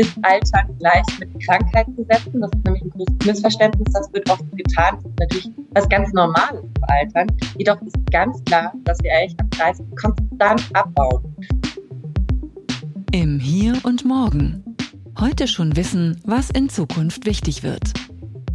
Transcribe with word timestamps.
ist 0.00 0.16
Altern 0.22 0.78
gleich 0.78 1.02
mit 1.18 1.28
Krankheit 1.44 1.86
zu 1.94 2.04
setzen. 2.10 2.40
Das 2.40 2.50
ist 2.52 2.64
nämlich 2.64 2.82
ein 2.82 2.90
großes 2.90 3.26
Missverständnis. 3.26 3.92
Das 3.92 4.12
wird 4.12 4.30
oft 4.30 4.44
getan. 4.56 4.96
Das 4.96 5.04
ist 5.04 5.18
natürlich 5.20 5.50
was 5.72 5.88
ganz 5.88 6.12
Normales 6.12 6.62
zu 6.62 6.88
altern. 6.88 7.26
Jedoch 7.58 7.80
ist 7.82 7.96
ganz 8.10 8.42
klar, 8.44 8.72
dass 8.84 8.98
wir 9.02 9.12
eigentlich 9.12 9.38
am 9.40 9.50
30 9.50 9.86
konstant 10.00 10.62
abbauen. 10.72 11.36
Im 13.12 13.38
Hier 13.38 13.74
und 13.82 14.04
Morgen. 14.04 14.64
Heute 15.18 15.48
schon 15.48 15.76
wissen, 15.76 16.20
was 16.24 16.50
in 16.50 16.68
Zukunft 16.68 17.26
wichtig 17.26 17.62
wird. 17.62 17.92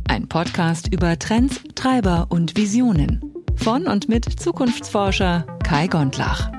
Ein 0.08 0.28
Podcast 0.28 0.92
über 0.92 1.20
Trends, 1.20 1.62
Treiber 1.76 2.28
und 2.30 2.58
Visionen. 2.58 3.22
Von 3.56 3.88
und 3.88 4.10
mit 4.10 4.26
Zukunftsforscher 4.26 5.46
Kai 5.64 5.88
Gondlach. 5.88 6.55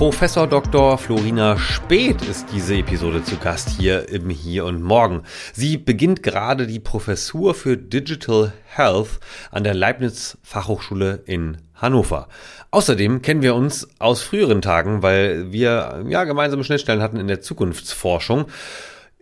Professor 0.00 0.46
Dr. 0.46 0.96
Florina 0.96 1.58
Speth 1.58 2.22
ist 2.22 2.46
diese 2.54 2.74
Episode 2.74 3.22
zu 3.22 3.36
Gast 3.36 3.68
hier 3.68 4.08
im 4.08 4.30
Hier 4.30 4.64
und 4.64 4.80
Morgen. 4.80 5.24
Sie 5.52 5.76
beginnt 5.76 6.22
gerade 6.22 6.66
die 6.66 6.80
Professur 6.80 7.52
für 7.52 7.76
Digital 7.76 8.54
Health 8.64 9.20
an 9.50 9.62
der 9.62 9.74
Leibniz 9.74 10.38
Fachhochschule 10.42 11.22
in 11.26 11.58
Hannover. 11.74 12.28
Außerdem 12.70 13.20
kennen 13.20 13.42
wir 13.42 13.54
uns 13.54 13.88
aus 13.98 14.22
früheren 14.22 14.62
Tagen, 14.62 15.02
weil 15.02 15.52
wir 15.52 16.02
ja 16.08 16.24
gemeinsame 16.24 16.64
Schnittstellen 16.64 17.02
hatten 17.02 17.18
in 17.18 17.28
der 17.28 17.42
Zukunftsforschung. 17.42 18.46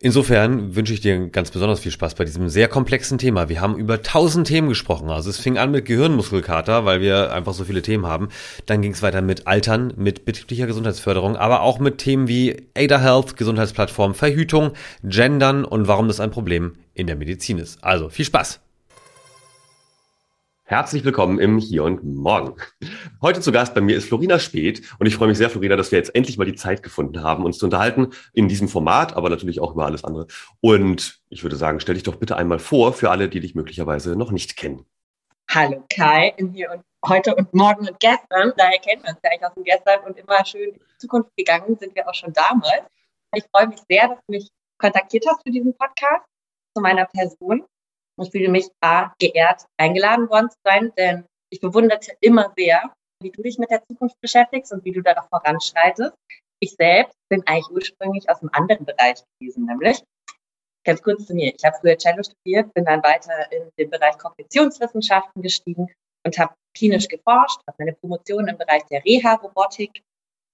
Insofern 0.00 0.76
wünsche 0.76 0.92
ich 0.92 1.00
dir 1.00 1.28
ganz 1.28 1.50
besonders 1.50 1.80
viel 1.80 1.90
Spaß 1.90 2.14
bei 2.14 2.24
diesem 2.24 2.48
sehr 2.48 2.68
komplexen 2.68 3.18
Thema. 3.18 3.48
Wir 3.48 3.60
haben 3.60 3.76
über 3.76 4.00
tausend 4.00 4.46
Themen 4.46 4.68
gesprochen. 4.68 5.10
Also 5.10 5.28
es 5.28 5.38
fing 5.38 5.58
an 5.58 5.72
mit 5.72 5.86
Gehirnmuskelkater, 5.86 6.84
weil 6.84 7.00
wir 7.00 7.32
einfach 7.32 7.52
so 7.52 7.64
viele 7.64 7.82
Themen 7.82 8.06
haben. 8.06 8.28
Dann 8.66 8.80
ging 8.80 8.92
es 8.92 9.02
weiter 9.02 9.22
mit 9.22 9.48
Altern, 9.48 9.92
mit 9.96 10.24
betrieblicher 10.24 10.68
Gesundheitsförderung, 10.68 11.36
aber 11.36 11.62
auch 11.62 11.80
mit 11.80 11.98
Themen 11.98 12.28
wie 12.28 12.68
Ada 12.76 13.00
Health, 13.00 13.36
Gesundheitsplattform, 13.36 14.14
Verhütung, 14.14 14.70
Gendern 15.02 15.64
und 15.64 15.88
warum 15.88 16.06
das 16.06 16.20
ein 16.20 16.30
Problem 16.30 16.76
in 16.94 17.08
der 17.08 17.16
Medizin 17.16 17.58
ist. 17.58 17.82
Also 17.82 18.08
viel 18.08 18.24
Spaß! 18.24 18.60
Herzlich 20.70 21.02
willkommen 21.02 21.38
im 21.38 21.56
Hier 21.56 21.82
und 21.82 22.04
Morgen. 22.04 22.54
Heute 23.22 23.40
zu 23.40 23.52
Gast 23.52 23.74
bei 23.74 23.80
mir 23.80 23.96
ist 23.96 24.08
Florina 24.08 24.38
Speth 24.38 24.82
und 24.98 25.06
ich 25.06 25.16
freue 25.16 25.28
mich 25.28 25.38
sehr, 25.38 25.48
Florina, 25.48 25.76
dass 25.76 25.90
wir 25.92 25.98
jetzt 25.98 26.14
endlich 26.14 26.36
mal 26.36 26.44
die 26.44 26.56
Zeit 26.56 26.82
gefunden 26.82 27.22
haben, 27.22 27.46
uns 27.46 27.56
zu 27.56 27.64
unterhalten 27.64 28.08
in 28.34 28.48
diesem 28.48 28.68
Format, 28.68 29.16
aber 29.16 29.30
natürlich 29.30 29.60
auch 29.60 29.72
über 29.72 29.86
alles 29.86 30.04
andere. 30.04 30.26
Und 30.60 31.22
ich 31.30 31.42
würde 31.42 31.56
sagen, 31.56 31.80
stell 31.80 31.94
dich 31.94 32.02
doch 32.02 32.16
bitte 32.16 32.36
einmal 32.36 32.58
vor 32.58 32.92
für 32.92 33.10
alle, 33.10 33.30
die 33.30 33.40
dich 33.40 33.54
möglicherweise 33.54 34.14
noch 34.14 34.30
nicht 34.30 34.58
kennen. 34.58 34.84
Hallo 35.50 35.86
Kai, 35.88 36.34
im 36.36 36.52
Hier 36.52 36.70
und 36.70 36.82
heute 37.08 37.34
und 37.34 37.54
morgen 37.54 37.88
und 37.88 37.98
gestern. 37.98 38.52
Daher 38.58 38.78
kennen 38.78 39.02
wir 39.04 39.12
uns 39.12 39.20
ja 39.24 39.30
eigentlich 39.30 39.48
aus 39.48 39.54
dem 39.54 39.64
Gestern 39.64 40.00
und 40.04 40.18
immer 40.18 40.44
schön 40.44 40.74
in 40.74 40.74
die 40.74 40.98
Zukunft 40.98 41.34
gegangen 41.34 41.78
sind 41.78 41.94
wir 41.94 42.06
auch 42.06 42.14
schon 42.14 42.34
damals. 42.34 42.82
Ich 43.34 43.44
freue 43.50 43.68
mich 43.68 43.80
sehr, 43.88 44.08
dass 44.08 44.18
du 44.18 44.32
mich 44.32 44.50
kontaktiert 44.76 45.24
hast 45.30 45.42
für 45.44 45.50
diesen 45.50 45.74
Podcast 45.74 46.26
zu 46.76 46.82
meiner 46.82 47.06
Person. 47.06 47.64
Ich 48.20 48.30
fühle 48.30 48.48
mich 48.48 48.68
A, 48.80 49.12
geehrt, 49.18 49.66
eingeladen 49.76 50.28
worden 50.28 50.50
zu 50.50 50.58
sein, 50.64 50.92
denn 50.96 51.24
ich 51.50 51.60
bewunderte 51.60 52.12
immer 52.20 52.52
sehr, 52.56 52.92
wie 53.22 53.30
du 53.30 53.42
dich 53.42 53.58
mit 53.58 53.70
der 53.70 53.82
Zukunft 53.84 54.20
beschäftigst 54.20 54.72
und 54.72 54.84
wie 54.84 54.92
du 54.92 55.02
da 55.02 55.12
auch 55.12 55.28
voranschreitest. 55.28 56.14
Ich 56.60 56.74
selbst 56.74 57.14
bin 57.28 57.42
eigentlich 57.46 57.70
ursprünglich 57.70 58.28
aus 58.28 58.40
einem 58.40 58.50
anderen 58.52 58.84
Bereich 58.84 59.22
gewesen, 59.38 59.66
nämlich 59.66 60.02
ganz 60.84 61.02
kurz 61.02 61.26
zu 61.26 61.34
mir. 61.34 61.54
Ich 61.54 61.64
habe 61.64 61.76
früher 61.80 61.96
Cello 61.96 62.22
studiert, 62.22 62.72
bin 62.74 62.84
dann 62.84 63.02
weiter 63.02 63.50
in 63.52 63.70
den 63.78 63.90
Bereich 63.90 64.18
Kognitionswissenschaften 64.18 65.42
gestiegen 65.42 65.88
und 66.24 66.38
habe 66.38 66.54
klinisch 66.76 67.08
geforscht, 67.08 67.60
habe 67.66 67.76
meine 67.78 67.92
Promotion 67.94 68.48
im 68.48 68.58
Bereich 68.58 68.84
der 68.86 69.04
Reha-Robotik 69.04 70.02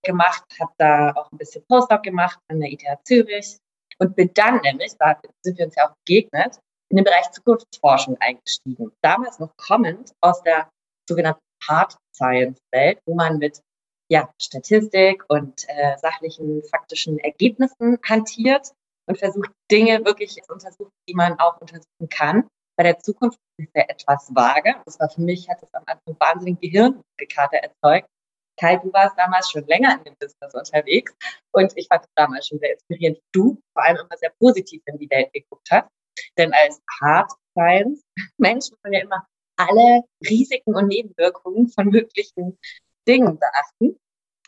gemacht, 0.04 0.44
habe 0.60 0.72
da 0.78 1.12
auch 1.12 1.30
ein 1.32 1.38
bisschen 1.38 1.64
Postdoc 1.66 2.02
gemacht 2.02 2.38
an 2.48 2.60
der 2.60 2.72
ETH 2.72 2.98
Zürich 3.04 3.56
und 3.98 4.16
bin 4.16 4.30
dann 4.34 4.60
nämlich, 4.60 4.92
da 4.98 5.18
sind 5.42 5.58
wir 5.58 5.66
uns 5.66 5.76
ja 5.76 5.88
auch 5.88 5.94
begegnet, 6.04 6.58
in 6.94 6.98
den 6.98 7.04
Bereich 7.06 7.28
Zukunftsforschung 7.32 8.16
eingestiegen. 8.20 8.92
Damals 9.02 9.40
noch 9.40 9.50
kommend 9.56 10.12
aus 10.20 10.40
der 10.44 10.70
sogenannten 11.08 11.42
Hard 11.68 11.96
Science 12.14 12.60
Welt, 12.72 13.00
wo 13.04 13.16
man 13.16 13.38
mit 13.38 13.60
ja, 14.08 14.30
Statistik 14.40 15.24
und 15.28 15.64
äh, 15.66 15.98
sachlichen, 15.98 16.62
faktischen 16.70 17.18
Ergebnissen 17.18 17.98
hantiert 18.08 18.70
und 19.08 19.18
versucht, 19.18 19.50
Dinge 19.72 20.04
wirklich 20.04 20.34
zu 20.34 20.52
untersuchen, 20.52 20.92
die 21.08 21.14
man 21.14 21.36
auch 21.40 21.60
untersuchen 21.60 22.08
kann. 22.08 22.46
Bei 22.76 22.84
der 22.84 23.00
Zukunft 23.00 23.40
ist 23.56 23.70
er 23.74 23.90
etwas 23.90 24.32
vage. 24.32 24.76
Das 24.84 25.00
war 25.00 25.10
für 25.10 25.22
mich, 25.22 25.48
hat 25.48 25.60
es 25.64 25.74
am 25.74 25.82
Anfang 25.86 26.16
wahnsinnig 26.20 26.60
Gehirnmuskelkater 26.60 27.56
erzeugt. 27.56 28.08
Kai, 28.56 28.76
du 28.76 28.92
warst 28.92 29.18
damals 29.18 29.50
schon 29.50 29.66
länger 29.66 29.98
in 29.98 30.04
dem 30.04 30.14
Business 30.20 30.54
unterwegs 30.54 31.12
und 31.52 31.72
ich 31.74 31.88
fand 31.88 32.04
es 32.04 32.10
damals 32.14 32.46
schon 32.46 32.60
sehr 32.60 32.74
inspirierend. 32.74 33.18
Du 33.32 33.58
vor 33.72 33.84
allem 33.84 33.96
immer 33.96 34.16
sehr 34.16 34.32
positiv 34.38 34.80
in 34.86 34.98
die 34.98 35.10
Welt 35.10 35.32
geguckt 35.32 35.68
hast. 35.72 35.88
Denn 36.36 36.52
als 36.52 36.80
Hard 37.00 37.30
Science 37.52 38.02
Mensch 38.38 38.70
muss 38.70 38.80
man 38.82 38.92
ja 38.92 39.00
immer 39.00 39.26
alle 39.56 40.02
Risiken 40.28 40.74
und 40.74 40.88
Nebenwirkungen 40.88 41.68
von 41.68 41.88
möglichen 41.88 42.58
Dingen 43.06 43.38
beachten. 43.38 43.98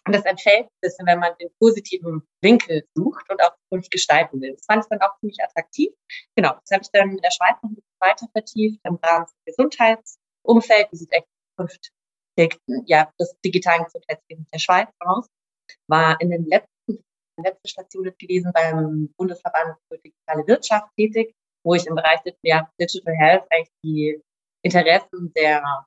Und 0.07 0.15
das 0.15 0.25
entfällt 0.25 0.67
ein 0.67 0.81
bisschen, 0.81 1.07
wenn 1.07 1.19
man 1.19 1.37
den 1.41 1.51
positiven 1.59 2.23
Winkel 2.41 2.87
sucht 2.95 3.29
und 3.29 3.43
auch 3.43 3.57
Zukunft 3.65 3.91
gestalten 3.91 4.41
will. 4.41 4.53
Das 4.53 4.65
fand 4.65 4.85
ich 4.85 4.89
dann 4.89 5.01
auch 5.01 5.19
ziemlich 5.19 5.43
attraktiv. 5.43 5.91
Genau, 6.37 6.53
das 6.53 6.71
habe 6.71 6.83
ich 6.83 6.91
dann 6.93 7.11
in 7.11 7.17
der 7.17 7.31
Schweiz 7.33 7.57
noch 7.63 7.71
ein 7.71 7.75
bisschen 7.75 8.01
weiter 8.01 8.27
vertieft 8.33 8.81
im 8.85 8.99
Rahmen 9.03 9.27
des 9.27 9.35
Gesundheitsumfeld. 9.47 10.93
Wie 10.93 10.97
sieht 10.97 11.13
echt 11.13 11.27
Zukunft 11.51 11.91
ja, 12.87 13.11
des 13.19 13.35
digitalen 13.45 13.85
Gesundheitswesens 13.85 14.49
der 14.51 14.59
Schweiz 14.59 14.89
aus? 15.01 15.27
War 15.89 16.21
in 16.21 16.31
den 16.31 16.47
letzten, 16.47 17.05
letzten 17.37 17.69
Stationen 17.69 18.15
gewesen 18.17 18.53
beim 18.55 19.13
Bundesverband 19.17 19.77
für 19.89 19.99
digitale 19.99 20.47
Wirtschaft 20.47 20.89
tätig 20.97 21.35
wo 21.67 21.75
ich 21.75 21.87
im 21.87 21.97
Bereich 21.97 22.21
Digital 22.23 23.15
Health 23.17 23.45
eigentlich 23.51 23.73
die 23.85 24.23
Interessen 24.63 25.33
der 25.35 25.85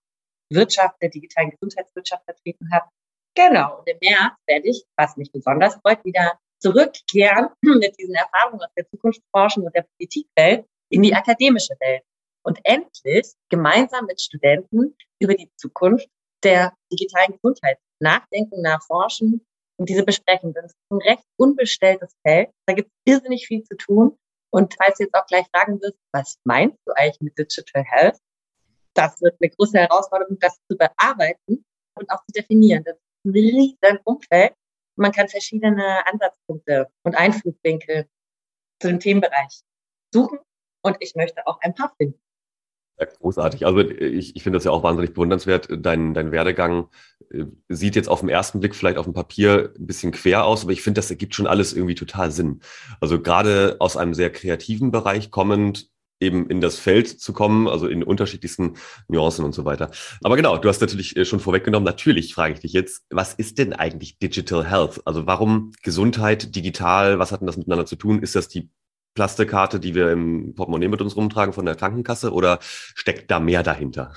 Wirtschaft, 0.52 1.02
der 1.02 1.10
digitalen 1.10 1.52
Gesundheitswirtschaft 1.52 2.26
vertreten 2.26 2.70
habe. 2.72 2.90
Genau. 3.36 3.80
Und 3.80 3.88
im 3.88 3.98
März 4.02 4.34
werde 4.46 4.68
ich, 4.68 4.84
was 4.98 5.16
mich 5.16 5.32
besonders 5.32 5.76
freut, 5.76 6.04
wieder 6.04 6.38
zurückkehren 6.62 7.50
mit 7.62 7.98
diesen 7.98 8.16
Erfahrungen 8.16 8.62
aus 8.62 8.74
der 8.76 8.90
Zukunftsforschung 8.90 9.66
und 9.66 9.76
der 9.76 9.86
Politikwelt 9.98 10.66
in 10.92 11.02
die 11.02 11.16
akademische 11.16 11.76
Welt 11.80 12.04
und 12.44 12.60
endlich 12.64 13.28
gemeinsam 13.50 14.06
mit 14.06 14.20
Studenten 14.20 14.96
über 15.22 15.36
die 15.36 15.50
Zukunft 15.56 16.10
der 16.44 16.74
digitalen 16.92 17.34
Gesundheit 17.34 17.78
nachdenken, 18.02 18.62
nachforschen 18.62 19.46
und 19.78 19.88
diese 19.88 20.04
besprechen. 20.04 20.54
Das 20.54 20.66
ist 20.66 20.76
ein 20.90 20.98
recht 20.98 21.24
unbestelltes 21.38 22.14
Feld. 22.26 22.50
Da 22.66 22.74
gibt 22.74 22.90
es 22.90 23.14
irrsinnig 23.14 23.48
viel 23.48 23.64
zu 23.64 23.78
tun. 23.78 24.18
Und 24.52 24.76
falls 24.82 24.98
du 24.98 25.04
jetzt 25.04 25.16
auch 25.16 25.26
gleich 25.28 25.46
fragen 25.54 25.80
wirst, 25.82 25.98
was 26.12 26.40
meinst 26.44 26.78
du 26.86 26.94
eigentlich 26.96 27.22
mit 27.22 27.38
Digital 27.38 27.84
Health? 27.84 28.18
Das 28.94 29.22
wird 29.22 29.38
eine 29.40 29.50
große 29.52 29.78
Herausforderung, 29.78 30.38
das 30.40 30.60
zu 30.70 30.78
bearbeiten 30.78 31.66
und 31.96 32.10
auch 32.10 32.24
zu 32.26 32.34
definieren. 32.36 32.84
Das 32.84 32.96
ist 32.96 33.26
ein 33.26 33.32
riesen 33.32 34.00
Umfeld. 34.04 34.54
Man 34.96 35.12
kann 35.12 35.30
verschiedene 35.30 36.06
Ansatzpunkte 36.08 36.90
und 37.04 37.16
Einflugwinkel 37.16 38.08
zu 38.82 38.88
dem 38.88 39.00
Themenbereich 39.00 39.62
suchen. 40.14 40.40
Und 40.82 40.98
ich 41.00 41.16
möchte 41.16 41.46
auch 41.46 41.60
ein 41.62 41.76
paar 41.76 41.94
finden. 41.98 42.20
Ja, 43.00 43.06
großartig. 43.06 43.66
Also 43.66 43.80
ich, 43.80 44.36
ich 44.36 44.44
finde 44.44 44.58
das 44.58 44.66
ja 44.66 44.72
auch 44.72 44.84
wahnsinnig 44.84 45.14
bewundernswert. 45.14 45.70
Dein, 45.72 46.14
dein 46.14 46.32
Werdegang 46.32 46.90
äh, 47.19 47.19
sieht 47.68 47.96
jetzt 47.96 48.10
auf 48.10 48.22
den 48.22 48.30
ersten 48.30 48.60
Blick 48.60 48.76
vielleicht 48.76 48.98
auf 48.98 49.06
dem 49.06 49.14
Papier 49.14 49.74
ein 49.78 49.86
bisschen 49.86 50.12
quer 50.12 50.46
aus, 50.46 50.64
aber 50.64 50.72
ich 50.72 50.82
finde, 50.82 51.00
das 51.00 51.10
ergibt 51.10 51.36
schon 51.36 51.48
alles 51.48 51.74
irgendwie 51.74 51.96
total 51.96 52.32
Sinn. 52.32 52.62
Also 53.02 53.22
gerade 53.22 53.78
aus 53.80 53.98
einem 53.98 54.14
sehr 54.14 54.32
kreativen 54.32 54.92
Bereich 54.92 55.30
kommend, 55.32 55.90
eben 56.20 56.50
in 56.50 56.60
das 56.60 56.78
Feld 56.78 57.08
zu 57.08 57.32
kommen, 57.34 57.68
also 57.68 57.88
in 57.88 58.04
unterschiedlichsten 58.04 58.76
Nuancen 59.08 59.46
und 59.46 59.54
so 59.54 59.64
weiter. 59.64 59.90
Aber 60.22 60.36
genau, 60.36 60.58
du 60.58 60.68
hast 60.68 60.82
natürlich 60.82 61.16
äh, 61.16 61.24
schon 61.24 61.40
vorweggenommen, 61.40 61.86
natürlich 61.86 62.34
frage 62.34 62.56
ich 62.56 62.60
dich 62.60 62.74
jetzt, 62.74 63.06
was 63.10 63.34
ist 63.34 63.58
denn 63.58 63.74
eigentlich 63.74 64.20
Digital 64.20 64.70
Health? 64.70 65.02
Also 65.06 65.28
warum 65.28 65.72
Gesundheit 65.82 66.56
digital, 66.56 67.20
was 67.20 67.32
hat 67.32 67.42
denn 67.42 67.48
das 67.48 67.58
miteinander 67.58 67.86
zu 67.86 67.96
tun? 67.96 68.22
Ist 68.22 68.36
das 68.36 68.50
die 68.50 68.70
Plastikkarte, 69.16 69.80
die 69.80 69.96
wir 69.96 70.12
im 70.12 70.56
Portemonnaie 70.56 70.88
mit 70.88 71.02
uns 71.02 71.16
rumtragen 71.16 71.54
von 71.54 71.66
der 71.66 71.76
Krankenkasse 71.76 72.34
oder 72.34 72.60
steckt 72.62 73.32
da 73.32 73.40
mehr 73.40 73.64
dahinter? 73.64 74.14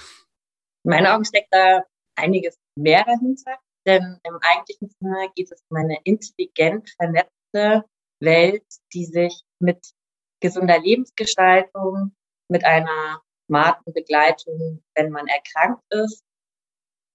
In 0.84 0.90
meinen 0.90 1.06
Augen 1.06 1.24
steckt 1.24 1.48
da 1.52 1.82
einiges 2.16 2.56
mehr 2.76 3.04
dahinter, 3.04 3.58
denn 3.86 4.18
im 4.22 4.38
eigentlichen 4.40 4.88
Sinne 4.88 5.30
geht 5.34 5.50
es 5.50 5.62
um 5.68 5.76
eine 5.76 5.98
intelligent 6.04 6.90
vernetzte 6.90 7.84
Welt, 8.20 8.64
die 8.92 9.04
sich 9.04 9.42
mit 9.58 9.92
gesunder 10.40 10.78
Lebensgestaltung, 10.78 12.14
mit 12.48 12.64
einer 12.64 13.20
smarten 13.46 13.92
Begleitung, 13.92 14.82
wenn 14.94 15.10
man 15.10 15.26
erkrankt 15.26 15.82
ist, 15.90 16.24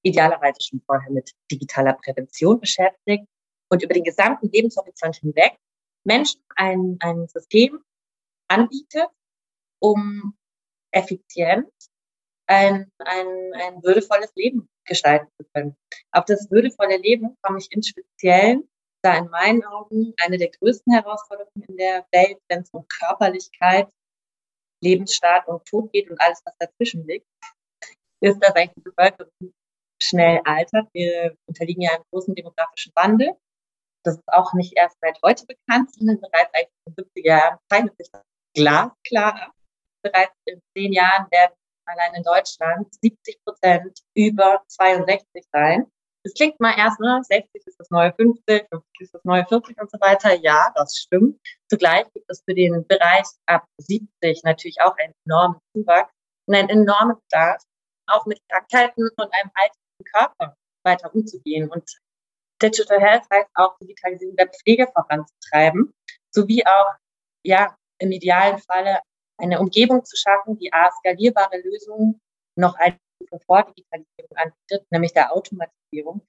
idealerweise 0.04 0.62
schon 0.62 0.82
vorher 0.86 1.12
mit 1.12 1.32
digitaler 1.52 1.94
Prävention 1.94 2.60
beschäftigt 2.60 3.26
und 3.70 3.84
über 3.84 3.94
den 3.94 4.04
gesamten 4.04 4.50
Lebenshorizont 4.52 5.18
hinweg 5.18 5.58
Menschen 6.06 6.42
ein, 6.56 6.98
ein 7.02 7.28
System 7.28 7.84
anbietet, 8.48 9.10
um 9.80 10.38
effizient 10.92 11.72
ein, 12.48 12.92
ein, 13.00 13.54
ein 13.54 13.84
würdevolles 13.84 14.32
Leben 14.36 14.68
gestalten 14.86 15.28
zu 15.40 15.48
können. 15.54 15.76
Auf 16.12 16.26
das 16.26 16.50
würdevolle 16.50 16.98
Leben 16.98 17.36
komme 17.42 17.60
ich 17.60 17.72
in 17.72 17.84
Speziellen, 17.84 18.68
da 19.04 19.18
in 19.18 19.30
meinen 19.30 19.64
Augen 19.64 20.14
eine 20.24 20.38
der 20.38 20.50
größten 20.50 20.94
Herausforderungen 20.94 21.64
in 21.68 21.78
der 21.78 22.06
Welt, 22.12 22.40
wenn 22.50 22.62
es 22.62 22.70
um 22.72 22.86
Körperlichkeit, 22.88 23.90
Lebensstart 24.84 25.48
und 25.48 25.66
Tod 25.66 25.92
geht 25.92 26.10
und 26.10 26.20
alles, 26.22 26.42
was 26.46 26.56
dazwischen 26.60 27.06
liegt, 27.06 27.28
ist, 28.22 28.40
dass 28.42 28.56
eigentlich 28.56 28.74
die 28.76 28.82
Bevölkerung 28.82 29.54
schnell 30.02 30.42
altert. 30.46 30.88
Wir 30.94 31.36
unterliegen 31.48 31.82
ja 31.82 31.92
einem 31.92 32.04
großen 32.12 32.36
demografischen 32.36 32.92
Wandel. 32.96 33.36
Das 34.04 34.16
ist 34.16 34.28
auch 34.28 34.54
nicht 34.54 34.74
erst 34.78 34.98
seit 35.02 35.20
heute 35.24 35.46
bekannt, 35.46 35.94
sondern 35.94 36.22
bereits 36.22 36.54
eigentlich 36.54 36.70
in 36.86 36.96
den 36.96 37.06
70er 37.06 37.28
Jahren 37.28 37.60
zeichnet 37.70 37.98
sich 37.98 38.10
das 38.12 38.22
glasklar 38.56 39.42
ab. 39.42 39.52
Bereits 40.04 40.36
in 40.46 40.62
zehn 40.76 40.94
Jahren 40.94 41.30
werden 41.32 41.54
allein 41.88 42.14
in 42.16 42.24
Deutschland 42.24 42.94
70 43.02 43.44
Prozent 43.44 44.00
über 44.16 44.62
62 44.68 45.46
sein. 45.52 45.86
Das 46.24 46.34
klingt 46.34 46.60
mal 46.60 46.78
erst, 46.78 47.00
ne, 47.00 47.22
60 47.24 47.66
ist 47.66 47.80
das 47.80 47.90
neue 47.90 48.14
50, 48.14 48.68
50 48.70 48.84
ist 49.00 49.14
das 49.14 49.24
neue 49.24 49.46
40 49.46 49.80
und 49.80 49.90
so 49.90 49.98
weiter. 50.02 50.34
Ja, 50.42 50.72
das 50.76 50.98
stimmt. 50.98 51.40
Zugleich 51.70 52.06
gibt 52.14 52.30
es 52.30 52.44
für 52.44 52.54
den 52.54 52.86
Bereich 52.86 53.26
ab 53.46 53.66
70 53.78 54.44
natürlich 54.44 54.82
auch 54.82 54.96
einen 54.98 55.14
enormen 55.26 55.60
Zuwachs 55.74 56.12
und 56.48 56.56
einen 56.56 56.70
enormen 56.70 57.16
Bedarf, 57.22 57.64
auch 58.08 58.26
mit 58.26 58.40
Krankheiten 58.50 59.10
und 59.16 59.34
einem 59.34 59.52
alternden 59.54 60.04
Körper 60.12 60.58
weiter 60.84 61.14
umzugehen. 61.14 61.70
Und 61.70 61.90
Digital 62.62 63.00
Health 63.00 63.24
heißt 63.32 63.50
auch 63.56 63.78
Digitalisierung 63.80 64.36
der 64.36 64.50
Pflege 64.50 64.88
voranzutreiben, 64.88 65.94
sowie 66.32 66.66
auch, 66.66 66.94
ja, 67.46 67.76
im 68.00 68.12
idealen 68.12 68.58
Falle 68.60 69.00
eine 69.38 69.60
Umgebung 69.60 70.04
zu 70.06 70.16
schaffen, 70.16 70.58
die 70.58 70.72
A, 70.74 70.92
skalierbare 70.92 71.60
Lösungen 71.62 72.20
noch 72.56 72.76
eine 72.76 72.98
vor 73.46 73.64
Digitalisierung 73.64 74.38
anbietet, 74.38 74.92
nämlich 74.92 75.14
der 75.14 75.34
Automatisierung, 75.34 76.22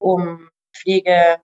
um 0.00 0.48
Pflege 0.74 1.40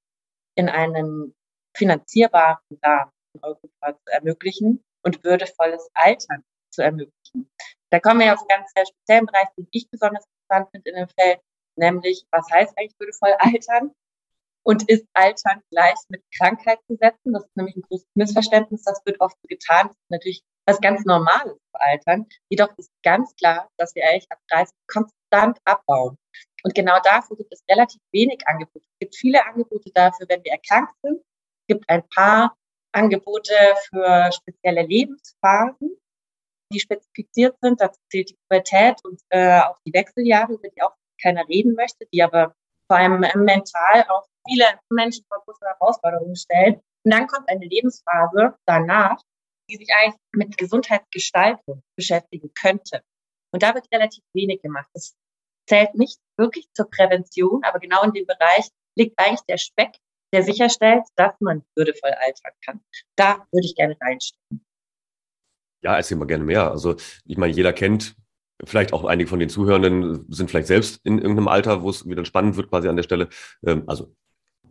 in 0.56 0.68
einem 0.68 1.34
finanzierbaren 1.76 2.58
Rahmen 2.82 3.10
in 3.34 3.42
Europa 3.42 3.98
zu 3.98 4.12
ermöglichen 4.12 4.82
und 5.02 5.22
würdevolles 5.24 5.90
Altern 5.94 6.44
zu 6.72 6.82
ermöglichen. 6.82 7.50
Da 7.90 8.00
kommen 8.00 8.20
wir 8.20 8.32
auf 8.32 8.46
ganz 8.46 8.70
sehr 8.74 8.86
speziellen 8.86 9.26
Bereich, 9.26 9.48
den 9.56 9.68
ich 9.70 9.88
besonders 9.90 10.24
interessant 10.26 10.70
finde 10.70 10.90
in 10.90 10.96
dem 10.96 11.08
Feld, 11.08 11.40
nämlich 11.76 12.26
was 12.30 12.48
heißt 12.50 12.76
eigentlich 12.76 12.98
würdevoll 12.98 13.34
altern? 13.38 13.92
Und 14.66 14.88
ist 14.88 15.06
Altern 15.12 15.60
gleich 15.70 15.98
mit 16.08 16.22
Krankheit 16.38 16.78
zu 16.86 16.96
setzen? 16.96 17.34
Das 17.34 17.44
ist 17.44 17.54
nämlich 17.54 17.76
ein 17.76 17.82
großes 17.82 18.08
Missverständnis. 18.14 18.82
Das 18.82 19.04
wird 19.04 19.20
oft 19.20 19.36
getan. 19.46 19.88
Das 19.88 19.96
ist 19.96 20.10
natürlich 20.10 20.42
was 20.66 20.80
ganz 20.80 21.04
Normales 21.04 21.54
zu 21.54 21.80
altern. 21.80 22.26
Jedoch 22.48 22.76
ist 22.78 22.90
ganz 23.02 23.34
klar, 23.36 23.68
dass 23.76 23.94
wir 23.94 24.04
eigentlich 24.04 24.30
ab 24.30 24.38
30 24.50 24.74
konstant 24.86 25.58
abbauen. 25.64 26.16
Und 26.62 26.74
genau 26.74 26.98
dafür 27.02 27.36
gibt 27.36 27.52
es 27.52 27.62
relativ 27.70 28.00
wenig 28.12 28.40
Angebote. 28.46 28.86
Es 28.86 28.98
gibt 28.98 29.16
viele 29.16 29.44
Angebote 29.44 29.90
dafür, 29.92 30.26
wenn 30.28 30.42
wir 30.44 30.52
erkrankt 30.52 30.94
sind. 31.02 31.18
Es 31.18 31.66
gibt 31.68 31.88
ein 31.88 32.02
paar 32.08 32.56
Angebote 32.92 33.54
für 33.88 34.30
spezielle 34.32 34.82
Lebensphasen, 34.82 35.96
die 36.72 36.80
spezifiziert 36.80 37.56
sind. 37.60 37.80
Dazu 37.80 38.00
zählt 38.10 38.30
die 38.30 38.36
Pubertät 38.48 38.96
und 39.04 39.20
äh, 39.30 39.60
auch 39.60 39.78
die 39.86 39.92
Wechseljahre, 39.92 40.54
über 40.54 40.68
die 40.68 40.82
auch 40.82 40.94
keiner 41.20 41.46
reden 41.48 41.74
möchte, 41.74 42.06
die 42.12 42.22
aber 42.22 42.54
vor 42.86 42.96
allem 42.96 43.20
mental 43.20 44.04
auch 44.08 44.26
viele 44.46 44.66
Menschen 44.90 45.24
vor 45.28 45.42
große 45.44 45.64
Herausforderungen 45.64 46.36
stellen. 46.36 46.80
Und 47.04 47.12
dann 47.12 47.26
kommt 47.26 47.48
eine 47.48 47.66
Lebensphase 47.66 48.56
danach, 48.66 49.20
die 49.68 49.76
sich 49.76 49.88
eigentlich 49.94 50.20
mit 50.32 50.56
Gesundheitsgestaltung 50.56 51.82
beschäftigen 51.96 52.52
könnte. 52.54 53.02
Und 53.52 53.62
da 53.62 53.74
wird 53.74 53.86
relativ 53.92 54.22
wenig 54.34 54.62
gemacht. 54.62 54.88
Das 54.94 55.14
zählt 55.68 55.94
nicht 55.94 56.18
wirklich 56.36 56.68
zur 56.74 56.90
Prävention, 56.90 57.62
aber 57.64 57.78
genau 57.78 58.02
in 58.02 58.12
dem 58.12 58.26
Bereich 58.26 58.68
liegt 58.96 59.18
eigentlich 59.18 59.44
der 59.48 59.58
Speck, 59.58 59.96
der 60.32 60.42
sicherstellt, 60.42 61.04
dass 61.16 61.32
man 61.40 61.62
würdevoll 61.76 62.10
altern 62.10 62.52
kann. 62.64 62.80
Da 63.16 63.46
würde 63.52 63.66
ich 63.66 63.74
gerne 63.74 63.96
reinstellen. 64.00 64.64
Ja, 65.82 65.96
erzähl 65.96 66.16
mal 66.16 66.26
gerne 66.26 66.44
mehr. 66.44 66.70
Also 66.70 66.96
ich 67.24 67.36
meine, 67.36 67.52
jeder 67.52 67.72
kennt, 67.72 68.16
vielleicht 68.64 68.92
auch 68.92 69.04
einige 69.04 69.28
von 69.28 69.38
den 69.38 69.48
Zuhörenden 69.48 70.30
sind 70.32 70.50
vielleicht 70.50 70.66
selbst 70.66 71.00
in 71.04 71.18
irgendeinem 71.18 71.48
Alter, 71.48 71.82
wo 71.82 71.90
es 71.90 72.08
wieder 72.08 72.24
spannend 72.24 72.56
wird 72.56 72.70
quasi 72.70 72.88
an 72.88 72.96
der 72.96 73.02
Stelle. 73.02 73.28
Ähm, 73.66 73.84
also 73.86 74.14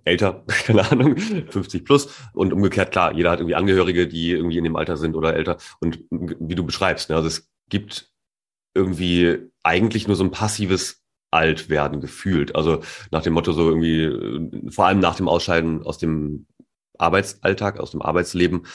älter, 0.05 0.43
keine 0.65 0.89
Ahnung, 0.89 1.17
50 1.17 1.85
plus. 1.85 2.09
Und 2.33 2.53
umgekehrt, 2.53 2.91
klar, 2.91 3.13
jeder 3.13 3.31
hat 3.31 3.39
irgendwie 3.39 3.55
Angehörige, 3.55 4.07
die 4.07 4.31
irgendwie 4.31 4.57
in 4.57 4.63
dem 4.63 4.75
Alter 4.75 4.97
sind 4.97 5.15
oder 5.15 5.35
älter. 5.35 5.57
Und 5.79 6.05
wie 6.09 6.55
du 6.55 6.65
beschreibst, 6.65 7.09
ne, 7.09 7.15
also 7.15 7.27
es 7.27 7.49
gibt 7.69 8.11
irgendwie 8.75 9.37
eigentlich 9.63 10.07
nur 10.07 10.15
so 10.15 10.23
ein 10.23 10.31
passives 10.31 11.03
Altwerden 11.31 12.01
gefühlt. 12.01 12.55
Also 12.55 12.81
nach 13.11 13.23
dem 13.23 13.33
Motto 13.33 13.53
so 13.53 13.69
irgendwie, 13.69 14.71
vor 14.71 14.85
allem 14.85 14.99
nach 14.99 15.15
dem 15.15 15.27
Ausscheiden 15.27 15.83
aus 15.83 15.97
dem 15.97 16.45
Arbeitsalltag, 16.97 17.79
aus 17.79 17.91
dem 17.91 18.01
Arbeitsleben, 18.01 18.67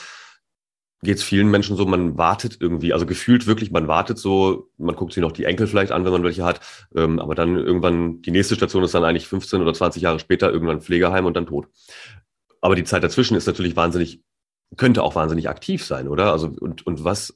geht 1.01 1.17
es 1.17 1.23
vielen 1.23 1.49
Menschen 1.49 1.77
so, 1.77 1.85
man 1.85 2.17
wartet 2.17 2.57
irgendwie, 2.59 2.93
also 2.93 3.05
gefühlt 3.05 3.47
wirklich, 3.47 3.71
man 3.71 3.87
wartet 3.87 4.17
so, 4.17 4.69
man 4.77 4.95
guckt 4.95 5.13
sich 5.13 5.21
noch 5.21 5.31
die 5.31 5.45
Enkel 5.45 5.67
vielleicht 5.67 5.91
an, 5.91 6.03
wenn 6.03 6.11
man 6.11 6.23
welche 6.23 6.43
hat, 6.43 6.59
ähm, 6.95 7.19
aber 7.19 7.35
dann 7.35 7.57
irgendwann, 7.57 8.21
die 8.21 8.31
nächste 8.31 8.55
Station 8.55 8.83
ist 8.83 8.93
dann 8.93 9.05
eigentlich 9.05 9.27
15 9.27 9.61
oder 9.61 9.73
20 9.73 10.01
Jahre 10.01 10.19
später, 10.19 10.51
irgendwann 10.51 10.81
Pflegeheim 10.81 11.25
und 11.25 11.35
dann 11.35 11.45
tot. 11.45 11.67
Aber 12.61 12.75
die 12.75 12.83
Zeit 12.83 13.03
dazwischen 13.03 13.37
ist 13.37 13.47
natürlich 13.47 13.77
wahnsinnig, 13.77 14.21
könnte 14.75 15.03
auch 15.03 15.15
wahnsinnig 15.15 15.47
aktiv 15.47 15.85
sein, 15.85 16.09
oder? 16.09 16.33
Also, 16.33 16.47
und, 16.59 16.85
und 16.85 17.05
was, 17.05 17.33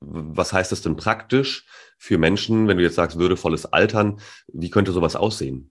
was 0.00 0.52
heißt 0.52 0.72
das 0.72 0.82
denn 0.82 0.96
praktisch 0.96 1.66
für 1.98 2.18
Menschen, 2.18 2.66
wenn 2.66 2.78
du 2.78 2.82
jetzt 2.82 2.96
sagst, 2.96 3.18
würdevolles 3.18 3.66
Altern, 3.66 4.20
wie 4.48 4.70
könnte 4.70 4.90
sowas 4.90 5.14
aussehen? 5.14 5.70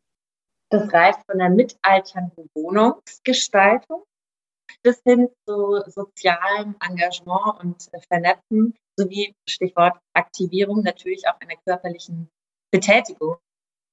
Das 0.70 0.92
reicht 0.94 1.20
von 1.30 1.40
der 1.40 1.50
mitalternden 1.50 2.50
Wohnungsgestaltung 2.54 4.04
bis 4.84 5.02
hin 5.04 5.30
zu 5.48 5.82
sozialem 5.88 6.76
Engagement 6.80 7.60
und 7.60 7.88
äh, 7.94 8.00
Vernetzen 8.08 8.76
sowie 8.98 9.36
Stichwort 9.48 9.98
Aktivierung 10.14 10.82
natürlich 10.82 11.28
auch 11.28 11.40
einer 11.40 11.56
körperlichen 11.66 12.30
Betätigung, 12.72 13.38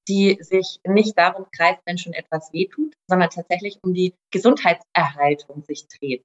die 0.09 0.39
sich 0.41 0.81
nicht 0.87 1.17
darum 1.19 1.47
kreist, 1.57 1.81
wenn 1.87 1.99
schon 1.99 2.13
etwas 2.13 2.53
wehtut, 2.53 2.95
sondern 3.09 3.31
tatsächlich 3.31 3.79
um 3.83 3.95
die 3.95 4.15
Gesundheitserhaltung 4.33 5.63
sich 5.65 5.87
dreht. 5.89 6.25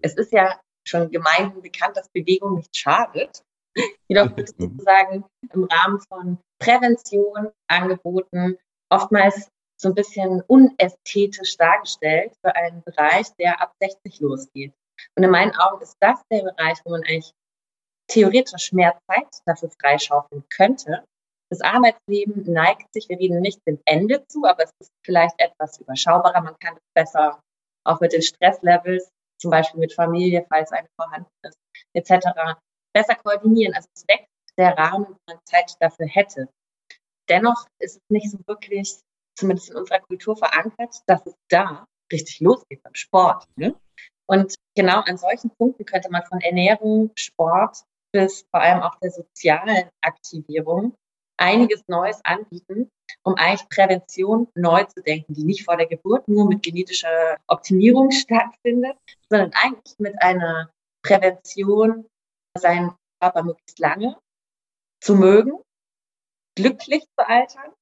Es 0.00 0.14
ist 0.14 0.32
ja 0.32 0.60
schon 0.86 1.10
gemeinhin 1.10 1.62
bekannt, 1.62 1.96
dass 1.96 2.08
Bewegung 2.10 2.56
nicht 2.56 2.76
schadet. 2.76 3.42
Jedoch 4.08 4.36
wird 4.36 4.50
es 4.50 4.54
sozusagen 4.58 5.24
im 5.52 5.64
Rahmen 5.64 6.00
von 6.00 6.38
Prävention 6.60 7.50
angeboten, 7.68 8.58
oftmals 8.90 9.48
so 9.80 9.88
ein 9.88 9.94
bisschen 9.94 10.42
unästhetisch 10.42 11.56
dargestellt 11.56 12.32
für 12.40 12.54
einen 12.54 12.82
Bereich, 12.82 13.26
der 13.38 13.60
ab 13.60 13.72
60 13.80 14.20
losgeht. 14.20 14.72
Und 15.16 15.24
in 15.24 15.30
meinen 15.30 15.54
Augen 15.56 15.82
ist 15.82 15.96
das 16.00 16.22
der 16.30 16.42
Bereich, 16.42 16.78
wo 16.84 16.90
man 16.90 17.02
eigentlich 17.02 17.32
theoretisch 18.08 18.72
mehr 18.72 18.98
Zeit 19.10 19.28
dafür 19.46 19.70
freischaufeln 19.80 20.44
könnte. 20.50 21.04
Das 21.50 21.60
Arbeitsleben 21.60 22.50
neigt 22.52 22.92
sich, 22.92 23.08
wir 23.08 23.18
reden 23.18 23.40
nicht 23.40 23.60
dem 23.66 23.80
Ende 23.84 24.26
zu, 24.26 24.44
aber 24.44 24.64
es 24.64 24.70
ist 24.80 24.90
vielleicht 25.04 25.38
etwas 25.38 25.78
überschaubarer. 25.78 26.40
Man 26.40 26.58
kann 26.58 26.74
es 26.76 26.82
besser 26.94 27.40
auch 27.86 28.00
mit 28.00 28.12
den 28.12 28.22
Stresslevels, 28.22 29.08
zum 29.40 29.50
Beispiel 29.50 29.80
mit 29.80 29.92
Familie, 29.92 30.46
falls 30.48 30.72
eine 30.72 30.88
vorhanden 30.98 31.30
ist, 31.42 31.58
etc., 31.94 32.26
besser 32.94 33.14
koordinieren. 33.16 33.74
Also 33.74 33.88
es 33.94 34.04
wächst 34.08 34.28
der 34.56 34.76
Rahmen, 34.76 35.06
wo 35.08 35.16
man 35.28 35.38
Zeit 35.44 35.76
dafür 35.80 36.06
hätte. 36.06 36.48
Dennoch 37.28 37.66
ist 37.80 37.96
es 37.96 38.02
nicht 38.10 38.30
so 38.30 38.38
wirklich 38.46 39.00
zumindest 39.36 39.70
in 39.70 39.76
unserer 39.76 40.00
Kultur 40.00 40.36
verankert, 40.36 40.96
dass 41.06 41.26
es 41.26 41.34
da 41.48 41.86
richtig 42.12 42.40
losgeht 42.40 42.82
beim 42.82 42.94
Sport. 42.94 43.46
Ne? 43.56 43.74
Und 44.26 44.54
genau 44.74 45.00
an 45.00 45.16
solchen 45.16 45.50
Punkten 45.50 45.84
könnte 45.84 46.10
man 46.10 46.24
von 46.24 46.40
Ernährung, 46.40 47.10
Sport 47.16 47.78
bis 48.12 48.46
vor 48.50 48.60
allem 48.60 48.82
auch 48.82 48.94
der 49.00 49.10
sozialen 49.10 49.88
Aktivierung 50.00 50.94
einiges 51.36 51.82
Neues 51.88 52.20
anbieten, 52.24 52.88
um 53.24 53.34
eigentlich 53.34 53.68
Prävention 53.68 54.48
neu 54.54 54.84
zu 54.84 55.02
denken, 55.02 55.34
die 55.34 55.44
nicht 55.44 55.64
vor 55.64 55.76
der 55.76 55.86
Geburt 55.86 56.28
nur 56.28 56.46
mit 56.46 56.62
genetischer 56.62 57.38
Optimierung 57.48 58.12
stattfindet, 58.12 58.96
sondern 59.28 59.50
eigentlich 59.54 59.98
mit 59.98 60.14
einer 60.22 60.70
Prävention, 61.02 62.06
seinen 62.56 62.94
Körper 63.20 63.42
möglichst 63.42 63.80
lange 63.80 64.16
zu 65.02 65.16
mögen, 65.16 65.60
glücklich 66.56 67.02
zu 67.18 67.28
altern 67.28 67.72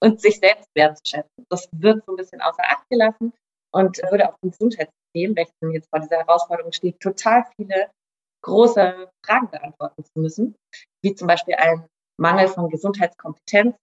und 0.00 0.20
sich 0.20 0.38
selbst 0.38 0.68
wertzuschätzen. 0.74 1.46
Das 1.48 1.68
wird 1.72 2.04
so 2.04 2.12
ein 2.12 2.16
bisschen 2.16 2.40
außer 2.40 2.62
Acht 2.62 2.88
gelassen 2.88 3.32
und 3.72 3.98
würde 4.10 4.28
auf 4.28 4.36
dem 4.42 4.50
Gesundheitssystem, 4.50 5.36
welches 5.36 5.54
jetzt 5.72 5.88
vor 5.90 6.00
dieser 6.00 6.18
Herausforderung 6.18 6.72
steht, 6.72 7.00
total 7.00 7.44
viele 7.56 7.90
große 8.42 9.10
Fragen 9.24 9.50
beantworten 9.50 10.04
zu 10.04 10.20
müssen, 10.20 10.54
wie 11.02 11.14
zum 11.14 11.26
Beispiel 11.26 11.54
ein 11.54 11.86
Mangel 12.20 12.48
von 12.48 12.68
Gesundheitskompetenz 12.68 13.76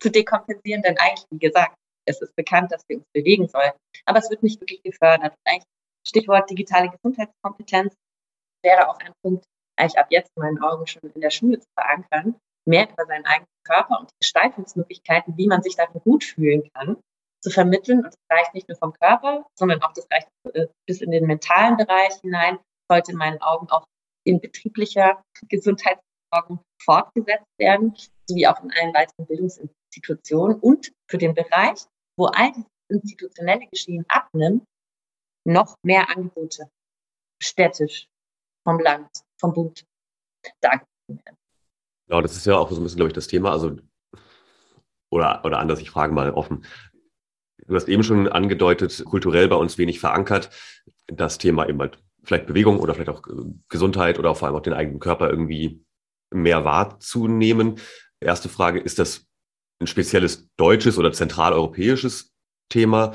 zu 0.00 0.10
dekompensieren, 0.10 0.82
denn 0.82 0.98
eigentlich, 0.98 1.26
wie 1.30 1.38
gesagt, 1.38 1.74
es 2.06 2.20
ist 2.20 2.34
bekannt, 2.34 2.72
dass 2.72 2.82
wir 2.88 2.96
uns 2.96 3.06
bewegen 3.14 3.48
sollen, 3.48 3.72
aber 4.06 4.18
es 4.18 4.28
wird 4.30 4.42
nicht 4.42 4.60
wirklich 4.60 4.82
gefördert. 4.82 5.34
eigentlich 5.44 5.64
Stichwort 6.06 6.50
digitale 6.50 6.90
Gesundheitskompetenz 6.90 7.94
wäre 8.62 8.88
auch 8.88 8.98
ein 8.98 9.12
Punkt, 9.22 9.44
eigentlich 9.76 9.98
ab 9.98 10.06
jetzt 10.10 10.30
in 10.36 10.42
meinen 10.42 10.62
Augen 10.62 10.86
schon 10.86 11.02
in 11.14 11.20
der 11.20 11.30
Schule 11.30 11.60
zu 11.60 11.68
verankern, 11.78 12.36
mehr 12.66 12.88
über 12.90 13.06
seinen 13.06 13.24
eigenen 13.24 13.48
Körper 13.64 14.00
und 14.00 14.10
die 14.10 14.20
Gestaltungsmöglichkeiten, 14.20 15.36
wie 15.36 15.46
man 15.46 15.62
sich 15.62 15.76
darin 15.76 16.00
gut 16.04 16.24
fühlen 16.24 16.68
kann, 16.74 16.96
zu 17.42 17.50
vermitteln. 17.50 17.98
Und 17.98 18.06
das 18.06 18.16
reicht 18.30 18.54
nicht 18.54 18.68
nur 18.68 18.78
vom 18.78 18.92
Körper, 18.92 19.46
sondern 19.58 19.82
auch 19.82 19.92
das 19.92 20.06
reicht 20.10 20.28
äh, 20.54 20.66
bis 20.86 21.00
in 21.00 21.10
den 21.10 21.26
mentalen 21.26 21.76
Bereich 21.76 22.14
hinein, 22.22 22.58
sollte 22.90 23.12
in 23.12 23.18
meinen 23.18 23.40
Augen 23.40 23.68
auch 23.70 23.84
in 24.24 24.40
betrieblicher 24.40 25.22
Gesundheitsversorgung 25.48 26.60
fortgesetzt 26.80 27.46
werden, 27.58 27.94
sowie 28.28 28.46
auch 28.46 28.62
in 28.62 28.72
allen 28.72 28.94
weiteren 28.94 29.26
Bildungsinstitutionen 29.26 30.60
und 30.60 30.92
für 31.10 31.18
den 31.18 31.34
Bereich, 31.34 31.84
wo 32.16 32.26
all 32.26 32.52
dieses 32.52 32.70
institutionelle 32.88 33.66
Geschehen 33.66 34.04
abnimmt, 34.08 34.64
noch 35.44 35.74
mehr 35.82 36.08
Angebote 36.08 36.70
städtisch, 37.42 38.06
vom 38.64 38.78
Land, 38.78 39.08
vom 39.40 39.52
Bund 39.52 39.84
dargeboten 40.60 41.24
werden. 41.24 41.36
Ja, 42.12 42.20
das 42.22 42.36
ist 42.36 42.46
ja 42.46 42.56
auch 42.56 42.70
so 42.70 42.76
ein 42.76 42.84
bisschen, 42.84 42.96
glaube 42.98 43.08
ich, 43.08 43.14
das 43.14 43.26
Thema. 43.26 43.50
Also, 43.50 43.76
oder, 45.10 45.44
oder 45.44 45.58
anders, 45.58 45.80
ich 45.80 45.90
frage 45.90 46.12
mal 46.12 46.30
offen. 46.32 46.64
Du 47.66 47.74
hast 47.74 47.88
eben 47.88 48.02
schon 48.02 48.28
angedeutet, 48.28 49.04
kulturell 49.04 49.48
bei 49.48 49.56
uns 49.56 49.78
wenig 49.78 50.00
verankert, 50.00 50.50
das 51.06 51.38
Thema 51.38 51.68
eben 51.68 51.80
halt 51.80 51.98
vielleicht 52.24 52.46
Bewegung 52.46 52.80
oder 52.80 52.94
vielleicht 52.94 53.10
auch 53.10 53.26
äh, 53.26 53.32
Gesundheit 53.68 54.18
oder 54.18 54.34
vor 54.34 54.48
allem 54.48 54.56
auch 54.56 54.62
den 54.62 54.72
eigenen 54.72 55.00
Körper 55.00 55.30
irgendwie 55.30 55.84
mehr 56.32 56.64
wahrzunehmen. 56.64 57.76
Erste 58.20 58.48
Frage, 58.48 58.80
ist 58.80 58.98
das 58.98 59.26
ein 59.80 59.86
spezielles 59.86 60.48
deutsches 60.56 60.98
oder 60.98 61.12
zentraleuropäisches 61.12 62.32
Thema? 62.68 63.12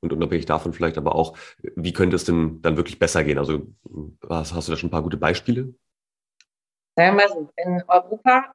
Und 0.00 0.12
unabhängig 0.12 0.46
davon 0.46 0.74
vielleicht 0.74 0.98
aber 0.98 1.14
auch, 1.14 1.36
wie 1.76 1.92
könnte 1.94 2.16
es 2.16 2.24
denn 2.24 2.60
dann 2.62 2.76
wirklich 2.76 2.98
besser 2.98 3.24
gehen? 3.24 3.38
Also 3.38 3.66
hast, 4.28 4.54
hast 4.54 4.68
du 4.68 4.72
da 4.72 4.78
schon 4.78 4.88
ein 4.88 4.92
paar 4.92 5.02
gute 5.02 5.16
Beispiele? 5.16 5.74
Sagen 6.96 7.16
wir 7.16 7.26
mal 7.26 7.28
so, 7.28 7.48
in 7.56 7.82
Europa 7.88 8.52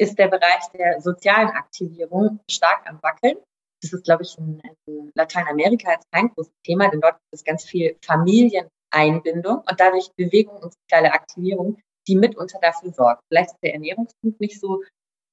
ist 0.00 0.18
der 0.18 0.28
Bereich 0.28 0.66
der 0.72 1.00
sozialen 1.00 1.48
Aktivierung 1.48 2.40
stark 2.50 2.88
am 2.88 3.02
Wackeln. 3.02 3.36
Das 3.82 3.92
ist, 3.92 4.04
glaube 4.04 4.22
ich, 4.22 4.36
in, 4.38 4.60
in 4.86 5.12
Lateinamerika 5.14 5.92
jetzt 5.92 6.10
kein 6.12 6.28
großes 6.28 6.52
Thema, 6.64 6.88
denn 6.88 7.00
dort 7.00 7.14
gibt 7.14 7.34
es 7.34 7.44
ganz 7.44 7.64
viel 7.64 7.96
Familieneinbindung 8.04 9.58
und 9.58 9.80
dadurch 9.80 10.10
Bewegung 10.16 10.56
und 10.62 10.72
soziale 10.72 11.12
Aktivierung, 11.12 11.80
die 12.08 12.16
mitunter 12.16 12.58
dafür 12.60 12.92
sorgt. 12.92 13.22
Vielleicht 13.28 13.50
ist 13.50 13.58
der 13.62 13.74
Ernährungspunkt 13.74 14.40
nicht 14.40 14.58
so 14.58 14.82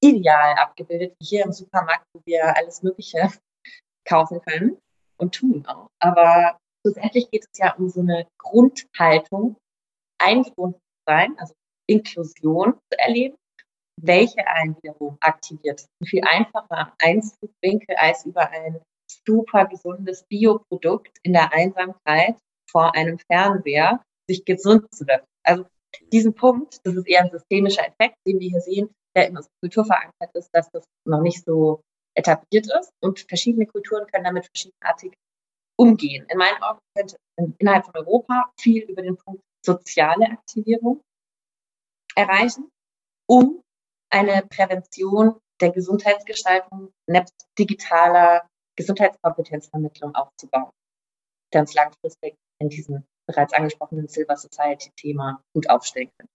ideal 0.04 0.56
abgebildet 0.58 1.16
wie 1.20 1.26
hier 1.26 1.46
im 1.46 1.54
Supermarkt, 1.54 2.06
wo 2.14 2.22
wir 2.26 2.56
alles 2.56 2.84
Mögliche 2.84 3.30
kaufen 4.08 4.42
können 4.42 4.78
und 5.18 5.34
tun 5.34 5.66
auch. 5.68 5.88
Aber 6.00 6.58
schlussendlich 6.82 7.32
geht 7.32 7.46
es 7.52 7.58
ja 7.58 7.74
um 7.76 7.90
so 7.90 8.02
eine 8.02 8.28
Grundhaltung, 8.38 9.56
eingebunden 10.22 10.80
zu 10.80 11.04
sein, 11.08 11.38
also 11.40 11.54
Inklusion 11.88 12.74
zu 12.92 13.00
erleben, 13.00 13.36
welche 14.02 14.46
einen 14.48 14.76
wiederum 14.82 15.18
aktiviert. 15.22 15.86
Viel 16.04 16.24
einfacher 16.26 16.94
Einzugswinkel 17.00 17.96
als 17.98 18.26
über 18.26 18.50
ein 18.50 18.82
super 19.26 19.66
gesundes 19.66 20.24
Bioprodukt 20.30 21.18
in 21.24 21.34
der 21.34 21.54
Einsamkeit 21.54 22.36
vor 22.70 22.96
einem 22.96 23.20
Fernseher 23.32 24.02
sich 24.30 24.44
gesund 24.44 24.94
zu 24.94 25.06
lassen. 25.06 25.26
Also 25.46 25.66
diesen 26.12 26.34
Punkt, 26.34 26.80
das 26.84 26.96
ist 26.96 27.08
eher 27.08 27.22
ein 27.22 27.32
systemischer 27.32 27.88
Effekt, 27.88 28.18
den 28.28 28.40
wir 28.40 28.50
hier 28.50 28.62
sehen, 28.62 28.90
der 29.16 29.28
in 29.28 29.38
unserer 29.38 29.54
Kultur 29.62 29.86
verankert 29.86 30.34
ist, 30.34 30.50
dass 30.52 30.70
das 30.72 30.84
noch 31.08 31.22
nicht 31.22 31.44
so 31.46 31.82
etabliert 32.18 32.68
ist 32.80 32.92
und 33.02 33.20
verschiedene 33.20 33.66
Kulturen 33.66 34.08
können 34.08 34.26
damit 34.26 34.46
verschiedenartig 34.46 35.14
umgehen. 35.78 36.26
In 36.30 36.38
meinen 36.38 36.62
Augen 36.62 36.80
könnte 36.98 37.18
innerhalb 37.60 37.86
von 37.86 37.96
Europa 37.96 38.52
viel 38.60 38.84
über 38.84 39.02
den 39.02 39.18
Punkt 39.18 39.42
soziale 39.66 40.26
Aktivierung 40.26 41.02
erreichen, 42.16 42.70
um 43.28 43.62
eine 44.10 44.44
Prävention 44.48 45.40
der 45.62 45.72
Gesundheitsgestaltung 45.72 46.92
nebst 47.08 47.34
digitaler 47.58 48.48
Gesundheitskompetenzvermittlung 48.78 50.16
aufzubauen, 50.16 50.72
uns 51.54 51.74
langfristig 51.74 52.36
in 52.60 52.70
diesem 52.70 53.06
bereits 53.28 53.54
angesprochenen 53.54 54.08
Silver 54.08 54.36
Society 54.36 54.92
Thema 54.98 55.42
gut 55.54 55.70
aufstellen 55.70 56.10
können. 56.18 56.30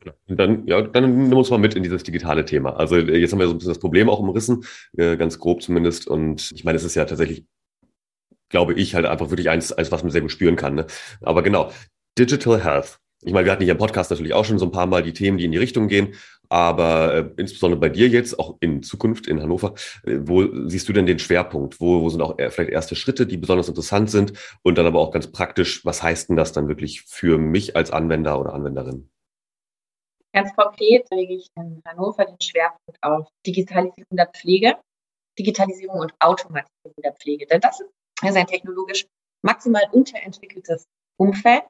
Genau. 0.00 0.14
Und 0.28 0.36
dann, 0.38 0.66
ja, 0.66 0.82
dann 0.82 1.28
nimm 1.28 1.36
uns 1.36 1.50
mal 1.50 1.58
mit 1.58 1.74
in 1.74 1.82
dieses 1.82 2.02
digitale 2.02 2.44
Thema. 2.44 2.76
Also 2.76 2.96
jetzt 2.96 3.32
haben 3.32 3.38
wir 3.38 3.46
so 3.46 3.52
ein 3.52 3.58
bisschen 3.58 3.72
das 3.72 3.80
Problem 3.80 4.08
auch 4.08 4.18
umrissen, 4.18 4.64
äh, 4.96 5.16
ganz 5.16 5.38
grob 5.38 5.62
zumindest. 5.62 6.06
Und 6.06 6.52
ich 6.52 6.64
meine, 6.64 6.76
es 6.76 6.84
ist 6.84 6.94
ja 6.94 7.04
tatsächlich, 7.04 7.44
glaube 8.50 8.74
ich, 8.74 8.94
halt 8.94 9.04
einfach 9.04 9.30
wirklich 9.30 9.50
eins, 9.50 9.72
eins 9.72 9.92
was 9.92 10.02
man 10.02 10.10
sehr 10.10 10.22
gut 10.22 10.32
spüren 10.32 10.56
kann. 10.56 10.74
Ne? 10.74 10.86
Aber 11.20 11.42
genau, 11.42 11.70
Digital 12.18 12.62
Health. 12.64 12.98
Ich 13.22 13.32
meine, 13.32 13.44
wir 13.44 13.52
hatten 13.52 13.64
hier 13.64 13.72
im 13.72 13.78
Podcast 13.78 14.10
natürlich 14.10 14.32
auch 14.32 14.44
schon 14.44 14.58
so 14.58 14.64
ein 14.64 14.72
paar 14.72 14.86
Mal 14.86 15.02
die 15.02 15.12
Themen, 15.12 15.36
die 15.36 15.44
in 15.44 15.52
die 15.52 15.58
Richtung 15.58 15.88
gehen. 15.88 16.14
Aber 16.48 17.14
äh, 17.14 17.30
insbesondere 17.36 17.78
bei 17.78 17.90
dir 17.90 18.08
jetzt, 18.08 18.38
auch 18.38 18.56
in 18.60 18.82
Zukunft 18.82 19.28
in 19.28 19.40
Hannover, 19.40 19.74
äh, 20.04 20.18
wo 20.22 20.68
siehst 20.68 20.88
du 20.88 20.92
denn 20.92 21.06
den 21.06 21.18
Schwerpunkt? 21.18 21.80
Wo, 21.80 22.00
wo 22.00 22.08
sind 22.08 22.22
auch 22.22 22.36
vielleicht 22.36 22.70
erste 22.70 22.96
Schritte, 22.96 23.26
die 23.26 23.36
besonders 23.36 23.68
interessant 23.68 24.10
sind? 24.10 24.32
Und 24.62 24.76
dann 24.76 24.86
aber 24.86 24.98
auch 24.98 25.12
ganz 25.12 25.30
praktisch, 25.30 25.84
was 25.84 26.02
heißt 26.02 26.28
denn 26.28 26.36
das 26.36 26.52
dann 26.52 26.68
wirklich 26.68 27.02
für 27.02 27.38
mich 27.38 27.76
als 27.76 27.90
Anwender 27.90 28.40
oder 28.40 28.52
Anwenderin? 28.52 29.10
Ganz 30.32 30.54
konkret 30.54 31.06
lege 31.12 31.34
ich 31.34 31.48
in 31.56 31.82
Hannover 31.84 32.24
den 32.24 32.40
Schwerpunkt 32.40 33.02
auf 33.02 33.28
Digitalisierung 33.46 34.16
der 34.16 34.28
Pflege, 34.28 34.76
Digitalisierung 35.38 36.00
und 36.00 36.14
Automatisierung 36.20 37.02
der 37.02 37.12
Pflege. 37.14 37.46
Denn 37.46 37.60
das 37.60 37.80
ist 37.80 38.36
ein 38.36 38.46
technologisch 38.46 39.06
maximal 39.42 39.82
unterentwickeltes 39.92 40.86
Umfeld. 41.16 41.62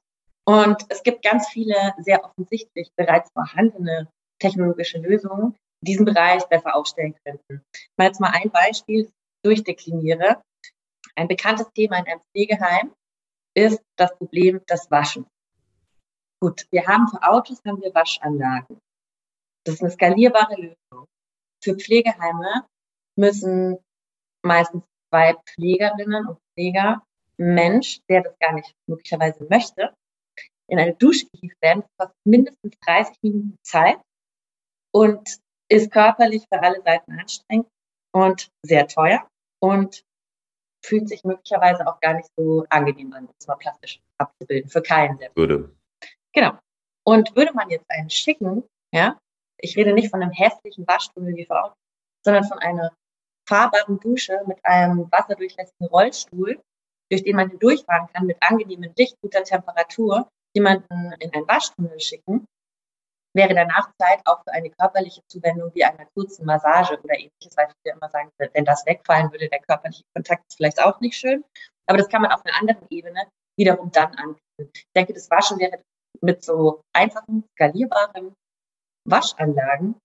Und 0.47 0.85
es 0.89 1.03
gibt 1.03 1.23
ganz 1.23 1.49
viele 1.49 1.95
sehr 1.99 2.25
offensichtlich 2.25 2.91
bereits 2.97 3.31
vorhandene 3.33 4.09
technologische 4.41 4.99
Lösungen, 4.99 5.55
die 5.83 5.93
diesen 5.93 6.05
Bereich 6.05 6.45
besser 6.47 6.75
aufstellen 6.75 7.15
könnten. 7.25 7.63
Mal 7.97 8.07
jetzt 8.07 8.21
mal 8.21 8.33
ein 8.33 8.51
Beispiel 8.51 9.11
durchdekliniere. 9.45 10.43
Ein 11.17 11.29
bekanntes 11.29 11.71
Thema 11.73 11.99
in 11.99 12.07
einem 12.07 12.21
Pflegeheim 12.33 12.93
ist 13.55 13.83
das 13.97 14.17
Problem 14.17 14.65
des 14.67 14.91
Waschens. 14.91 15.27
Gut, 16.43 16.67
wir 16.71 16.87
haben 16.87 17.09
für 17.09 17.23
Autos 17.23 17.61
haben 17.67 17.83
wir 17.83 17.95
Waschanlagen. 17.95 18.79
Das 19.65 19.75
ist 19.75 19.83
eine 19.83 19.91
skalierbare 19.91 20.55
Lösung. 20.55 21.07
Für 21.63 21.77
Pflegeheime 21.77 22.67
müssen 23.19 23.79
meistens 24.43 24.85
zwei 25.11 25.35
Pflegerinnen 25.35 26.27
und 26.27 26.39
Pfleger, 26.55 27.03
Mensch, 27.37 28.01
der 28.09 28.23
das 28.23 28.39
gar 28.39 28.53
nicht 28.53 28.75
möglicherweise 28.89 29.47
möchte, 29.51 29.95
in 30.71 30.79
eine 30.79 30.95
Dusche 30.95 31.27
gehievt 31.33 31.61
werden. 31.61 31.83
Das 31.83 32.09
kostet 32.09 32.27
mindestens 32.27 32.75
30 32.87 33.17
Minuten 33.23 33.59
Zeit 33.63 34.01
und 34.93 35.39
ist 35.69 35.91
körperlich 35.91 36.45
für 36.53 36.63
alle 36.63 36.83
Seiten 36.83 37.13
anstrengend 37.19 37.69
und 38.13 38.49
sehr 38.63 38.89
teuer 38.89 39.27
und 39.61 40.03
fühlt 40.85 41.09
sich 41.09 41.25
möglicherweise 41.25 41.87
auch 41.87 42.01
gar 42.01 42.15
nicht 42.15 42.29
so 42.37 42.65
angenehm 42.71 43.13
an, 43.13 43.29
das 43.39 43.47
mal 43.47 43.57
plastisch 43.57 44.01
abzubilden, 44.19 44.71
für 44.71 44.83
keinen. 44.83 45.19
Würde. 45.35 45.75
Genau. 46.33 46.59
Und 47.07 47.35
würde 47.37 47.53
man 47.53 47.71
jetzt 47.71 47.91
einen 47.91 48.11
schicken, 48.11 48.65
ja, 48.93 49.19
ich 49.59 49.77
rede 49.77 49.93
nicht 49.93 50.11
von 50.11 50.23
einem 50.23 50.33
hässlichen 50.33 50.87
Waschtunnel 50.87 51.37
wie 51.37 51.45
vor 51.45 51.57
Ort, 51.57 51.75
sondern 52.25 52.45
von 52.45 52.59
einer 52.59 52.93
fahrbaren 53.49 54.01
Dusche 54.01 54.41
mit 54.47 54.65
einem 54.65 55.11
wasserdurchlässigen 55.11 55.87
Rollstuhl, 55.89 56.61
durch 57.11 57.25
den 57.25 57.37
man 57.37 57.51
hindurchfahren 57.51 58.09
kann 58.13 58.27
mit 58.27 58.39
angenehmem 58.41 58.93
Licht, 58.97 59.17
guter 59.21 59.43
Temperatur, 59.43 60.29
jemanden 60.55 61.13
in 61.19 61.33
einen 61.33 61.49
Waschtunnel 61.49 61.99
schicken, 62.01 62.47
wäre 63.35 63.55
der 63.55 63.67
Nachzeit 63.67 64.21
auch 64.25 64.43
für 64.43 64.53
eine 64.53 64.71
körperliche 64.71 65.23
Zuwendung 65.29 65.73
wie 65.75 65.85
einer 65.85 66.07
kurzen 66.15 66.45
Massage 66.47 66.99
oder 67.01 67.15
ähnliches, 67.15 67.57
weil 67.57 67.69
viele 67.83 67.95
immer 67.97 68.11
sagen, 68.11 68.31
wenn 68.39 68.65
das 68.65 68.85
wegfallen 68.87 69.31
würde, 69.31 69.49
der 69.49 69.61
körperliche 69.61 70.03
Kontakt 70.15 70.45
ist 70.49 70.57
vielleicht 70.57 70.83
auch 70.83 71.01
nicht 71.01 71.17
schön. 71.17 71.45
Aber 71.87 71.99
das 71.99 72.09
kann 72.09 72.23
man 72.23 72.33
auf 72.33 72.45
einer 72.45 72.57
anderen 72.57 72.87
Ebene 72.91 73.29
wiederum 73.57 73.91
dann 73.93 74.15
anbieten. 74.17 74.71
Ich 74.75 74.87
denke, 74.97 75.13
das 75.13 75.31
Waschen 75.31 75.59
wäre 75.59 75.83
mit 76.21 76.43
so 76.45 76.83
einfachen, 76.93 77.45
skalierbaren 77.55 78.35
Waschanlagen 79.09 79.97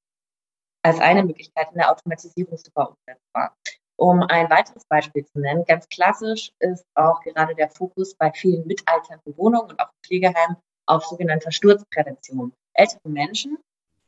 als 0.84 1.00
eine 1.00 1.24
Möglichkeit 1.24 1.72
in 1.72 1.80
der 1.80 1.92
Automatisierung 1.92 2.58
super 2.58 2.90
umsetzbar. 2.90 3.56
Um 3.98 4.24
ein 4.24 4.50
weiteres 4.50 4.84
Beispiel 4.90 5.26
zu 5.26 5.40
nennen, 5.40 5.64
ganz 5.66 5.88
klassisch 5.88 6.52
ist 6.60 6.86
auch 6.96 7.22
gerade 7.22 7.56
der 7.56 7.70
Fokus 7.70 8.14
bei 8.16 8.32
vielen 8.32 8.68
mitalternden 8.68 9.38
Wohnungen 9.38 9.72
und 9.72 9.80
auch 9.80 9.90
Pflegeheimen 10.06 10.58
auf 10.86 11.06
sogenannter 11.06 11.52
Sturzprävention. 11.52 12.54
Ältere 12.74 13.10
Menschen 13.10 13.58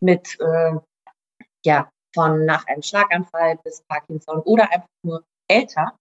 mit, 0.02 0.38
äh, 0.40 0.74
ja, 1.66 1.90
von 2.14 2.46
nach 2.46 2.66
einem 2.68 2.82
Schlaganfall 2.82 3.58
bis 3.64 3.82
Parkinson 3.88 4.42
oder 4.42 4.72
einfach 4.72 4.90
nur 5.04 5.24
älter 5.48 5.96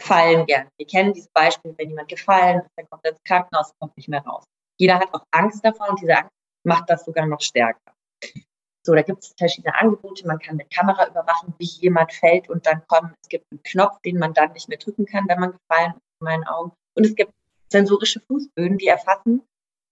fallen 0.00 0.46
gern. 0.46 0.68
Wir 0.78 0.86
kennen 0.86 1.12
dieses 1.12 1.30
Beispiel, 1.30 1.74
wenn 1.76 1.90
jemand 1.90 2.08
gefallen 2.08 2.60
ist, 2.60 2.70
dann 2.76 2.88
kommt 2.88 3.04
er 3.04 3.12
ins 3.12 3.22
Krankenhaus, 3.24 3.72
kommt 3.80 3.96
nicht 3.96 4.08
mehr 4.08 4.22
raus. 4.22 4.44
Jeder 4.78 5.00
hat 5.00 5.12
auch 5.12 5.24
Angst 5.32 5.64
davor 5.64 5.90
und 5.90 6.00
diese 6.00 6.16
Angst 6.16 6.32
macht 6.64 6.88
das 6.88 7.04
sogar 7.04 7.26
noch 7.26 7.40
stärker. 7.40 7.92
So, 8.84 8.94
da 8.94 9.02
gibt 9.02 9.22
es 9.22 9.34
verschiedene 9.36 9.74
Angebote. 9.74 10.26
Man 10.26 10.38
kann 10.38 10.56
mit 10.56 10.70
Kamera 10.70 11.08
überwachen, 11.08 11.54
wie 11.58 11.64
jemand 11.64 12.12
fällt 12.12 12.48
und 12.48 12.66
dann 12.66 12.86
kommen. 12.86 13.14
Es 13.22 13.28
gibt 13.28 13.44
einen 13.50 13.62
Knopf, 13.62 14.00
den 14.00 14.18
man 14.18 14.34
dann 14.34 14.52
nicht 14.52 14.68
mehr 14.68 14.78
drücken 14.78 15.06
kann, 15.06 15.28
wenn 15.28 15.40
man 15.40 15.52
gefallen 15.52 15.92
ist, 15.92 16.20
in 16.20 16.24
meinen 16.24 16.44
Augen. 16.46 16.72
Und 16.94 17.04
es 17.04 17.14
gibt 17.14 17.32
sensorische 17.70 18.20
Fußböden, 18.20 18.78
die 18.78 18.86
erfassen, 18.86 19.42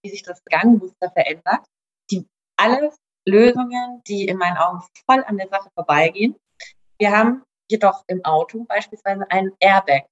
wie 0.02 0.10
sich 0.10 0.22
das 0.22 0.42
Gangmuster 0.44 1.10
verändert, 1.10 1.66
die 2.10 2.26
alles 2.56 2.96
Lösungen, 3.26 4.02
die 4.06 4.28
in 4.28 4.38
meinen 4.38 4.56
Augen 4.56 4.80
voll 5.04 5.22
an 5.24 5.36
der 5.36 5.48
Sache 5.48 5.68
vorbeigehen. 5.74 6.36
Wir 6.98 7.10
haben 7.10 7.42
jedoch 7.70 8.04
im 8.06 8.24
Auto 8.24 8.64
beispielsweise 8.64 9.30
einen 9.30 9.52
Airbag. 9.60 10.06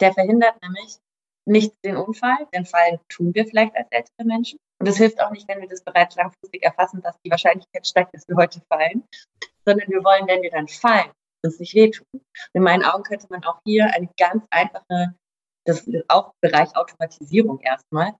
Der 0.00 0.12
verhindert 0.12 0.60
nämlich 0.62 0.98
nicht 1.46 1.72
den 1.84 1.96
Unfall, 1.96 2.46
denn 2.54 2.64
Fallen 2.64 3.00
tun 3.08 3.34
wir 3.34 3.46
vielleicht 3.46 3.76
als 3.76 3.88
ältere 3.90 4.24
Menschen. 4.24 4.58
Und 4.80 4.88
es 4.88 4.96
hilft 4.96 5.20
auch 5.20 5.30
nicht, 5.30 5.48
wenn 5.48 5.60
wir 5.60 5.68
das 5.68 5.82
bereits 5.82 6.16
langfristig 6.16 6.62
erfassen, 6.62 7.02
dass 7.02 7.16
die 7.24 7.30
Wahrscheinlichkeit 7.30 7.86
steigt, 7.86 8.14
dass 8.14 8.26
wir 8.28 8.36
heute 8.36 8.60
fallen, 8.68 9.04
sondern 9.64 9.88
wir 9.88 10.02
wollen, 10.02 10.26
wenn 10.26 10.42
wir 10.42 10.50
dann 10.50 10.68
fallen, 10.68 11.10
uns 11.44 11.58
nicht 11.58 11.74
wehtun. 11.74 12.06
Und 12.12 12.22
in 12.52 12.62
meinen 12.62 12.84
Augen 12.84 13.02
könnte 13.02 13.26
man 13.30 13.44
auch 13.44 13.60
hier 13.64 13.86
eine 13.94 14.08
ganz 14.18 14.44
einfache, 14.50 15.14
das 15.66 15.86
ist 15.86 16.04
auch 16.08 16.32
Bereich 16.40 16.74
Automatisierung 16.74 17.60
erstmal, 17.60 18.14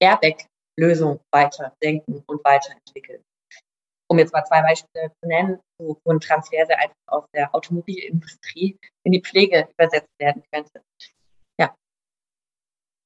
Airbag-Lösung 0.00 1.20
weiterdenken 1.32 2.22
und 2.26 2.44
weiterentwickeln. 2.44 3.22
Um 4.08 4.18
jetzt 4.20 4.32
mal 4.32 4.44
zwei 4.44 4.62
Beispiele 4.62 5.10
zu 5.20 5.28
nennen, 5.28 5.58
wo 5.80 5.98
ein 6.08 6.20
Transfer 6.20 6.64
sehr 6.64 6.78
einfach 6.78 6.94
aus 7.08 7.24
der 7.34 7.52
Automobilindustrie 7.52 8.78
in 9.02 9.12
die 9.12 9.20
Pflege 9.20 9.68
übersetzt 9.76 10.12
werden 10.20 10.44
könnte. 10.52 10.82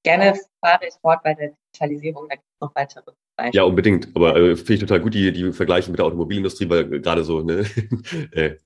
Gerne 0.03 0.35
fahre 0.61 0.87
ich 0.87 0.95
fort 1.01 1.23
bei 1.23 1.35
der 1.35 1.51
Digitalisierung, 1.51 2.29
da 2.29 2.37
gibt 2.37 2.47
es 2.47 2.61
noch 2.61 2.75
weitere 2.75 3.13
Beispiele. 3.37 3.63
Ja, 3.63 3.65
unbedingt. 3.65 4.09
Aber 4.15 4.37
äh, 4.37 4.57
finde 4.57 4.75
ich 4.75 4.81
total 4.81 5.01
gut, 5.01 5.15
die, 5.15 5.33
die 5.33 5.53
Vergleiche 5.53 5.91
mit 5.91 5.99
der 5.99 6.07
Automobilindustrie, 6.07 6.69
weil 6.69 6.89
gerade 7.01 7.25
so, 7.25 7.41
ne, 7.41 7.65
äh, 8.33 8.57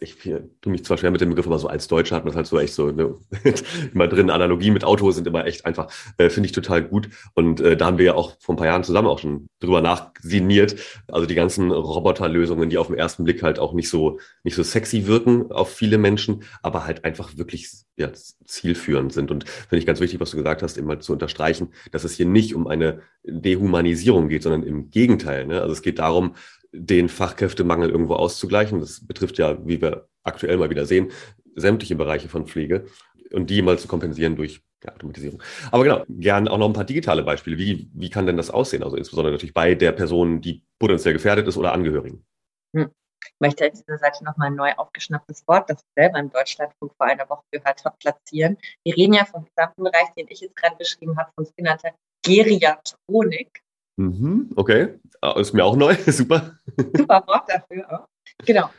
ich 0.00 0.16
tue 0.16 0.50
mich 0.64 0.84
zwar 0.84 0.98
schwer 0.98 1.10
mit 1.10 1.20
dem 1.20 1.30
Begriff, 1.30 1.46
aber 1.46 1.58
so 1.58 1.68
als 1.68 1.88
Deutscher 1.88 2.16
hat 2.16 2.24
man 2.24 2.30
es 2.30 2.36
halt 2.36 2.46
so 2.46 2.58
echt 2.58 2.74
so 2.74 2.90
ne, 2.90 3.14
immer 3.94 4.08
drin. 4.08 4.30
Analogien 4.30 4.72
mit 4.72 4.84
Auto 4.84 5.10
sind 5.10 5.26
immer 5.26 5.46
echt 5.46 5.66
einfach, 5.66 5.92
äh, 6.18 6.30
finde 6.30 6.46
ich 6.46 6.52
total 6.52 6.82
gut. 6.82 7.08
Und 7.34 7.60
äh, 7.60 7.76
da 7.76 7.86
haben 7.86 7.98
wir 7.98 8.04
ja 8.04 8.14
auch 8.14 8.36
vor 8.40 8.54
ein 8.54 8.58
paar 8.58 8.66
Jahren 8.66 8.84
zusammen 8.84 9.08
auch 9.08 9.18
schon 9.18 9.48
drüber 9.60 9.80
nachsiniert. 9.80 10.76
Also 11.08 11.26
die 11.26 11.34
ganzen 11.34 11.70
Roboterlösungen, 11.70 12.70
die 12.70 12.78
auf 12.78 12.88
den 12.88 12.96
ersten 12.96 13.24
Blick 13.24 13.42
halt 13.42 13.58
auch 13.58 13.72
nicht 13.72 13.88
so 13.88 14.18
nicht 14.44 14.54
so 14.54 14.62
sexy 14.62 15.06
wirken 15.06 15.50
auf 15.50 15.72
viele 15.72 15.98
Menschen, 15.98 16.44
aber 16.62 16.86
halt 16.86 17.04
einfach 17.04 17.36
wirklich 17.36 17.70
ja, 17.96 18.10
zielführend 18.44 19.12
sind. 19.12 19.30
Und 19.30 19.48
finde 19.48 19.78
ich 19.78 19.86
ganz 19.86 20.00
wichtig, 20.00 20.20
was 20.20 20.30
du 20.30 20.36
gesagt 20.36 20.62
hast, 20.62 20.76
immer 20.76 21.00
zu 21.00 21.12
unterstreichen, 21.12 21.72
dass 21.92 22.04
es 22.04 22.14
hier 22.14 22.26
nicht 22.26 22.54
um 22.54 22.66
eine 22.66 23.00
Dehumanisierung 23.24 24.28
geht, 24.28 24.42
sondern 24.42 24.62
im 24.62 24.90
Gegenteil. 24.90 25.46
Ne? 25.46 25.60
Also 25.60 25.72
es 25.72 25.82
geht 25.82 25.98
darum, 25.98 26.34
den 26.76 27.08
Fachkräftemangel 27.08 27.90
irgendwo 27.90 28.14
auszugleichen. 28.14 28.80
Das 28.80 29.06
betrifft 29.06 29.38
ja, 29.38 29.66
wie 29.66 29.80
wir 29.80 30.08
aktuell 30.22 30.56
mal 30.56 30.70
wieder 30.70 30.86
sehen, 30.86 31.10
sämtliche 31.54 31.96
Bereiche 31.96 32.28
von 32.28 32.46
Pflege 32.46 32.86
und 33.32 33.50
die 33.50 33.62
mal 33.62 33.78
zu 33.78 33.88
kompensieren 33.88 34.36
durch 34.36 34.62
ja, 34.84 34.92
Automatisierung. 34.92 35.42
Aber 35.72 35.84
genau, 35.84 36.04
gern 36.08 36.48
auch 36.48 36.58
noch 36.58 36.66
ein 36.66 36.74
paar 36.74 36.84
digitale 36.84 37.22
Beispiele. 37.22 37.58
Wie, 37.58 37.90
wie 37.94 38.10
kann 38.10 38.26
denn 38.26 38.36
das 38.36 38.50
aussehen? 38.50 38.82
Also 38.82 38.96
insbesondere 38.96 39.32
natürlich 39.32 39.54
bei 39.54 39.74
der 39.74 39.92
Person, 39.92 40.40
die 40.40 40.62
potenziell 40.78 41.14
gefährdet 41.14 41.46
ist 41.48 41.56
oder 41.56 41.72
Angehörigen. 41.72 42.24
Hm. 42.74 42.90
Ich 43.24 43.40
möchte 43.40 43.64
an 43.64 43.72
dieser 43.72 43.98
Seite 43.98 44.24
nochmal 44.24 44.48
ein 44.48 44.54
neu 44.54 44.72
aufgeschnapptes 44.76 45.46
Wort, 45.48 45.68
das 45.68 45.78
ich 45.80 45.94
selber 45.96 46.18
im 46.18 46.30
Deutschlandfunk 46.30 46.92
vor 46.96 47.06
einer 47.06 47.28
Woche 47.28 47.42
gehört 47.50 47.84
habe, 47.84 47.96
platzieren. 47.98 48.56
Wir 48.84 48.96
reden 48.96 49.14
ja 49.14 49.24
vom 49.24 49.44
gesamten 49.44 49.82
Bereich, 49.82 50.08
den 50.16 50.26
ich 50.28 50.40
jetzt 50.40 50.56
gerade 50.56 50.76
beschrieben 50.76 51.16
habe, 51.16 51.30
von 51.34 51.44
sogenannter 51.44 51.92
Geriatronik. 52.24 53.62
Mhm, 53.98 54.52
okay, 54.56 55.00
ah, 55.22 55.38
ist 55.40 55.54
mir 55.54 55.64
auch 55.64 55.76
neu, 55.76 55.94
super. 56.06 56.58
Super 56.96 57.24
Wort 57.26 57.48
dafür 57.48 57.90
auch. 57.90 58.06
Genau. 58.44 58.70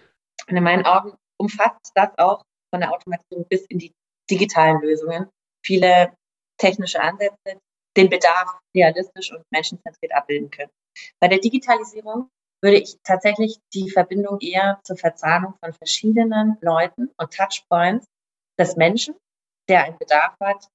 Und 0.48 0.56
in 0.56 0.64
meinen 0.64 0.86
Augen 0.86 1.14
umfasst 1.40 1.92
das 1.96 2.10
auch 2.18 2.44
von 2.72 2.82
der 2.82 2.92
Automatisierung 2.92 3.48
bis 3.50 3.66
in 3.66 3.80
die 3.80 3.94
digitalen 4.30 4.82
Lösungen 4.82 5.30
viele 5.66 6.14
technische 6.60 7.02
Ansätze, 7.02 7.60
den 7.96 8.10
Bedarf 8.10 8.60
realistisch 8.76 9.32
und 9.32 9.44
menschenzentriert 9.52 10.14
abbilden 10.14 10.50
können. 10.52 10.72
Bei 11.20 11.28
der 11.28 11.40
Digitalisierung 11.40 12.30
würde 12.62 12.78
ich 12.78 12.98
tatsächlich 13.04 13.58
die 13.74 13.90
Verbindung 13.90 14.40
eher 14.40 14.80
zur 14.84 14.98
Verzahnung 14.98 15.56
von 15.64 15.74
verschiedenen 15.74 16.58
Leuten 16.62 17.12
und 17.18 17.34
Touchpoints 17.34 18.06
des 18.60 18.76
Menschen, 18.76 19.16
der 19.70 19.84
einen 19.84 19.98
Bedarf 19.98 20.36
hat, 20.42 20.68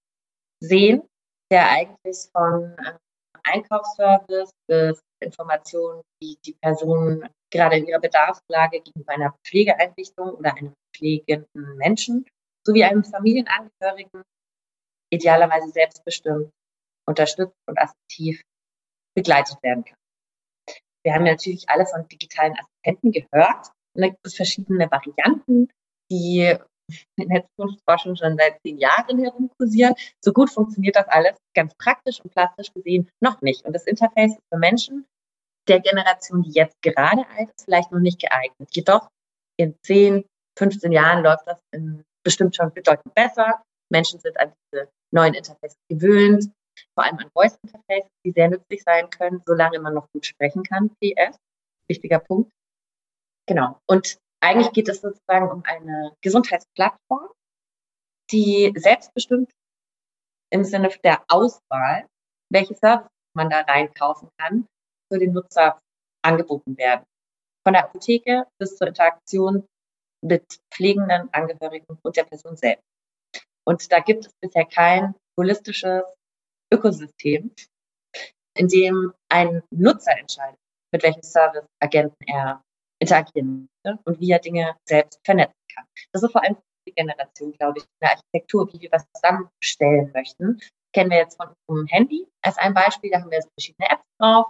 sehen, 0.61 1.03
der 1.51 1.71
eigentlich 1.71 2.29
von 2.33 2.77
äh, 2.79 2.95
Einkaufsservice 3.45 4.51
bis 4.69 5.01
Informationen, 5.21 6.03
die 6.23 6.37
die 6.45 6.55
Person 6.55 7.29
gerade 7.51 7.77
in 7.77 7.87
ihrer 7.87 8.01
Bedarfslage 8.01 8.81
gegenüber 8.81 9.13
einer 9.13 9.35
Pflegeeinrichtung 9.45 10.31
oder 10.35 10.55
einem 10.57 10.75
pflegenden 10.95 11.77
Menschen 11.77 12.27
sowie 12.67 12.85
einem 12.85 13.05
Familienangehörigen 13.05 14.23
idealerweise 15.13 15.69
selbstbestimmt, 15.71 16.51
unterstützt 17.07 17.57
und 17.69 17.79
assertiv 17.79 18.43
begleitet 19.15 19.63
werden 19.63 19.85
kann. 19.85 19.99
Wir 21.05 21.15
haben 21.15 21.25
natürlich 21.25 21.69
alle 21.69 21.87
von 21.87 22.07
digitalen 22.09 22.57
Assistenten 22.57 23.13
gehört. 23.13 23.69
Und 23.95 24.03
da 24.03 24.09
gibt 24.09 24.27
es 24.27 24.37
verschiedene 24.37 24.91
Varianten, 24.91 25.69
die 26.11 26.57
in 27.17 27.29
der 27.29 27.45
Zukunftsforschung 27.57 28.17
schon 28.17 28.37
seit 28.37 28.61
zehn 28.63 28.79
Jahren 28.79 29.19
herumkursieren. 29.19 29.95
So 30.25 30.33
gut 30.33 30.51
funktioniert 30.51 30.97
das 30.97 31.09
alles 31.09 31.37
ganz 31.55 31.75
praktisch 31.77 32.21
und 32.21 32.33
plastisch 32.33 32.73
gesehen 32.73 33.09
noch 33.21 33.41
nicht. 33.43 33.65
Und 33.65 33.73
das 33.73 33.87
Interface 33.87 34.33
ist 34.33 34.49
für 34.53 34.59
Menschen 34.59 35.07
der 35.69 35.81
Generation, 35.81 36.43
die 36.43 36.53
jetzt 36.53 36.81
gerade 36.83 37.25
alt 37.37 37.51
ist, 37.57 37.65
vielleicht 37.65 37.93
noch 37.93 38.01
nicht 38.01 38.21
geeignet. 38.21 38.69
Jedoch 38.73 39.09
in 39.57 39.77
10, 39.85 40.25
15 40.59 40.93
Jahren 40.93 41.23
läuft 41.23 41.47
das 41.47 41.61
bestimmt 42.25 42.57
schon 42.57 42.73
bedeutend 42.73 43.15
besser. 43.15 43.63
Menschen 43.91 44.21
sind 44.21 44.39
an 44.41 44.53
diese 44.73 44.89
neuen 45.13 45.35
Interfaces 45.35 45.77
gewöhnt, 45.89 46.51
vor 46.95 47.05
allem 47.05 47.19
an 47.19 47.31
Voice-Interfaces, 47.33 48.11
die 48.25 48.33
sehr 48.33 48.49
nützlich 48.49 48.83
sein 48.83 49.11
können, 49.11 49.43
solange 49.47 49.79
man 49.79 49.95
noch 49.95 50.09
gut 50.13 50.27
sprechen 50.27 50.63
kann. 50.63 50.91
PS, 51.01 51.37
wichtiger 51.87 52.19
Punkt. 52.19 52.51
Genau. 53.47 53.79
Und 53.87 54.19
eigentlich 54.43 54.73
geht 54.73 54.89
es 54.89 55.01
sozusagen 55.01 55.51
um 55.51 55.63
eine 55.65 56.17
Gesundheitsplattform, 56.21 57.31
die 58.31 58.73
selbstbestimmt 58.77 59.53
im 60.51 60.65
Sinne 60.65 60.91
der 61.05 61.23
Auswahl, 61.29 62.07
welche 62.51 62.75
Services 62.75 63.11
man 63.35 63.49
da 63.49 63.61
reinkaufen 63.61 64.29
kann, 64.39 64.67
für 65.11 65.19
den 65.19 65.33
Nutzer 65.33 65.81
angeboten 66.23 66.77
werden. 66.77 67.05
Von 67.65 67.75
der 67.75 67.85
Apotheke 67.85 68.47
bis 68.59 68.77
zur 68.77 68.89
Interaktion 68.89 69.67
mit 70.25 70.61
pflegenden 70.71 71.33
Angehörigen 71.33 71.99
und 72.03 72.17
der 72.17 72.25
Person 72.25 72.57
selbst. 72.57 72.85
Und 73.65 73.91
da 73.93 74.01
gibt 74.01 74.27
es 74.27 74.33
bisher 74.41 74.67
kein 74.67 75.15
holistisches 75.39 76.03
Ökosystem, 76.73 77.55
in 78.57 78.69
dem 78.69 79.15
ein 79.29 79.63
Nutzer 79.71 80.19
entscheidet, 80.19 80.59
mit 80.93 81.03
welchem 81.03 81.23
Service-Agenten 81.23 82.17
er 82.27 82.63
interagieren 83.03 83.69
möchte 83.85 84.01
und 84.05 84.21
wie 84.21 84.31
er 84.31 84.39
Dinge 84.39 84.77
selbst 84.89 85.21
vernetzen 85.25 85.55
kann. 85.75 85.85
Das 86.13 86.23
ist 86.23 86.33
vor 86.33 86.43
allem 86.43 86.57
die 86.87 86.95
Generation, 86.95 87.53
glaube 87.53 87.79
ich, 87.79 87.85
in 87.85 87.91
der 88.01 88.11
Architektur, 88.13 88.73
wie 88.73 88.81
wir 88.81 88.93
was 88.93 89.05
zusammenstellen 89.15 90.11
möchten. 90.13 90.61
Kennen 90.95 91.11
wir 91.11 91.19
jetzt 91.19 91.37
von 91.37 91.49
unserem 91.67 91.87
Handy 91.89 92.27
als 92.43 92.59
ein 92.59 92.75
Beispiel. 92.75 93.11
Da 93.11 93.21
haben 93.21 93.31
wir 93.31 93.41
verschiedene 93.59 93.89
Apps 93.91 94.05
drauf, 94.19 94.47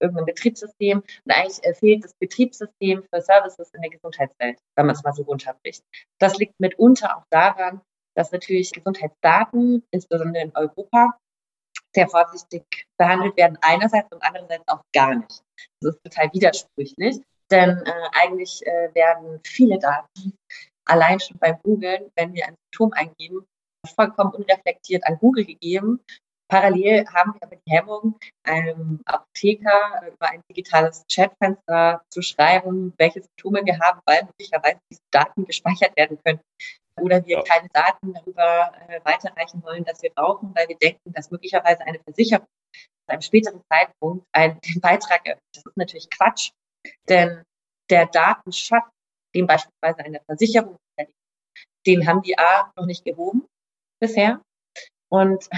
irgendein 0.00 0.26
Betriebssystem. 0.26 0.98
Und 0.98 1.32
eigentlich 1.32 1.64
äh, 1.64 1.74
fehlt 1.74 2.04
das 2.04 2.14
Betriebssystem 2.14 3.02
für 3.02 3.20
Services 3.20 3.70
in 3.74 3.82
der 3.82 3.90
Gesundheitswelt, 3.90 4.58
wenn 4.76 4.86
man 4.86 4.94
es 4.94 5.02
mal 5.02 5.12
so 5.12 5.22
runterbricht. 5.22 5.82
Das 6.18 6.36
liegt 6.38 6.58
mitunter 6.60 7.16
auch 7.16 7.24
daran, 7.30 7.80
dass 8.14 8.32
natürlich 8.32 8.72
Gesundheitsdaten, 8.72 9.82
insbesondere 9.90 10.44
in 10.44 10.52
Europa, 10.54 11.18
sehr 11.94 12.08
vorsichtig 12.08 12.64
behandelt 12.98 13.36
werden, 13.36 13.58
einerseits 13.60 14.10
und 14.12 14.22
andererseits 14.22 14.66
auch 14.68 14.82
gar 14.94 15.14
nicht. 15.14 15.42
Das 15.80 15.94
ist 15.94 16.02
total 16.04 16.30
widersprüchlich. 16.32 17.20
Denn 17.52 17.82
äh, 17.84 17.92
eigentlich 18.12 18.66
äh, 18.66 18.94
werden 18.94 19.38
viele 19.44 19.78
Daten 19.78 20.32
allein 20.86 21.20
schon 21.20 21.38
beim 21.38 21.58
Googlen, 21.62 22.10
wenn 22.16 22.32
wir 22.32 22.46
ein 22.46 22.56
Symptom 22.64 22.92
eingeben, 22.94 23.46
vollkommen 23.94 24.32
unreflektiert 24.32 25.06
an 25.06 25.18
Google 25.18 25.44
gegeben. 25.44 26.00
Parallel 26.50 27.06
haben 27.08 27.34
wir 27.34 27.42
aber 27.42 27.56
die 27.56 27.70
Hemmung, 27.70 28.18
einem 28.44 29.00
Apotheker 29.04 30.02
über 30.06 30.30
ein 30.30 30.42
digitales 30.50 31.04
Chatfenster 31.10 32.02
zu 32.10 32.22
schreiben, 32.22 32.92
welche 32.98 33.22
Symptome 33.22 33.64
wir 33.64 33.78
haben, 33.78 34.00
weil 34.06 34.24
möglicherweise 34.24 34.78
diese 34.90 35.00
Daten 35.10 35.44
gespeichert 35.44 35.96
werden 35.96 36.18
können. 36.24 36.40
Oder 37.00 37.24
wir 37.24 37.42
keine 37.42 37.68
Daten 37.72 38.12
darüber 38.12 38.72
äh, 38.88 39.00
weiterreichen 39.04 39.62
wollen, 39.62 39.84
dass 39.84 40.02
wir 40.02 40.10
brauchen, 40.14 40.54
weil 40.54 40.68
wir 40.68 40.76
denken, 40.76 41.12
dass 41.12 41.30
möglicherweise 41.30 41.82
eine 41.86 41.98
Versicherung 42.00 42.46
zu 42.76 43.12
einem 43.12 43.22
späteren 43.22 43.62
Zeitpunkt 43.70 44.26
einen 44.32 44.58
Beitrag 44.80 45.26
erhöht. 45.26 45.40
Das 45.54 45.64
ist 45.64 45.76
natürlich 45.76 46.10
Quatsch. 46.10 46.50
Denn 47.08 47.42
der 47.90 48.06
Datenschatz, 48.06 48.88
den 49.34 49.46
beispielsweise 49.46 50.00
eine 50.00 50.20
Versicherung, 50.26 50.76
den 51.86 52.06
haben 52.06 52.22
die 52.22 52.38
A 52.38 52.72
noch 52.76 52.86
nicht 52.86 53.04
gehoben 53.04 53.46
bisher. 54.00 54.40
Und, 55.10 55.48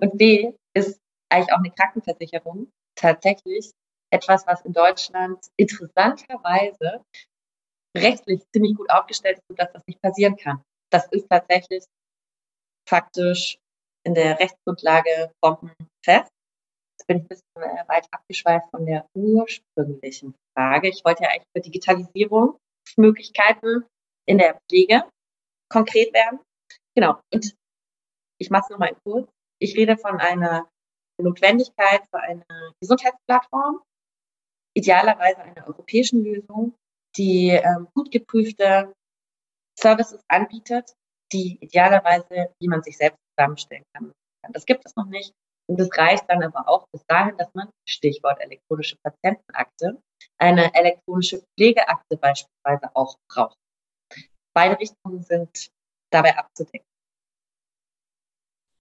und 0.00 0.18
B 0.18 0.52
ist 0.74 0.98
eigentlich 1.30 1.52
auch 1.52 1.58
eine 1.58 1.70
Krankenversicherung 1.70 2.70
tatsächlich 2.96 3.70
etwas, 4.12 4.46
was 4.46 4.62
in 4.62 4.72
Deutschland 4.72 5.46
interessanterweise 5.56 7.02
rechtlich 7.96 8.42
ziemlich 8.52 8.76
gut 8.76 8.90
aufgestellt 8.90 9.38
ist, 9.38 9.46
sodass 9.48 9.72
das 9.72 9.82
nicht 9.86 10.00
passieren 10.00 10.36
kann. 10.36 10.62
Das 10.90 11.06
ist 11.12 11.26
tatsächlich 11.28 11.84
faktisch 12.88 13.56
in 14.04 14.14
der 14.14 14.38
Rechtsgrundlage 14.38 15.32
bombenfest. 15.40 16.30
Bin 17.06 17.18
ich 17.18 17.24
ein 17.24 17.28
bisschen 17.28 17.44
äh, 17.56 17.86
weit 17.88 18.06
abgeschweift 18.10 18.70
von 18.70 18.86
der 18.86 19.06
ursprünglichen 19.14 20.34
Frage. 20.56 20.88
Ich 20.88 21.04
wollte 21.04 21.24
ja 21.24 21.30
eigentlich 21.30 21.50
über 21.54 21.62
Digitalisierungsmöglichkeiten 21.62 23.84
in 24.26 24.38
der 24.38 24.58
Pflege 24.68 25.04
konkret 25.70 26.14
werden. 26.14 26.40
Genau. 26.94 27.20
Und 27.32 27.54
ich 28.40 28.50
mache 28.50 28.64
es 28.64 28.70
nochmal 28.70 28.96
kurz. 29.04 29.30
Ich 29.60 29.76
rede 29.76 29.96
von 29.96 30.18
einer 30.18 30.68
Notwendigkeit 31.20 32.02
für 32.10 32.20
eine 32.20 32.44
Gesundheitsplattform, 32.80 33.82
idealerweise 34.74 35.42
einer 35.42 35.66
europäischen 35.66 36.24
Lösung, 36.24 36.74
die 37.16 37.50
ähm, 37.50 37.88
gut 37.94 38.10
geprüfte 38.10 38.92
Services 39.78 40.20
anbietet, 40.28 40.94
die 41.32 41.58
idealerweise, 41.60 42.52
wie 42.60 42.68
man 42.68 42.82
sich 42.82 42.96
selbst 42.96 43.18
zusammenstellen 43.30 43.84
kann. 43.94 44.12
Das 44.52 44.66
gibt 44.66 44.84
es 44.84 44.94
noch 44.96 45.06
nicht. 45.06 45.32
Und 45.66 45.80
es 45.80 45.88
reicht 45.96 46.24
dann 46.28 46.42
aber 46.42 46.68
auch 46.68 46.86
bis 46.92 47.04
dahin, 47.06 47.36
dass 47.38 47.48
man, 47.54 47.68
Stichwort 47.88 48.40
elektronische 48.40 48.96
Patientenakte, 49.02 49.98
eine 50.38 50.74
elektronische 50.74 51.42
Pflegeakte 51.56 52.16
beispielsweise 52.16 52.94
auch 52.94 53.16
braucht. 53.28 53.56
Beide 54.54 54.78
Richtungen 54.78 55.22
sind 55.22 55.70
dabei 56.10 56.36
abzudecken. 56.36 56.86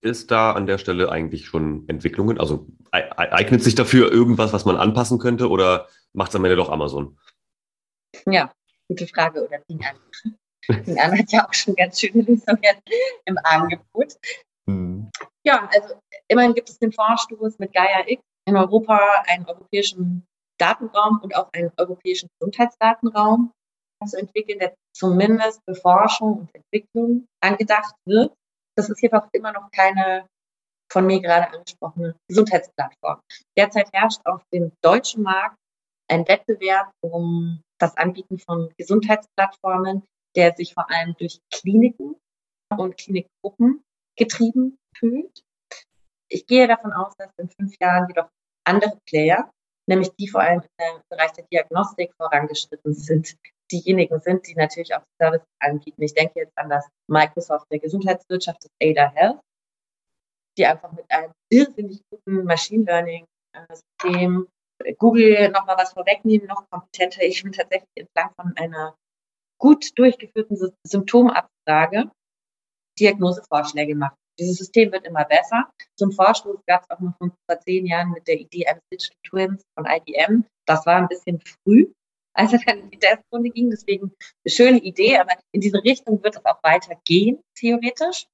Ist 0.02 0.32
da 0.32 0.52
an 0.52 0.68
der 0.68 0.78
Stelle 0.78 1.10
eigentlich 1.10 1.46
schon 1.46 1.88
Entwicklungen? 1.88 2.38
Also 2.38 2.68
eignet 2.92 3.64
sich 3.64 3.74
dafür 3.74 4.12
irgendwas, 4.12 4.52
was 4.52 4.66
man 4.66 4.76
anpassen 4.76 5.18
könnte 5.18 5.50
oder 5.50 5.88
macht 6.12 6.30
es 6.30 6.36
am 6.36 6.44
Ende 6.44 6.58
doch 6.58 6.70
Amazon? 6.70 7.18
Ja, 8.26 8.52
gute 8.90 9.08
Frage. 9.08 9.48
Oder 9.48 9.60
Ding 9.70 9.84
an. 9.86 9.96
Ding 10.86 11.00
an 11.00 11.18
hat 11.18 11.32
ja 11.32 11.48
auch 11.48 11.54
schon 11.54 11.76
ganz 11.76 12.02
schöne 12.02 12.22
Lösungen 12.22 12.60
im 13.26 13.38
Angebot. 13.44 14.18
Hm. 14.70 15.10
Ja, 15.46 15.70
also 15.74 15.96
immerhin 16.28 16.54
gibt 16.54 16.70
es 16.70 16.80
den 16.80 16.92
Vorstoß 16.92 17.60
mit 17.60 17.74
Gaia 17.74 18.08
X 18.08 18.22
in 18.48 18.56
Europa 18.56 18.98
einen 19.28 19.46
europäischen 19.46 20.26
Datenraum 20.60 21.20
und 21.22 21.36
auch 21.36 21.50
einen 21.54 21.72
europäischen 21.78 22.30
Gesundheitsdatenraum 22.40 23.52
zu 24.06 24.18
entwickeln, 24.18 24.60
der 24.60 24.76
zumindest 24.96 25.62
für 25.68 25.76
Forschung 25.76 26.40
und 26.40 26.56
Entwicklung 26.56 27.26
angedacht 27.42 27.96
wird. 28.06 28.34
Das 28.76 28.90
ist 28.90 29.02
jedoch 29.02 29.28
immer 29.32 29.52
noch 29.52 29.72
keine 29.72 30.28
von 30.92 31.08
mir 31.08 31.22
gerade 31.22 31.52
angesprochene 31.52 32.16
Gesundheitsplattform. 32.28 33.20
Derzeit 33.58 33.92
herrscht 33.94 34.22
auf 34.26 34.44
dem 34.54 34.72
deutschen 34.82 35.24
Markt 35.24 35.58
ein 36.10 36.28
Wettbewerb 36.28 36.92
um 37.02 37.62
das 37.80 37.98
Anbieten 37.98 38.38
von 38.38 38.72
Gesundheitsplattformen, 38.78 40.04
der 40.36 40.56
sich 40.56 40.74
vor 40.74 40.90
allem 40.92 41.16
durch 41.18 41.40
Kliniken 41.52 42.16
und 42.78 42.98
Klinikgruppen 42.98 43.84
getrieben 44.16 44.78
fühlt. 44.96 45.44
Ich 46.30 46.46
gehe 46.46 46.68
davon 46.68 46.94
aus, 46.94 47.14
dass 47.18 47.32
in 47.38 47.50
fünf 47.50 47.76
Jahren 47.80 48.08
jedoch 48.08 48.30
andere 48.66 49.00
Player, 49.08 49.52
nämlich 49.88 50.10
die 50.16 50.28
vor 50.28 50.42
allem 50.42 50.62
im 50.62 51.02
Bereich 51.10 51.32
der 51.34 51.46
Diagnostik 51.46 52.14
vorangeschritten 52.16 52.94
sind, 52.94 53.36
diejenigen 53.72 54.20
sind, 54.22 54.48
die 54.48 54.56
natürlich 54.56 54.96
auch 54.96 55.04
Services 55.20 55.48
anbieten. 55.60 56.02
Ich 56.02 56.14
denke 56.14 56.40
jetzt 56.40 56.58
an 56.58 56.70
das 56.70 56.88
Microsoft 57.08 57.68
der 57.72 57.80
Gesundheitswirtschaft, 57.80 58.64
das 58.64 58.72
Ada 58.82 59.12
Health, 59.12 59.40
die 60.58 60.66
einfach 60.66 60.92
mit 60.92 61.06
einem 61.10 61.34
irrsinnig 61.50 62.02
guten 62.10 62.44
Machine 62.46 62.86
Learning 62.86 63.26
System 63.70 64.48
Google 64.98 65.50
nochmal 65.50 65.78
was 65.78 65.94
vorwegnehmen, 65.94 66.48
noch 66.48 66.70
kompetenter. 66.70 67.24
Ich 67.24 67.44
bin 67.44 67.52
tatsächlich 67.52 67.90
entlang 67.96 68.32
von 68.36 68.54
einer 68.58 68.96
gut 69.60 69.98
durchgeführten 69.98 70.58
Symptomabfrage 70.86 72.12
Diagnosevorschläge 73.00 73.96
macht. 73.96 74.16
Dieses 74.40 74.58
System 74.58 74.92
wird 74.92 75.06
immer 75.06 75.26
besser. 75.26 75.70
Zum 75.98 76.12
Vorstoß 76.12 76.58
gab 76.66 76.84
es 76.84 76.90
auch 76.90 77.00
noch 77.00 77.14
vor 77.18 77.60
zehn 77.62 77.86
Jahren 77.86 78.12
mit 78.12 78.28
der 78.28 78.40
Idee 78.40 78.66
eines 78.66 78.82
Digital 78.92 79.18
Twins 79.28 79.64
von 79.76 79.86
IBM. 79.86 80.46
Das 80.66 80.86
war 80.86 80.96
ein 80.96 81.08
bisschen 81.08 81.40
früh, 81.40 81.92
als 82.36 82.54
es 82.54 82.66
dann 82.66 82.80
in 82.80 82.90
die 82.90 83.00
Testrunde 83.00 83.50
ging. 83.52 83.70
Deswegen 83.70 84.12
eine 84.44 84.52
schöne 84.52 84.80
Idee, 84.80 85.18
aber 85.18 85.34
in 85.52 85.62
diese 85.62 85.84
Richtung 85.84 86.24
wird 86.24 86.36
es 86.36 86.46
auch 86.46 86.64
weitergehen, 86.64 87.42
theoretisch. 87.56 88.26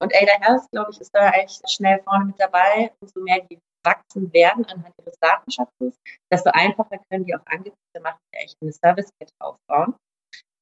Und 0.00 0.14
Ada 0.14 0.40
Health, 0.40 0.70
glaube 0.72 0.90
ich, 0.92 1.00
ist 1.00 1.10
da 1.12 1.30
echt 1.30 1.68
schnell 1.70 2.00
vorne 2.02 2.26
mit 2.26 2.40
dabei. 2.40 2.92
Umso 3.00 3.20
mehr 3.20 3.40
die 3.50 3.58
wachsen 3.84 4.32
werden 4.32 4.64
anhand 4.66 4.94
ihres 4.98 5.18
Datenschatzes, 5.20 5.96
desto 6.30 6.50
einfacher 6.50 6.98
können 7.10 7.24
die 7.24 7.34
auch 7.34 7.46
Angebote 7.46 8.00
machen, 8.02 8.18
die 8.34 8.38
echt 8.38 8.56
eine 8.60 8.72
Service-Kette 8.72 9.32
aufbauen. 9.38 9.94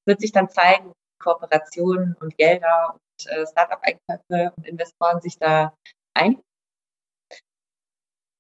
Wird 0.07 0.21
sich 0.21 0.33
dann 0.33 0.49
zeigen, 0.49 0.93
Kooperationen 1.21 2.15
und 2.21 2.37
Gelder 2.37 2.93
und 2.93 3.01
äh, 3.27 3.47
Startup-Einkäufe 3.47 4.53
und 4.57 4.67
Investoren 4.67 5.21
sich 5.21 5.39
da 5.39 5.75
ein. 6.15 6.41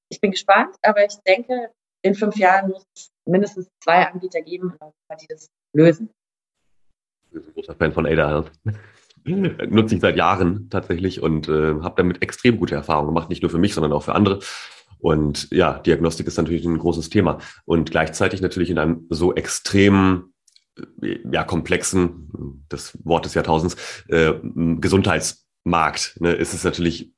Ich 0.08 0.20
bin 0.20 0.30
gespannt, 0.30 0.76
aber 0.82 1.04
ich 1.04 1.16
denke, 1.26 1.72
in 2.02 2.14
fünf 2.14 2.36
Jahren 2.36 2.70
muss 2.70 2.84
es 2.94 3.10
mindestens 3.26 3.68
zwei 3.82 4.06
Anbieter 4.06 4.40
geben, 4.42 4.74
die 5.20 5.26
das 5.28 5.48
lösen. 5.74 6.10
Ich 7.24 7.30
bin 7.32 7.42
ein 7.42 7.54
großer 7.54 7.74
Fan 7.74 7.92
von 7.92 8.06
Ada 8.06 8.28
Health. 8.28 8.52
Nutze 9.72 9.96
ich 9.96 10.00
seit 10.00 10.16
Jahren 10.16 10.70
tatsächlich 10.70 11.20
und 11.20 11.48
äh, 11.48 11.80
habe 11.82 11.94
damit 11.96 12.22
extrem 12.22 12.58
gute 12.58 12.76
Erfahrungen 12.76 13.08
gemacht, 13.08 13.28
nicht 13.28 13.42
nur 13.42 13.50
für 13.50 13.58
mich, 13.58 13.74
sondern 13.74 13.92
auch 13.92 14.04
für 14.04 14.14
andere. 14.14 14.38
Und 14.98 15.48
ja, 15.50 15.80
Diagnostik 15.80 16.26
ist 16.28 16.36
natürlich 16.36 16.64
ein 16.64 16.78
großes 16.78 17.10
Thema 17.10 17.40
und 17.64 17.90
gleichzeitig 17.90 18.40
natürlich 18.40 18.70
in 18.70 18.78
einem 18.78 19.06
so 19.10 19.34
extrem 19.34 20.32
ja, 21.30 21.44
komplexen, 21.44 22.64
das 22.68 22.98
Wort 23.04 23.24
des 23.24 23.34
Jahrtausends, 23.34 23.76
äh, 24.08 24.34
Gesundheitsmarkt, 24.42 26.20
ne, 26.20 26.32
ist 26.32 26.54
es 26.54 26.64
natürlich, 26.64 27.12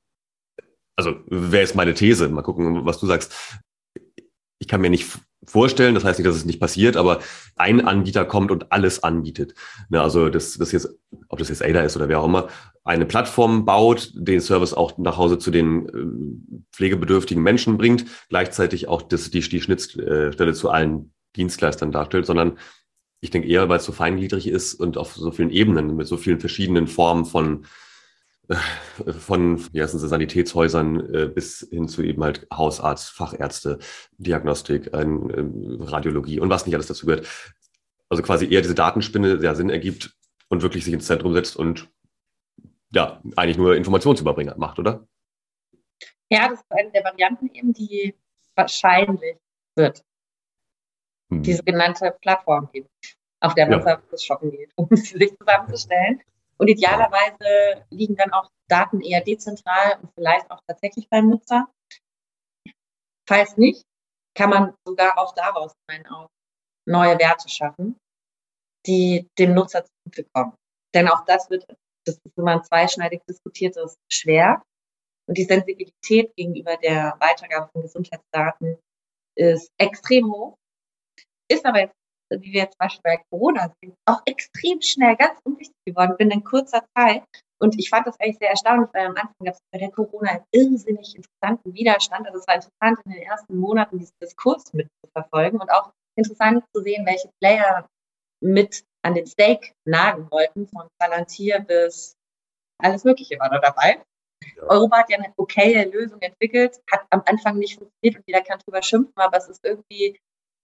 also 0.96 1.14
wäre 1.26 1.62
jetzt 1.62 1.74
meine 1.74 1.94
These, 1.94 2.28
mal 2.28 2.42
gucken, 2.42 2.84
was 2.84 2.98
du 2.98 3.06
sagst. 3.06 3.34
Ich 4.60 4.66
kann 4.66 4.80
mir 4.80 4.90
nicht 4.90 5.06
vorstellen, 5.44 5.94
das 5.94 6.04
heißt 6.04 6.18
nicht, 6.18 6.28
dass 6.28 6.36
es 6.36 6.44
nicht 6.44 6.60
passiert, 6.60 6.96
aber 6.96 7.20
ein 7.56 7.80
Anbieter 7.80 8.24
kommt 8.24 8.50
und 8.50 8.72
alles 8.72 9.02
anbietet. 9.02 9.54
Ne, 9.88 10.00
also 10.02 10.28
das, 10.28 10.58
das 10.58 10.72
jetzt, 10.72 10.88
ob 11.28 11.38
das 11.38 11.48
jetzt 11.48 11.62
Ada 11.62 11.82
ist 11.82 11.96
oder 11.96 12.08
wer 12.08 12.20
auch 12.20 12.26
immer, 12.26 12.48
eine 12.84 13.06
Plattform 13.06 13.64
baut, 13.64 14.12
den 14.14 14.40
Service 14.40 14.74
auch 14.74 14.98
nach 14.98 15.16
Hause 15.16 15.38
zu 15.38 15.50
den 15.50 15.88
äh, 15.88 16.64
pflegebedürftigen 16.72 17.42
Menschen 17.42 17.78
bringt, 17.78 18.06
gleichzeitig 18.28 18.88
auch 18.88 19.02
das, 19.02 19.30
die, 19.30 19.40
die 19.40 19.60
Schnittstelle 19.60 20.52
zu 20.52 20.70
allen 20.70 21.12
Dienstleistern 21.36 21.92
darstellt, 21.92 22.26
sondern 22.26 22.58
ich 23.20 23.30
denke 23.30 23.48
eher, 23.48 23.68
weil 23.68 23.78
es 23.78 23.84
so 23.84 23.92
feingliedrig 23.92 24.46
ist 24.46 24.74
und 24.74 24.96
auf 24.96 25.14
so 25.14 25.30
vielen 25.30 25.50
Ebenen, 25.50 25.96
mit 25.96 26.06
so 26.06 26.16
vielen 26.16 26.40
verschiedenen 26.40 26.86
Formen 26.86 27.24
von, 27.24 27.66
äh, 28.48 29.12
von 29.12 29.60
wie 29.72 29.82
heißen 29.82 29.98
sie, 29.98 30.08
Sanitätshäusern 30.08 31.14
äh, 31.14 31.28
bis 31.28 31.66
hin 31.70 31.88
zu 31.88 32.02
eben 32.02 32.22
halt 32.22 32.46
Hausarzt, 32.52 33.10
Fachärzte, 33.10 33.78
Diagnostik, 34.18 34.92
äh, 34.92 35.04
Radiologie 35.04 36.40
und 36.40 36.50
was 36.50 36.66
nicht 36.66 36.74
alles 36.74 36.86
dazu 36.86 37.06
gehört. 37.06 37.26
Also 38.08 38.22
quasi 38.22 38.46
eher 38.46 38.62
diese 38.62 38.74
Datenspinne 38.74 39.38
der 39.38 39.54
Sinn 39.54 39.70
ergibt 39.70 40.16
und 40.48 40.62
wirklich 40.62 40.84
sich 40.84 40.94
ins 40.94 41.06
Zentrum 41.06 41.34
setzt 41.34 41.56
und 41.56 41.88
ja, 42.94 43.20
eigentlich 43.36 43.58
nur 43.58 43.76
Informationsüberbringer 43.76 44.56
macht, 44.56 44.78
oder? 44.78 45.06
Ja, 46.30 46.48
das 46.48 46.60
ist 46.60 46.70
eine 46.70 46.90
der 46.90 47.04
Varianten 47.04 47.50
eben, 47.52 47.72
die 47.72 48.14
wahrscheinlich 48.54 49.36
wird 49.74 50.04
mhm. 51.28 51.42
die 51.42 51.54
sogenannte 51.54 52.16
Plattform 52.20 52.68
gibt, 52.72 52.88
auf 53.40 53.54
der 53.54 53.68
man 53.68 53.80
ja. 53.80 53.84
Services 53.84 54.24
shoppen 54.24 54.50
geht, 54.50 54.72
um 54.76 54.88
sie 54.90 55.18
sich 55.18 55.36
zusammenzustellen. 55.38 56.22
Und 56.58 56.68
idealerweise 56.68 57.86
liegen 57.90 58.16
dann 58.16 58.32
auch 58.32 58.50
Daten 58.68 59.00
eher 59.00 59.20
dezentral 59.20 59.98
und 60.02 60.12
vielleicht 60.14 60.50
auch 60.50 60.60
tatsächlich 60.66 61.08
beim 61.08 61.28
Nutzer. 61.28 61.68
Falls 63.28 63.56
nicht, 63.56 63.84
kann 64.34 64.50
man 64.50 64.74
sogar 64.84 65.18
auch 65.18 65.34
daraus 65.34 65.72
auch 66.10 66.28
neue 66.86 67.18
Werte 67.18 67.48
schaffen, 67.48 67.96
die 68.86 69.28
dem 69.38 69.54
Nutzer 69.54 69.84
zugutekommen. 69.84 70.54
Denn 70.94 71.08
auch 71.08 71.24
das 71.26 71.50
wird, 71.50 71.66
das 72.04 72.16
ist 72.16 72.36
immer 72.36 72.52
ein 72.52 72.64
zweischneidig 72.64 73.22
diskutiertes 73.28 73.96
Schwert. 74.10 74.62
Und 75.28 75.36
die 75.36 75.44
Sensibilität 75.44 76.34
gegenüber 76.36 76.76
der 76.78 77.16
Weitergabe 77.20 77.70
von 77.72 77.82
Gesundheitsdaten 77.82 78.78
ist 79.36 79.70
extrem 79.78 80.32
hoch. 80.32 80.56
Ist 81.50 81.64
aber 81.64 81.80
jetzt, 81.80 81.94
wie 82.30 82.52
wir 82.52 82.62
jetzt 82.62 82.72
zum 82.72 82.78
Beispiel 82.78 83.02
bei 83.02 83.22
Corona 83.30 83.72
sehen, 83.80 83.94
auch 84.06 84.20
extrem 84.26 84.80
schnell 84.82 85.16
ganz 85.16 85.38
unwichtig 85.44 85.76
geworden, 85.86 86.16
binnen 86.18 86.44
kurzer 86.44 86.84
Zeit. 86.96 87.24
Und 87.60 87.78
ich 87.78 87.88
fand 87.88 88.06
das 88.06 88.18
eigentlich 88.20 88.38
sehr 88.38 88.50
erstaunlich, 88.50 88.90
weil 88.92 89.06
am 89.06 89.16
Anfang 89.16 89.34
gab 89.44 89.54
es 89.54 89.60
bei 89.72 89.78
der 89.78 89.90
Corona 89.90 90.30
einen 90.30 90.44
irrsinnig 90.52 91.16
interessanten 91.16 91.74
Widerstand. 91.74 92.26
Also 92.26 92.38
es 92.38 92.46
war 92.46 92.54
interessant, 92.54 93.00
in 93.04 93.12
den 93.12 93.22
ersten 93.22 93.56
Monaten 93.56 93.98
diesen 93.98 94.14
Diskurs 94.22 94.72
mitzuverfolgen 94.72 95.60
und 95.60 95.70
auch 95.70 95.90
interessant 96.16 96.64
zu 96.74 96.82
sehen, 96.82 97.06
welche 97.06 97.30
Player 97.40 97.88
mit 98.40 98.84
an 99.02 99.14
den 99.14 99.26
Steak 99.26 99.72
nagen 99.84 100.30
wollten, 100.30 100.68
von 100.68 100.88
Palantir 101.00 101.60
bis 101.60 102.14
alles 102.80 103.04
Mögliche 103.04 103.38
war 103.38 103.50
da 103.50 103.58
dabei. 103.58 104.02
Ja. 104.56 104.62
Europa 104.68 104.98
hat 104.98 105.10
ja 105.10 105.18
eine 105.18 105.32
okaye 105.36 105.84
Lösung 105.84 106.20
entwickelt, 106.20 106.80
hat 106.90 107.06
am 107.10 107.22
Anfang 107.26 107.58
nicht 107.58 107.78
funktioniert 107.78 108.16
und 108.16 108.24
jeder 108.26 108.42
kann 108.42 108.60
drüber 108.60 108.82
schimpfen, 108.82 109.16
aber 109.16 109.36
es 109.36 109.48
ist 109.48 109.64
irgendwie 109.64 110.18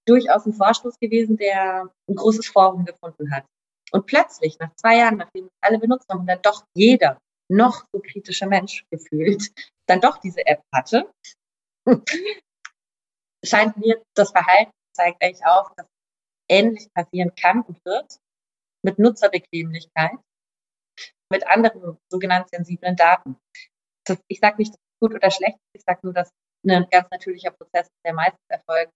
durchaus 0.07 0.47
ein 0.47 0.53
Vorstoß 0.53 0.99
gewesen, 0.99 1.37
der 1.37 1.90
ein 2.09 2.14
großes 2.14 2.47
Forum 2.49 2.85
gefunden 2.85 3.35
hat. 3.35 3.45
Und 3.93 4.07
plötzlich, 4.07 4.59
nach 4.59 4.75
zwei 4.77 4.99
Jahren, 4.99 5.19
nachdem 5.19 5.49
alle 5.61 5.79
benutzt 5.79 6.09
haben 6.11 6.27
dann 6.27 6.43
doch 6.43 6.64
jeder 6.75 7.19
noch 7.51 7.85
so 7.93 8.01
kritische 8.01 8.47
Mensch 8.47 8.85
gefühlt, 8.90 9.53
dann 9.88 10.01
doch 10.01 10.19
diese 10.19 10.47
App 10.47 10.62
hatte, 10.73 11.11
scheint 13.45 13.77
mir, 13.77 14.03
das 14.14 14.31
Verhalten 14.31 14.73
zeigt 14.97 15.23
eigentlich 15.23 15.45
auf, 15.45 15.71
dass 15.77 15.87
ähnlich 16.49 16.93
passieren 16.93 17.35
kann 17.35 17.62
und 17.62 17.79
wird 17.85 18.19
mit 18.83 18.99
Nutzerbequemlichkeit, 18.99 20.19
mit 21.31 21.47
anderen 21.47 21.99
sogenannten 22.11 22.49
sensiblen 22.51 22.97
Daten. 22.97 23.37
Das, 24.07 24.19
ich 24.29 24.40
sage 24.40 24.57
nicht, 24.59 24.73
dass 24.73 24.81
es 24.81 25.01
gut 25.01 25.14
oder 25.14 25.31
schlecht 25.31 25.57
ist, 25.57 25.81
ich 25.81 25.83
sage 25.87 26.01
nur, 26.03 26.12
dass 26.12 26.31
ein 26.67 26.87
ganz 26.90 27.11
natürlicher 27.11 27.51
Prozess, 27.51 27.88
der 28.05 28.14
meistens 28.14 28.45
erfolgt, 28.49 28.93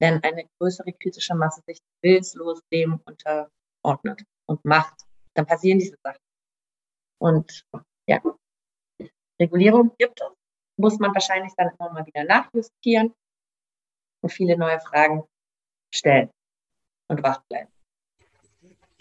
wenn 0.00 0.22
eine 0.22 0.48
größere 0.58 0.92
kritische 0.92 1.34
Masse 1.34 1.62
sich 1.66 1.80
willenslos 2.02 2.60
dem 2.72 3.00
unterordnet 3.04 4.22
und 4.46 4.64
macht, 4.64 5.02
dann 5.34 5.46
passieren 5.46 5.78
diese 5.78 5.96
Sachen. 6.02 6.20
Und 7.18 7.64
ja, 8.08 8.20
Regulierung 9.40 9.94
gibt 9.98 10.20
es, 10.20 10.28
muss 10.78 10.98
man 10.98 11.14
wahrscheinlich 11.14 11.52
dann 11.56 11.70
immer 11.78 11.92
mal 11.92 12.06
wieder 12.06 12.24
nachjustieren 12.24 13.14
und 14.22 14.30
viele 14.30 14.56
neue 14.56 14.80
Fragen 14.80 15.24
stellen 15.94 16.30
und 17.08 17.22
wach 17.22 17.42
bleiben. 17.48 17.70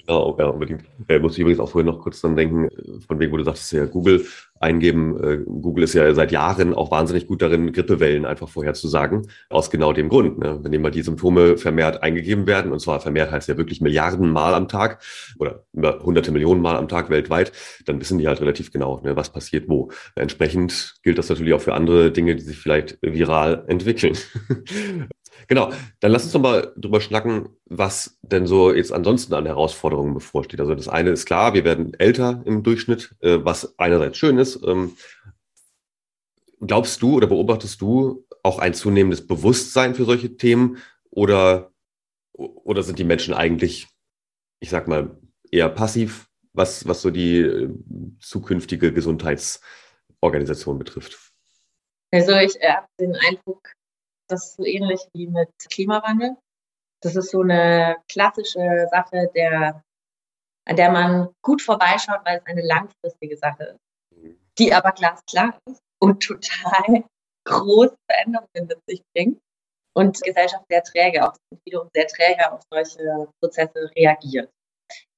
Ja, 0.07 0.35
ja, 0.37 0.45
unbedingt. 0.47 0.83
Äh, 1.07 1.19
muss 1.19 1.33
ich 1.33 1.39
übrigens 1.39 1.59
auch 1.59 1.69
vorhin 1.69 1.87
noch 1.91 1.99
kurz 1.99 2.21
dran 2.21 2.35
denken, 2.35 2.65
äh, 2.65 2.99
von 3.07 3.19
wegen, 3.19 3.31
wo 3.31 3.37
du 3.37 3.43
sagtest, 3.43 3.71
ja, 3.71 3.85
Google 3.85 4.25
eingeben. 4.59 5.21
Äh, 5.23 5.37
Google 5.45 5.83
ist 5.83 5.93
ja 5.93 6.13
seit 6.13 6.31
Jahren 6.31 6.73
auch 6.75 6.91
wahnsinnig 6.91 7.27
gut 7.27 7.41
darin, 7.41 7.71
Grippewellen 7.73 8.25
einfach 8.25 8.47
vorherzusagen. 8.47 9.27
Aus 9.49 9.71
genau 9.71 9.93
dem 9.93 10.09
Grund. 10.09 10.37
Ne? 10.37 10.59
Wenn 10.61 10.73
immer 10.73 10.91
die 10.91 11.01
Symptome 11.01 11.57
vermehrt 11.57 12.03
eingegeben 12.03 12.45
werden, 12.45 12.71
und 12.71 12.79
zwar 12.79 12.99
vermehrt 12.99 13.31
heißt 13.31 13.49
ja 13.49 13.57
wirklich 13.57 13.81
Milliarden 13.81 14.31
Mal 14.31 14.53
am 14.53 14.67
Tag 14.67 15.01
oder 15.39 15.63
hunderte 15.75 16.31
Millionen 16.31 16.61
Mal 16.61 16.77
am 16.77 16.87
Tag 16.87 17.09
weltweit, 17.09 17.51
dann 17.85 17.99
wissen 17.99 18.19
die 18.19 18.27
halt 18.27 18.41
relativ 18.41 18.71
genau, 18.71 19.01
ne, 19.03 19.15
was 19.15 19.31
passiert 19.31 19.67
wo. 19.67 19.91
Entsprechend 20.15 20.95
gilt 21.03 21.17
das 21.17 21.29
natürlich 21.29 21.53
auch 21.53 21.61
für 21.61 21.73
andere 21.73 22.11
Dinge, 22.11 22.35
die 22.35 22.43
sich 22.43 22.57
vielleicht 22.57 22.99
viral 23.01 23.65
entwickeln. 23.67 24.15
Genau, 25.47 25.71
dann 25.99 26.11
lass 26.11 26.23
uns 26.23 26.33
doch 26.33 26.41
mal 26.41 26.73
drüber 26.75 27.01
schnacken, 27.01 27.49
was 27.65 28.17
denn 28.21 28.47
so 28.47 28.73
jetzt 28.73 28.91
ansonsten 28.91 29.33
an 29.33 29.45
Herausforderungen 29.45 30.13
bevorsteht. 30.13 30.59
Also 30.59 30.75
das 30.75 30.87
eine 30.87 31.11
ist 31.11 31.25
klar, 31.25 31.53
wir 31.53 31.63
werden 31.63 31.93
älter 31.93 32.41
im 32.45 32.63
Durchschnitt, 32.63 33.15
äh, 33.21 33.39
was 33.41 33.77
einerseits 33.77 34.17
schön 34.17 34.37
ist. 34.37 34.61
Ähm, 34.63 34.97
glaubst 36.61 37.01
du 37.01 37.15
oder 37.15 37.27
beobachtest 37.27 37.81
du 37.81 38.25
auch 38.43 38.59
ein 38.59 38.73
zunehmendes 38.73 39.25
Bewusstsein 39.25 39.95
für 39.95 40.05
solche 40.05 40.37
Themen 40.37 40.77
oder, 41.09 41.71
oder 42.33 42.83
sind 42.83 42.99
die 42.99 43.03
Menschen 43.03 43.33
eigentlich, 43.33 43.87
ich 44.59 44.69
sag 44.69 44.87
mal, 44.87 45.17
eher 45.51 45.69
passiv, 45.69 46.27
was, 46.53 46.87
was 46.87 47.01
so 47.01 47.11
die 47.11 47.39
äh, 47.39 47.69
zukünftige 48.19 48.93
Gesundheitsorganisation 48.93 50.79
betrifft? 50.79 51.19
Also 52.11 52.31
ich 52.33 52.55
habe 52.61 52.87
den 52.99 53.15
Eindruck, 53.15 53.73
das 54.27 54.49
ist 54.49 54.57
so 54.57 54.65
ähnlich 54.65 55.01
wie 55.13 55.27
mit 55.27 55.49
Klimawandel. 55.71 56.35
Das 57.01 57.15
ist 57.15 57.31
so 57.31 57.41
eine 57.41 57.97
klassische 58.11 58.87
Sache, 58.89 59.29
der, 59.35 59.83
an 60.67 60.75
der 60.75 60.91
man 60.91 61.29
gut 61.43 61.61
vorbeischaut, 61.61 62.21
weil 62.25 62.39
es 62.39 62.45
eine 62.45 62.65
langfristige 62.65 63.37
Sache 63.37 63.63
ist, 63.63 64.37
die 64.57 64.73
aber 64.73 64.91
glasklar 64.91 65.57
ist 65.69 65.79
und 66.01 66.23
total 66.23 67.03
große 67.47 67.95
Veränderungen 68.09 68.67
mit 68.67 68.79
sich 68.87 69.01
bringt 69.13 69.39
und 69.95 70.21
Gesellschaft 70.23 70.65
sehr 70.69 70.83
träge, 70.83 71.27
auch 71.27 71.35
wiederum 71.65 71.89
sehr 71.93 72.07
träge 72.07 72.51
auf 72.51 72.61
solche 72.71 73.29
Prozesse 73.39 73.91
reagiert. 73.95 74.49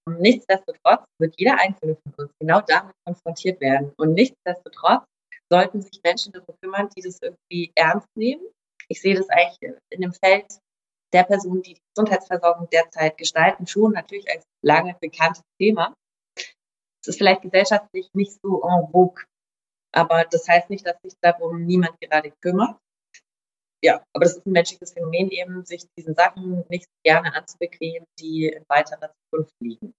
Nichtsdestotrotz 0.09 1.03
wird 1.19 1.35
jeder 1.37 1.59
Einzelne 1.59 1.97
von 2.03 2.25
uns 2.25 2.31
genau 2.39 2.61
damit 2.61 2.93
konfrontiert 3.05 3.59
werden. 3.59 3.93
Und 3.97 4.13
nichtsdestotrotz 4.13 5.03
sollten 5.49 5.81
sich 5.81 5.99
Menschen 6.03 6.31
darum 6.31 6.55
kümmern, 6.61 6.89
die 6.95 7.01
das 7.01 7.19
irgendwie 7.21 7.71
ernst 7.75 8.07
nehmen 8.15 8.45
ich 8.89 9.01
sehe 9.01 9.15
das 9.15 9.29
eigentlich 9.29 9.75
in 9.89 10.01
dem 10.01 10.13
Feld 10.13 10.45
der 11.13 11.23
Personen, 11.23 11.61
die 11.61 11.75
die 11.75 11.81
Gesundheitsversorgung 11.95 12.69
derzeit 12.69 13.17
gestalten, 13.17 13.67
schon 13.67 13.93
natürlich 13.93 14.29
als 14.29 14.43
lange 14.63 14.95
bekanntes 14.99 15.43
Thema. 15.59 15.93
Es 16.35 17.09
ist 17.09 17.17
vielleicht 17.17 17.41
gesellschaftlich 17.41 18.09
nicht 18.13 18.33
so 18.41 18.61
en 18.63 18.91
vogue, 18.91 19.23
aber 19.93 20.25
das 20.25 20.47
heißt 20.47 20.69
nicht, 20.69 20.85
dass 20.85 21.01
sich 21.01 21.13
darum 21.21 21.65
niemand 21.65 21.99
gerade 22.01 22.31
kümmert. 22.41 22.77
Ja, 23.83 24.03
aber 24.13 24.25
das 24.25 24.37
ist 24.37 24.45
ein 24.45 24.51
menschliches 24.51 24.93
Phänomen 24.93 25.29
eben, 25.29 25.63
sich 25.63 25.85
diesen 25.97 26.15
Sachen 26.15 26.65
nicht 26.67 26.87
gerne 27.05 27.33
anzubequemen, 27.33 28.07
die 28.19 28.47
in 28.47 28.65
weiterer 28.67 29.13
Zukunft 29.13 29.53
liegen. 29.61 29.93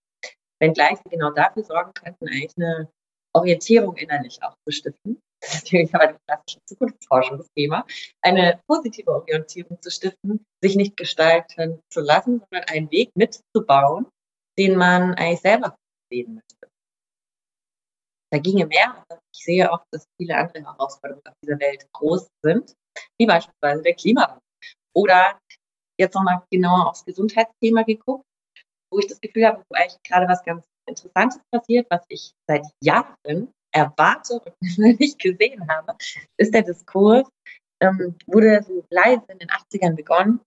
Wenngleich 0.61 0.99
sie 0.99 1.11
genau 1.11 1.31
dafür 1.31 1.63
sorgen 1.63 1.93
könnten, 1.95 2.27
eigentlich 2.29 2.57
eine 2.57 2.91
Orientierung 3.33 3.97
innerlich 3.97 4.43
auch 4.43 4.55
zu 4.67 4.73
stiften 4.73 5.21
das 5.41 5.55
ist 5.55 6.81
natürlich 6.81 7.31
das 7.31 7.53
Thema, 7.55 7.87
eine 8.23 8.61
positive 8.67 9.11
Orientierung 9.11 9.81
zu 9.81 9.91
stiften, 9.91 10.45
sich 10.63 10.77
nicht 10.77 10.97
gestalten 10.97 11.81
zu 11.91 12.01
lassen, 12.01 12.41
sondern 12.41 12.69
einen 12.69 12.91
Weg 12.91 13.11
mitzubauen, 13.15 14.07
den 14.59 14.77
man 14.77 15.15
eigentlich 15.15 15.41
selber 15.41 15.77
sehen 16.11 16.35
möchte. 16.35 16.73
Da 18.31 18.39
ginge 18.39 18.67
mehr, 18.67 19.05
ich 19.35 19.45
sehe 19.45 19.73
auch, 19.73 19.83
dass 19.91 20.07
viele 20.21 20.37
andere 20.37 20.63
Herausforderungen 20.63 21.27
auf 21.27 21.35
dieser 21.43 21.59
Welt 21.61 21.87
groß 21.93 22.29
sind, 22.45 22.75
wie 23.19 23.27
beispielsweise 23.27 23.83
der 23.83 23.95
Klimawandel. 23.95 24.43
Oder 24.95 25.39
jetzt 25.99 26.15
nochmal 26.15 26.43
genauer 26.51 26.91
aufs 26.91 27.05
Gesundheitsthema 27.05 27.83
geguckt, 27.83 28.25
wo 28.93 28.99
ich 28.99 29.07
das 29.07 29.21
Gefühl 29.21 29.47
habe, 29.47 29.63
wo 29.69 29.77
eigentlich 29.77 30.03
gerade 30.03 30.29
was 30.29 30.43
ganz 30.45 30.65
Interessantes 30.87 31.41
passiert, 31.51 31.87
was 31.91 32.05
ich 32.09 32.33
seit 32.47 32.67
Jahren 32.83 33.53
erwarte 33.73 34.41
und 34.61 35.01
nicht 35.01 35.19
gesehen 35.19 35.69
habe, 35.69 35.97
ist 36.37 36.55
der 36.55 36.63
Diskurs, 36.63 37.29
ähm, 37.81 38.17
wurde 38.27 38.63
so 38.63 38.85
leise 38.91 39.25
in 39.29 39.39
den 39.39 39.49
80ern 39.49 39.95
begonnen, 39.95 40.41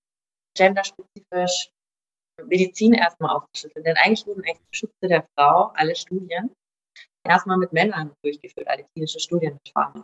genderspezifisch 0.57 1.71
Medizin 2.45 2.93
erstmal 2.93 3.35
aufzuschütteln. 3.35 3.83
Denn 3.85 3.97
eigentlich 3.97 4.25
wurden 4.25 4.43
eigentlich 4.43 4.57
zum 4.57 4.73
Schutze 4.73 5.07
der 5.07 5.25
Frau 5.37 5.71
alle 5.75 5.95
Studien 5.95 6.51
erstmal 7.23 7.57
mit 7.57 7.71
Männern 7.71 8.13
durchgeführt, 8.23 8.67
alle 8.67 8.85
klinische 8.93 9.19
Studien 9.19 9.53
mit 9.53 9.71
Pharma, 9.73 10.03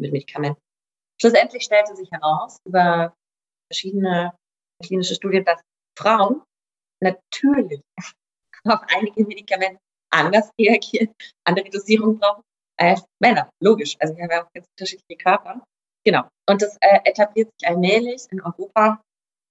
mit 0.00 0.12
Medikamenten. 0.12 0.60
Schlussendlich 1.20 1.64
stellte 1.64 1.94
sich 1.96 2.10
heraus 2.10 2.58
über 2.66 3.14
verschiedene 3.70 4.36
klinische 4.82 5.14
Studien, 5.14 5.44
dass 5.44 5.60
Frauen 5.98 6.42
natürlich 7.00 7.80
auf 8.64 8.80
einige 8.88 9.24
Medikamente 9.24 9.80
anders 10.12 10.50
reagieren, 10.60 11.14
andere 11.44 11.70
Dosierung 11.70 12.18
brauchen 12.18 12.42
als 12.78 13.04
Männer. 13.20 13.50
Logisch. 13.62 13.96
Also 13.98 14.16
wir 14.16 14.24
haben 14.24 14.30
ja 14.30 14.44
auch 14.44 14.52
ganz 14.52 14.66
unterschiedliche 14.76 15.22
Körper. 15.22 15.62
Genau. 16.04 16.24
Und 16.48 16.62
das 16.62 16.76
äh, 16.80 17.00
etabliert 17.04 17.50
sich 17.58 17.68
allmählich 17.68 18.22
in 18.30 18.40
Europa, 18.40 19.00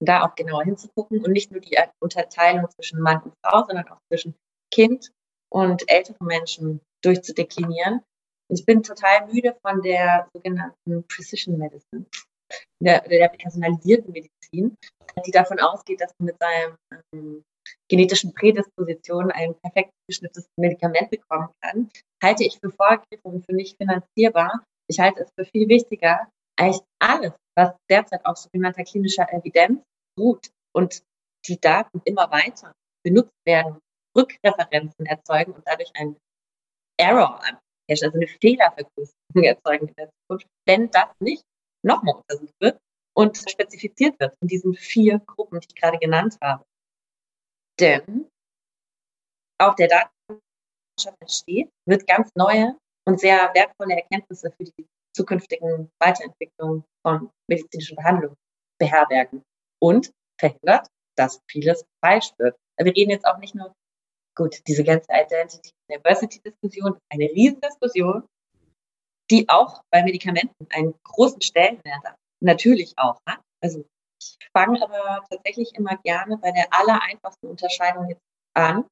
da 0.00 0.24
auch 0.24 0.34
genauer 0.34 0.64
hinzugucken 0.64 1.24
und 1.24 1.32
nicht 1.32 1.50
nur 1.50 1.60
die 1.60 1.76
Unterteilung 2.00 2.68
zwischen 2.70 3.00
Mann 3.00 3.22
und 3.22 3.34
Frau, 3.44 3.64
sondern 3.66 3.88
auch 3.88 3.98
zwischen 4.10 4.34
Kind 4.72 5.10
und 5.50 5.88
älteren 5.88 6.26
Menschen 6.26 6.80
durchzudeklinieren. 7.02 8.02
Ich 8.48 8.66
bin 8.66 8.82
total 8.82 9.26
müde 9.28 9.56
von 9.62 9.80
der 9.82 10.28
sogenannten 10.34 11.06
Precision 11.08 11.56
Medicine, 11.56 12.04
der, 12.82 13.00
der 13.08 13.28
personalisierten 13.28 14.12
Medizin, 14.12 14.76
die 15.24 15.30
davon 15.30 15.60
ausgeht, 15.60 16.00
dass 16.00 16.12
man 16.18 16.26
mit 16.26 16.36
seinem 16.38 16.76
ähm, 17.14 17.44
genetischen 17.88 18.34
Prädispositionen 18.34 19.30
ein 19.30 19.54
perfekt 19.60 19.92
geschnittenes 20.08 20.48
Medikament 20.58 21.10
bekommen 21.10 21.48
kann, 21.60 21.90
halte 22.22 22.44
ich 22.44 22.58
für 22.58 22.70
vorgegriffen 22.70 23.32
und 23.32 23.46
für 23.46 23.54
nicht 23.54 23.76
finanzierbar. 23.76 24.64
Ich 24.88 25.00
halte 25.00 25.22
es 25.22 25.30
für 25.38 25.44
viel 25.44 25.68
wichtiger, 25.68 26.28
eigentlich 26.56 26.82
alles, 26.98 27.32
was 27.56 27.74
derzeit 27.90 28.24
auf 28.24 28.36
sogenannter 28.36 28.84
klinischer 28.84 29.26
Evidenz 29.32 29.82
ruht 30.18 30.50
und 30.74 31.02
die 31.46 31.60
Daten 31.60 32.00
immer 32.04 32.30
weiter 32.30 32.72
benutzt 33.04 33.32
werden, 33.44 33.78
Rückreferenzen 34.16 35.06
erzeugen 35.06 35.52
und 35.52 35.66
dadurch 35.66 35.90
ein 35.94 36.16
Error, 36.98 37.40
also 37.88 38.10
eine 38.12 38.26
Fehlervergrößerung 38.26 39.42
erzeugen 39.42 39.88
in 39.88 39.94
der 39.94 40.10
Zukunft, 40.10 40.46
wenn 40.66 40.90
das 40.90 41.08
nicht 41.20 41.42
nochmal 41.84 42.16
untersucht 42.16 42.54
wird 42.60 42.78
und 43.16 43.36
spezifiziert 43.36 44.18
wird 44.20 44.36
in 44.40 44.48
diesen 44.48 44.74
vier 44.74 45.18
Gruppen, 45.18 45.60
die 45.60 45.68
ich 45.68 45.74
gerade 45.74 45.98
genannt 45.98 46.36
habe. 46.42 46.64
Denn 47.80 48.28
auf 49.60 49.74
der 49.76 49.88
Datenwissenschaft 49.88 51.20
entsteht, 51.20 51.70
wird 51.86 52.06
ganz 52.06 52.30
neue 52.34 52.76
und 53.06 53.20
sehr 53.20 53.52
wertvolle 53.54 53.96
Erkenntnisse 53.96 54.52
für 54.52 54.64
die 54.64 54.86
zukünftigen 55.14 55.90
Weiterentwicklung 55.98 56.84
von 57.02 57.30
medizinischen 57.48 57.96
Behandlungen 57.96 58.36
beherbergen 58.78 59.42
und 59.80 60.12
verhindert, 60.38 60.88
dass 61.16 61.40
vieles 61.50 61.84
falsch 62.04 62.32
wird. 62.38 62.56
Wir 62.78 62.94
reden 62.94 63.10
jetzt 63.10 63.26
auch 63.26 63.38
nicht 63.38 63.54
nur, 63.54 63.74
gut, 64.36 64.60
diese 64.66 64.82
ganze 64.82 65.06
Identity-Diversity-Diskussion 65.10 66.98
eine 67.12 67.24
Riesendiskussion, 67.24 68.26
die 69.30 69.48
auch 69.48 69.82
bei 69.90 70.02
Medikamenten 70.02 70.66
einen 70.70 70.94
großen 71.04 71.40
Stellenwert 71.42 72.04
hat. 72.04 72.16
Natürlich 72.40 72.94
auch. 72.96 73.18
Ne? 73.28 73.38
Also 73.62 73.84
ich 74.22 74.48
fange 74.52 74.82
aber 74.82 75.24
tatsächlich 75.28 75.74
immer 75.74 75.96
gerne 75.98 76.36
bei 76.38 76.52
der 76.52 76.72
aller 76.72 77.02
einfachsten 77.02 77.48
Unterscheidung 77.48 78.08
jetzt 78.08 78.22
an, 78.54 78.86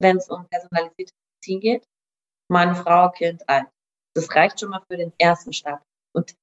wenn 0.00 0.18
es 0.18 0.28
um 0.28 0.46
personalisierte 0.48 1.12
Medizin 1.40 1.60
geht. 1.60 1.84
Mann, 2.48 2.76
Frau, 2.76 3.10
Kind, 3.10 3.48
alt. 3.48 3.68
Das 4.14 4.34
reicht 4.34 4.60
schon 4.60 4.70
mal 4.70 4.82
für 4.90 4.96
den 4.96 5.12
ersten 5.18 5.52
Start. 5.52 5.82
Und 6.14 6.34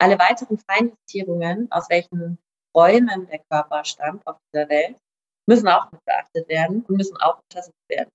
alle 0.00 0.18
weiteren 0.18 0.58
Feinjustierungen, 0.58 1.70
aus 1.70 1.88
welchen 1.90 2.38
Räumen 2.74 3.26
der 3.28 3.40
Körper 3.50 3.84
stammt 3.84 4.26
auf 4.26 4.38
dieser 4.52 4.68
Welt, 4.68 4.98
müssen 5.46 5.68
auch 5.68 5.90
mit 5.92 6.04
beachtet 6.04 6.48
werden 6.48 6.84
und 6.84 6.96
müssen 6.96 7.16
auch 7.18 7.40
untersucht 7.42 7.74
werden. 7.88 8.10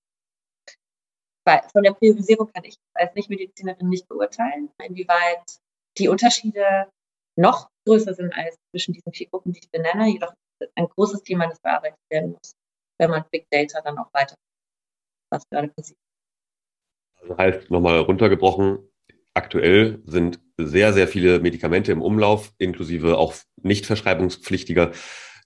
Von 1.72 1.82
der 1.82 1.94
Priorisierung 1.94 2.50
kann 2.52 2.64
ich 2.64 2.76
als 2.94 3.14
Nichtmedizinerin 3.14 3.88
nicht 3.88 4.06
beurteilen, 4.06 4.70
inwieweit 4.84 5.58
die 5.96 6.08
Unterschiede 6.08 6.90
noch 7.36 7.70
größer 7.88 8.14
sind 8.14 8.32
als 8.34 8.56
zwischen 8.70 8.92
diesen 8.92 9.12
vier 9.12 9.28
Gruppen, 9.28 9.52
die 9.52 9.60
ich 9.60 9.70
benenne. 9.70 10.08
Jedoch 10.08 10.32
ist 10.60 10.70
ein 10.76 10.88
großes 10.88 11.22
Thema, 11.22 11.48
das 11.48 11.60
bearbeitet 11.60 11.98
werden 12.10 12.32
muss, 12.32 12.52
wenn 12.98 13.10
man 13.10 13.24
Big 13.30 13.46
Data 13.50 13.80
dann 13.80 13.98
auch 13.98 14.12
weiter, 14.12 14.34
was 15.32 15.42
gerade 15.50 15.68
passiert. 15.68 15.98
Also 17.20 17.36
heißt 17.36 17.70
nochmal 17.70 18.00
runtergebrochen, 18.00 18.78
aktuell 19.34 20.02
sind 20.04 20.40
sehr, 20.58 20.92
sehr 20.92 21.08
viele 21.08 21.40
Medikamente 21.40 21.92
im 21.92 22.02
Umlauf, 22.02 22.52
inklusive 22.58 23.16
auch 23.16 23.34
nicht 23.62 23.86
verschreibungspflichtiger, 23.86 24.92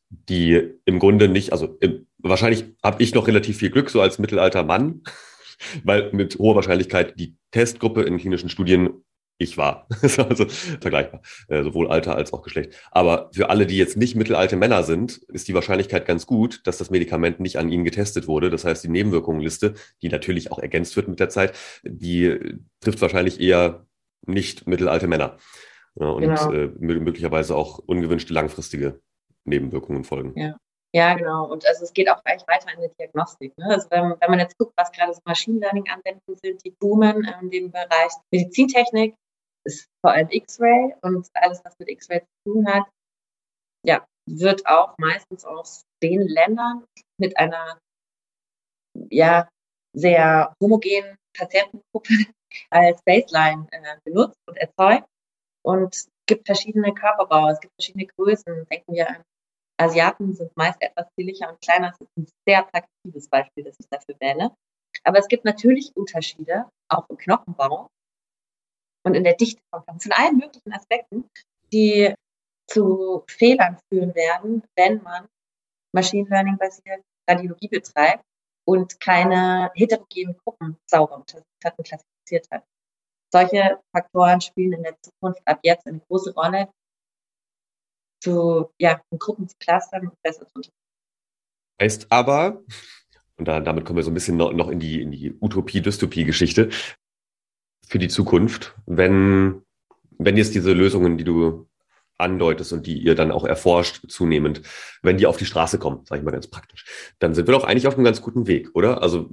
die 0.09 0.79
im 0.85 0.99
Grunde 0.99 1.29
nicht, 1.29 1.53
also 1.53 1.77
im, 1.81 2.07
wahrscheinlich 2.19 2.75
habe 2.83 3.03
ich 3.03 3.15
noch 3.15 3.27
relativ 3.27 3.59
viel 3.59 3.71
Glück, 3.71 3.89
so 3.89 4.01
als 4.01 4.19
mittelalter 4.19 4.65
Mann, 4.65 5.03
weil 5.85 6.13
mit 6.13 6.39
hoher 6.39 6.57
Wahrscheinlichkeit 6.57 7.19
die 7.19 7.37
Testgruppe 7.51 8.03
in 8.03 8.19
klinischen 8.19 8.49
Studien 8.49 9.05
ich 9.39 9.59
war. 9.59 9.87
also 10.03 10.47
vergleichbar, 10.47 11.21
äh, 11.49 11.63
sowohl 11.63 11.91
Alter 11.91 12.15
als 12.15 12.33
auch 12.33 12.43
Geschlecht. 12.43 12.75
Aber 12.91 13.31
für 13.33 13.51
alle, 13.51 13.67
die 13.67 13.77
jetzt 13.77 13.97
nicht 13.97 14.15
mittelalte 14.15 14.57
Männer 14.57 14.83
sind, 14.83 15.19
ist 15.29 15.49
die 15.49 15.55
Wahrscheinlichkeit 15.55 16.07
ganz 16.07 16.27
gut, 16.27 16.67
dass 16.67 16.79
das 16.79 16.91
Medikament 16.91 17.41
nicht 17.41 17.59
an 17.59 17.69
ihnen 17.69 17.85
getestet 17.85 18.29
wurde. 18.29 18.51
Das 18.51 18.65
heißt, 18.65 18.85
die 18.85 18.89
Nebenwirkungenliste, 18.89 19.75
die 20.03 20.09
natürlich 20.09 20.53
auch 20.53 20.59
ergänzt 20.59 20.97
wird 20.97 21.09
mit 21.09 21.21
der 21.21 21.29
Zeit, 21.29 21.55
die 21.83 22.57
trifft 22.81 23.01
wahrscheinlich 23.01 23.41
eher 23.41 23.87
nicht 24.27 24.67
mittelalte 24.67 25.09
Männer. 25.09 25.39
Ja, 25.95 26.07
und 26.07 26.23
genau. 26.23 26.53
äh, 26.53 26.71
möglicherweise 26.79 27.55
auch 27.55 27.79
ungewünschte 27.79 28.33
langfristige 28.33 29.01
Nebenwirkungen 29.45 30.05
folgen. 30.05 30.33
Ja. 30.39 30.57
Ja, 30.95 31.15
genau. 31.15 31.47
Und 31.47 31.67
also 31.67 31.85
es 31.85 31.95
geht 31.95 32.11
auch 32.11 32.23
gleich 32.23 32.43
weiter 32.47 32.67
in 32.75 32.81
der 32.81 32.91
Diagnostik. 32.91 33.57
Ne? 33.57 33.65
Also 33.67 33.89
wenn, 33.91 34.15
wenn 34.21 34.31
man 34.31 34.39
jetzt 34.39 34.59
guckt, 34.59 34.75
was 34.77 34.93
gerade 34.93 35.15
so 35.15 35.21
Machine 35.25 35.59
Learning-Anwendungen 35.59 36.39
sind, 36.43 36.63
die 36.65 36.71
boomen 36.71 37.27
in 37.41 37.51
dem 37.51 37.71
Bereich 37.71 38.13
Medizintechnik, 38.31 39.15
ist 39.65 39.87
vor 40.05 40.13
allem 40.13 40.29
X-Ray 40.31 40.95
und 41.03 41.29
alles, 41.35 41.65
was 41.65 41.79
mit 41.79 41.89
X-Ray 41.89 42.21
zu 42.21 42.53
tun 42.53 42.67
hat, 42.67 42.89
ja, 43.85 44.07
wird 44.29 44.67
auch 44.67 44.97
meistens 44.99 45.45
aus 45.45 45.83
den 46.03 46.23
Ländern 46.23 46.85
mit 47.19 47.37
einer 47.39 47.79
ja, 49.11 49.49
sehr 49.97 50.55
homogenen 50.63 51.17
Patientengruppe 51.37 52.15
als 52.71 53.03
Baseline 53.05 53.67
äh, 53.71 53.97
benutzt 54.05 54.39
und 54.49 54.57
erzeugt. 54.57 55.07
Und 55.65 55.95
es 55.95 56.09
gibt 56.27 56.47
verschiedene 56.47 56.93
Körperbau, 56.93 57.51
es 57.51 57.61
gibt 57.61 57.75
verschiedene 57.75 58.07
Größen. 58.07 58.67
Denken 58.69 58.95
wir 58.95 59.09
an 59.09 59.23
Asiaten 59.81 60.33
sind 60.35 60.57
meist 60.57 60.81
etwas 60.81 61.07
zierlicher 61.15 61.51
und 61.51 61.61
kleiner. 61.61 61.91
Das 61.91 62.01
ist 62.01 62.17
ein 62.17 62.27
sehr 62.47 62.63
plakatives 62.63 63.29
Beispiel, 63.29 63.65
das 63.65 63.77
ich 63.79 63.87
dafür 63.89 64.17
wähle. 64.21 64.55
Aber 65.05 65.19
es 65.19 65.29
gibt 65.29 65.45
natürlich 65.45 65.93
Unterschiede, 65.97 66.69
auch 66.89 67.09
im 67.09 67.17
Knochenbau 67.17 67.89
und 69.05 69.15
in 69.15 69.25
der 69.25 69.35
Dichte 69.35 69.61
von 69.71 69.85
Knochen, 69.85 70.01
von 70.01 70.13
allen 70.13 70.37
möglichen 70.37 70.73
Aspekten, 70.73 71.25
die 71.73 72.15
zu 72.69 73.25
Fehlern 73.29 73.79
führen 73.89 74.15
werden, 74.15 74.63
wenn 74.77 75.03
man 75.03 75.29
Machine 75.93 76.29
Learning 76.29 76.57
basiert 76.57 77.03
Radiologie 77.29 77.69
betreibt 77.69 78.25
und 78.65 78.99
keine 79.01 79.71
heterogenen 79.75 80.37
Gruppen 80.45 80.77
sauber 80.89 81.17
untersucht 81.17 81.45
und 81.77 81.85
klassifiziert 81.85 82.49
hat. 82.51 82.65
Solche 83.33 83.81
Faktoren 83.95 84.41
spielen 84.41 84.73
in 84.75 84.83
der 84.83 84.97
Zukunft 85.03 85.41
ab 85.47 85.61
jetzt 85.63 85.87
eine 85.87 86.01
große 86.01 86.35
Rolle, 86.35 86.69
zu, 88.23 88.71
ja, 88.79 89.03
in 89.11 89.19
Gruppen 89.19 89.49
zu 89.49 89.57
clustern 89.59 90.09
und 90.09 90.23
besser 90.23 90.47
zu 90.47 90.53
untersuchen. 90.55 90.77
Heißt 91.81 92.13
aber, 92.13 92.63
und 93.37 93.49
da, 93.49 93.59
damit 93.59 93.85
kommen 93.85 93.97
wir 93.97 94.05
so 94.05 94.11
ein 94.11 94.15
bisschen 94.15 94.37
noch, 94.37 94.53
noch 94.53 94.69
in 94.69 94.79
die, 94.79 95.03
in 95.03 95.11
die 95.11 95.33
Utopie-Dystopie-Geschichte, 95.41 96.71
für 97.93 97.99
die 97.99 98.09
Zukunft, 98.09 98.75
wenn, 98.87 99.61
wenn 100.17 100.39
jetzt 100.39 100.55
diese 100.55 100.73
Lösungen, 100.73 101.19
die 101.19 101.25
du 101.25 101.69
andeutest 102.17 102.73
und 102.73 102.87
die 102.87 102.97
ihr 102.97 103.15
dann 103.15 103.31
auch 103.31 103.45
erforscht 103.45 104.11
zunehmend, 104.11 104.63
wenn 105.03 105.19
die 105.19 105.27
auf 105.27 105.37
die 105.37 105.45
Straße 105.45 105.79
kommen, 105.79 106.01
sage 106.07 106.21
ich 106.21 106.25
mal 106.25 106.31
ganz 106.31 106.47
praktisch, 106.47 106.87
dann 107.19 107.35
sind 107.35 107.49
wir 107.49 107.53
doch 107.53 107.65
eigentlich 107.65 107.87
auf 107.87 107.97
einem 107.97 108.05
ganz 108.05 108.23
guten 108.23 108.47
Weg, 108.47 108.71
oder? 108.73 109.03
Also 109.03 109.29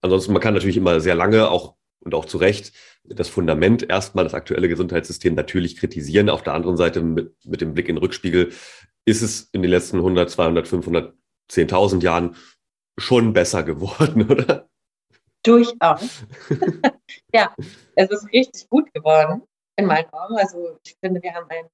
ansonsten, 0.00 0.32
man 0.32 0.40
kann 0.40 0.54
natürlich 0.54 0.78
immer 0.78 1.00
sehr 1.00 1.14
lange 1.14 1.50
auch 1.50 1.74
und 1.98 2.14
auch 2.14 2.24
zu 2.24 2.38
Recht 2.38 2.72
das 3.04 3.28
Fundament 3.28 3.90
erstmal, 3.90 4.24
das 4.24 4.32
aktuelle 4.32 4.70
Gesundheitssystem 4.70 5.34
natürlich 5.34 5.76
kritisieren. 5.76 6.30
Auf 6.30 6.42
der 6.42 6.54
anderen 6.54 6.78
Seite 6.78 7.02
mit, 7.02 7.34
mit 7.44 7.60
dem 7.60 7.74
Blick 7.74 7.90
in 7.90 7.96
den 7.96 8.02
Rückspiegel 8.02 8.50
ist 9.04 9.20
es 9.20 9.42
in 9.52 9.60
den 9.60 9.70
letzten 9.70 9.98
100, 9.98 10.30
200, 10.30 10.66
500, 10.66 11.14
10.000 11.50 12.02
Jahren 12.02 12.36
schon 12.96 13.34
besser 13.34 13.62
geworden, 13.62 14.26
oder? 14.30 14.69
Durchaus. 15.42 16.24
ja, 17.34 17.54
es 17.96 18.10
ist 18.10 18.26
richtig 18.32 18.68
gut 18.68 18.92
geworden 18.92 19.42
in 19.76 19.86
meinen 19.86 20.12
Augen. 20.12 20.36
Also 20.36 20.78
ich 20.84 20.96
finde, 21.02 21.22
wir 21.22 21.34
haben 21.34 21.46
ein, 21.48 21.66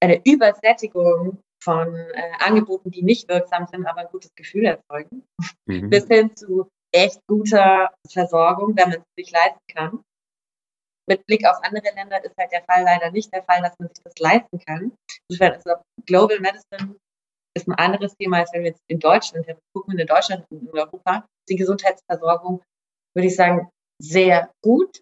eine 0.00 0.20
Übersättigung 0.24 1.38
von 1.62 1.94
äh, 1.94 2.32
Angeboten, 2.40 2.90
die 2.90 3.02
nicht 3.02 3.28
wirksam 3.28 3.66
sind, 3.68 3.86
aber 3.86 4.00
ein 4.00 4.08
gutes 4.10 4.34
Gefühl 4.34 4.64
erzeugen, 4.64 5.24
mhm. 5.66 5.90
bis 5.90 6.06
hin 6.08 6.34
zu 6.34 6.68
echt 6.92 7.20
guter 7.26 7.90
Versorgung, 8.10 8.76
wenn 8.76 8.90
man 8.90 8.98
es 8.98 9.06
sich 9.16 9.30
leisten 9.30 9.60
kann. 9.72 10.02
Mit 11.08 11.24
Blick 11.26 11.46
auf 11.46 11.56
andere 11.62 11.94
Länder 11.94 12.22
ist 12.24 12.36
halt 12.36 12.52
der 12.52 12.64
Fall 12.64 12.84
leider 12.84 13.10
nicht 13.10 13.32
der 13.32 13.42
Fall, 13.42 13.60
dass 13.62 13.78
man 13.78 13.88
sich 13.88 14.02
das 14.04 14.18
leisten 14.18 14.58
kann. 14.60 14.92
Insofern 15.28 15.54
ist 15.54 15.66
Global 16.06 16.40
Medicine 16.40 16.96
ist 17.54 17.68
ein 17.68 17.74
anderes 17.74 18.16
Thema, 18.16 18.38
als 18.38 18.52
wenn 18.52 18.62
wir 18.62 18.70
jetzt 18.70 18.82
in 18.88 18.98
Deutschland 18.98 19.46
gucken, 19.74 19.98
in 19.98 20.06
Deutschland 20.06 20.44
und 20.50 20.62
in 20.62 20.70
Europa, 20.70 21.26
die 21.48 21.56
Gesundheitsversorgung, 21.56 22.62
würde 23.14 23.28
ich 23.28 23.36
sagen, 23.36 23.68
sehr 24.00 24.50
gut, 24.62 25.00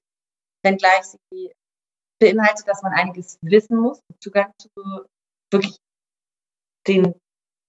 wenngleich 0.63 1.05
sie 1.31 1.53
beinhaltet, 2.21 2.69
dass 2.69 2.83
man 2.83 2.93
einiges 2.93 3.39
wissen 3.43 3.79
muss, 3.79 4.01
Zugang 4.21 4.53
zu 4.59 4.69
wirklich 5.51 5.77
den 6.87 7.15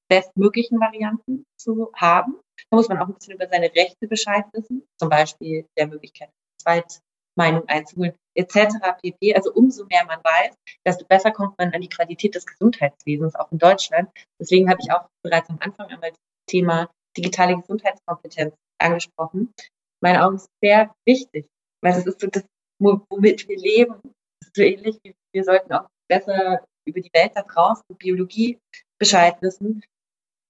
bestmöglichen 0.10 0.80
Varianten 0.80 1.46
zu 1.58 1.92
haben. 1.96 2.40
Da 2.70 2.76
muss 2.78 2.90
man 2.90 3.00
auch 3.00 3.08
ein 3.08 3.14
bisschen 3.14 3.36
über 3.36 3.48
seine 3.48 3.74
Rechte 3.74 4.08
Bescheid 4.08 4.46
wissen, 4.54 4.86
zum 5.00 5.10
Beispiel 5.10 5.66
der 5.78 5.88
Möglichkeit, 5.88 6.30
Zweitmeinung 6.62 7.68
einzuholen, 7.68 8.14
etc. 8.36 8.76
pp. 9.02 9.34
Also 9.36 9.54
umso 9.54 9.86
mehr 9.86 10.06
man 10.06 10.20
weiß, 10.24 10.56
desto 10.86 11.06
besser 11.06 11.32
kommt 11.32 11.58
man 11.58 11.74
an 11.74 11.82
die 11.82 11.90
Qualität 11.90 12.36
des 12.36 12.46
Gesundheitswesens, 12.46 13.36
auch 13.36 13.52
in 13.52 13.58
Deutschland. 13.58 14.10
Deswegen 14.40 14.70
habe 14.70 14.80
ich 14.82 14.92
auch 14.92 15.08
bereits 15.24 15.50
am 15.50 15.60
Anfang 15.62 15.88
einmal 15.88 16.12
das 16.12 16.20
Thema 16.48 16.90
digitale 17.18 17.56
Gesundheitskompetenz 17.56 18.54
angesprochen. 18.80 19.54
Meine 20.02 20.26
Augen 20.26 20.42
sehr 20.62 20.94
wichtig, 21.06 21.48
weil 21.82 21.94
es 21.94 22.06
ist 22.06 22.20
so 22.20 22.28
das, 22.28 22.44
womit 22.80 23.48
wir 23.48 23.58
leben. 23.58 24.02
Das 24.04 24.48
ist 24.48 24.56
so 24.56 24.62
ähnlich 24.64 25.00
wie 25.04 25.16
wir 25.34 25.44
sollten 25.44 25.72
auch 25.74 25.88
besser 26.10 26.66
über 26.86 27.00
die 27.00 27.14
Welt 27.14 27.32
da 27.36 27.44
draußen, 27.44 27.84
Biologie 27.98 28.60
Bescheid 29.00 29.42
wissen, 29.42 29.84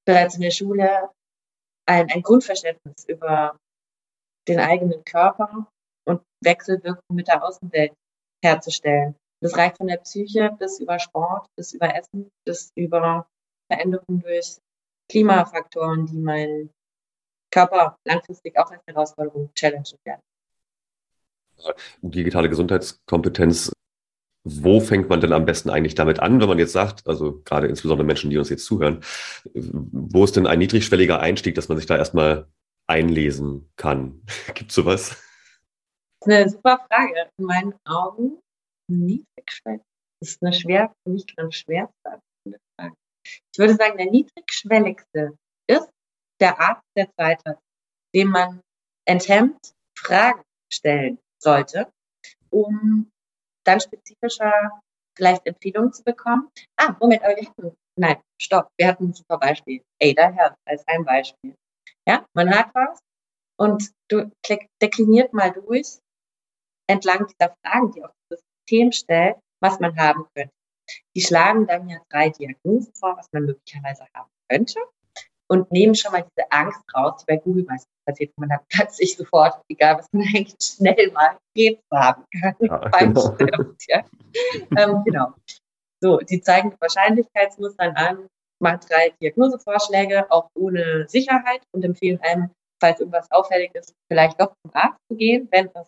bereits 0.06 0.36
in 0.36 0.42
der 0.42 0.52
Schule 0.52 1.10
ein, 1.88 2.10
ein 2.10 2.22
Grundverständnis 2.22 3.06
über 3.08 3.58
den 4.48 4.60
eigenen 4.60 5.04
Körper 5.04 5.68
und 6.06 6.22
Wechselwirkung 6.44 7.16
mit 7.16 7.28
der 7.28 7.44
Außenwelt 7.44 7.94
herzustellen. 8.44 9.16
Das 9.42 9.56
reicht 9.58 9.78
von 9.78 9.88
der 9.88 9.98
Psyche 9.98 10.56
bis 10.58 10.80
über 10.80 11.00
Sport, 11.00 11.48
bis 11.56 11.74
über 11.74 11.94
Essen, 11.96 12.30
bis 12.46 12.72
über 12.76 13.28
Veränderungen 13.72 14.22
durch 14.22 14.58
Klimafaktoren, 15.10 16.06
die 16.06 16.18
meinen 16.18 16.72
Körper 17.52 17.98
langfristig 18.06 18.58
auch 18.58 18.72
als 18.72 18.82
Herausforderung 18.88 19.52
challengen 19.54 19.86
werden. 20.04 20.22
Digitale 22.02 22.49
Gesundheitskompetenz 22.49 23.72
wo 24.43 24.80
fängt 24.80 25.10
man 25.10 25.22
denn 25.22 25.34
am 25.34 25.45
besten 25.45 25.70
eigentlich 25.70 25.95
damit 25.95 26.20
an, 26.20 26.41
wenn 26.41 26.49
man 26.49 26.58
jetzt 26.58 26.74
sagt, 26.74 27.08
also 27.08 27.41
gerade 27.43 27.68
insbesondere 27.68 28.06
Menschen, 28.06 28.30
die 28.30 28.38
uns 28.38 28.49
jetzt 28.49 28.66
zuhören, 28.66 29.02
wo 29.54 30.24
ist 30.24 30.36
denn 30.36 30.47
ein 30.47 30.60
niedrigschwelliger 30.60 31.20
Einstieg, 31.20 31.56
dass 31.56 31.70
man 31.70 31.78
sich 31.78 31.86
da 31.86 31.95
erstmal 31.95 32.47
einlesen 32.88 33.72
kann? 33.76 34.24
Gibt 34.56 34.72
es 34.72 34.76
sowas? 34.76 35.10
Das 36.22 36.28
ist 36.28 36.34
eine 36.34 36.49
super 36.49 36.80
Frage. 36.89 37.30
In 37.38 37.45
meinen 37.45 37.74
Augen 37.86 38.39
niedrigschwellig. 38.88 39.82
Das 40.20 40.30
ist 40.30 40.43
eine 40.43 40.54
schwer, 40.54 40.93
für 41.04 41.12
mich 41.12 41.36
ganz 41.36 41.56
schwer 41.56 41.91
zu 42.04 42.56
Frage. 42.80 42.95
Ich 43.24 43.60
würde 43.60 43.76
sagen, 43.76 43.97
der 43.97 44.10
niedrigschwelligste 44.10 45.38
der 46.42 46.60
Arzt 46.60 46.84
der 46.98 47.12
Zeit 47.14 47.42
dem 48.14 48.30
man 48.30 48.62
enthemmt 49.06 49.74
Fragen 49.98 50.44
stellen 50.72 51.20
sollte, 51.38 51.92
um 52.50 53.10
dann 53.64 53.80
spezifischer 53.80 54.82
vielleicht 55.16 55.46
Empfehlungen 55.46 55.94
zu 55.94 56.04
bekommen. 56.04 56.50
Ah, 56.78 56.96
Moment, 57.00 57.24
aber 57.24 57.36
wir 57.36 57.48
hatten, 57.48 57.78
nein, 57.96 58.22
stopp, 58.42 58.70
wir 58.78 58.88
hatten 58.88 59.10
ein 59.10 59.14
super 59.14 59.38
Beispiel. 59.38 59.84
Ada 60.02 60.32
Health 60.32 60.56
als 60.66 60.88
ein 60.88 61.06
Beispiel. 61.06 61.56
Ja, 62.08 62.26
man 62.34 62.50
hat 62.50 62.74
was 62.74 63.00
und 63.58 63.92
du 64.10 64.32
dekliniert 64.82 65.34
mal 65.34 65.52
durch 65.52 66.00
entlang 66.88 67.28
dieser 67.28 67.56
Fragen, 67.62 67.92
die 67.92 68.04
auch 68.04 68.14
das 68.30 68.42
System 68.42 68.92
stellt, 68.92 69.38
was 69.62 69.80
man 69.80 69.96
haben 69.98 70.26
könnte. 70.34 70.54
Die 71.16 71.22
schlagen 71.22 71.68
dann 71.68 71.88
ja 71.88 72.00
drei 72.10 72.30
Diagnosen 72.30 72.94
vor, 72.96 73.16
was 73.18 73.32
man 73.32 73.46
möglicherweise 73.46 74.06
haben 74.14 74.32
könnte 74.50 74.80
und 75.52 75.70
nehmen 75.70 75.93
schon 75.95 76.14
mal 76.14 76.24
diese 76.24 76.49
Angst 76.49 76.80
raus, 76.95 77.20
die 77.20 77.26
bei 77.34 77.38
Google 77.38 77.66
meistens 77.66 77.91
passiert. 78.08 78.32
Man 78.38 78.54
hat 78.54 78.62
ganz 78.70 78.95
sich 78.95 79.18
sofort, 79.18 79.62
egal 79.70 79.97
was 79.97 80.08
man 80.14 80.24
eigentlich 80.34 80.56
schnell 80.62 81.12
mal 81.12 81.38
Krebs 81.54 81.82
haben 81.93 82.24
kann. 82.41 82.56
Ja, 82.62 82.78
genau. 83.38 83.74
ja. 83.89 84.06
ähm, 84.78 85.04
genau. 85.04 85.34
So, 86.02 86.20
die 86.20 86.39
zeigen 86.39 86.74
Wahrscheinlichkeitsmustern 86.80 87.95
an, 87.97 88.28
machen 88.62 88.80
drei 88.88 89.14
Diagnosevorschläge, 89.22 90.32
auch 90.32 90.47
ohne 90.56 91.06
Sicherheit 91.10 91.62
und 91.76 91.84
empfehlen 91.84 92.22
einem, 92.22 92.52
falls 92.82 93.02
irgendwas 93.02 93.30
auffällig 93.30 93.76
ist, 93.76 93.93
vielleicht 94.10 94.39
doch 94.39 94.54
zum 94.64 94.74
Arzt 94.74 94.99
zu 95.12 95.18
gehen, 95.18 95.49
wenn 95.52 95.70
es 95.74 95.88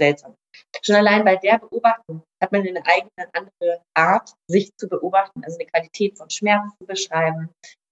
seltsam 0.00 0.32
ist. 0.32 0.84
Schon 0.84 0.96
allein 0.96 1.24
bei 1.24 1.36
der 1.36 1.58
Beobachtung 1.58 2.24
hat 2.42 2.50
man 2.50 2.62
eine 2.62 2.84
eigene 2.84 3.28
andere 3.34 3.82
Art, 3.94 4.34
sich 4.48 4.72
zu 4.76 4.88
beobachten, 4.88 5.44
also 5.44 5.56
eine 5.58 5.66
Qualität 5.66 6.18
von 6.18 6.28
Schmerz 6.28 6.72
zu 6.80 6.86
beschreiben, 6.86 7.50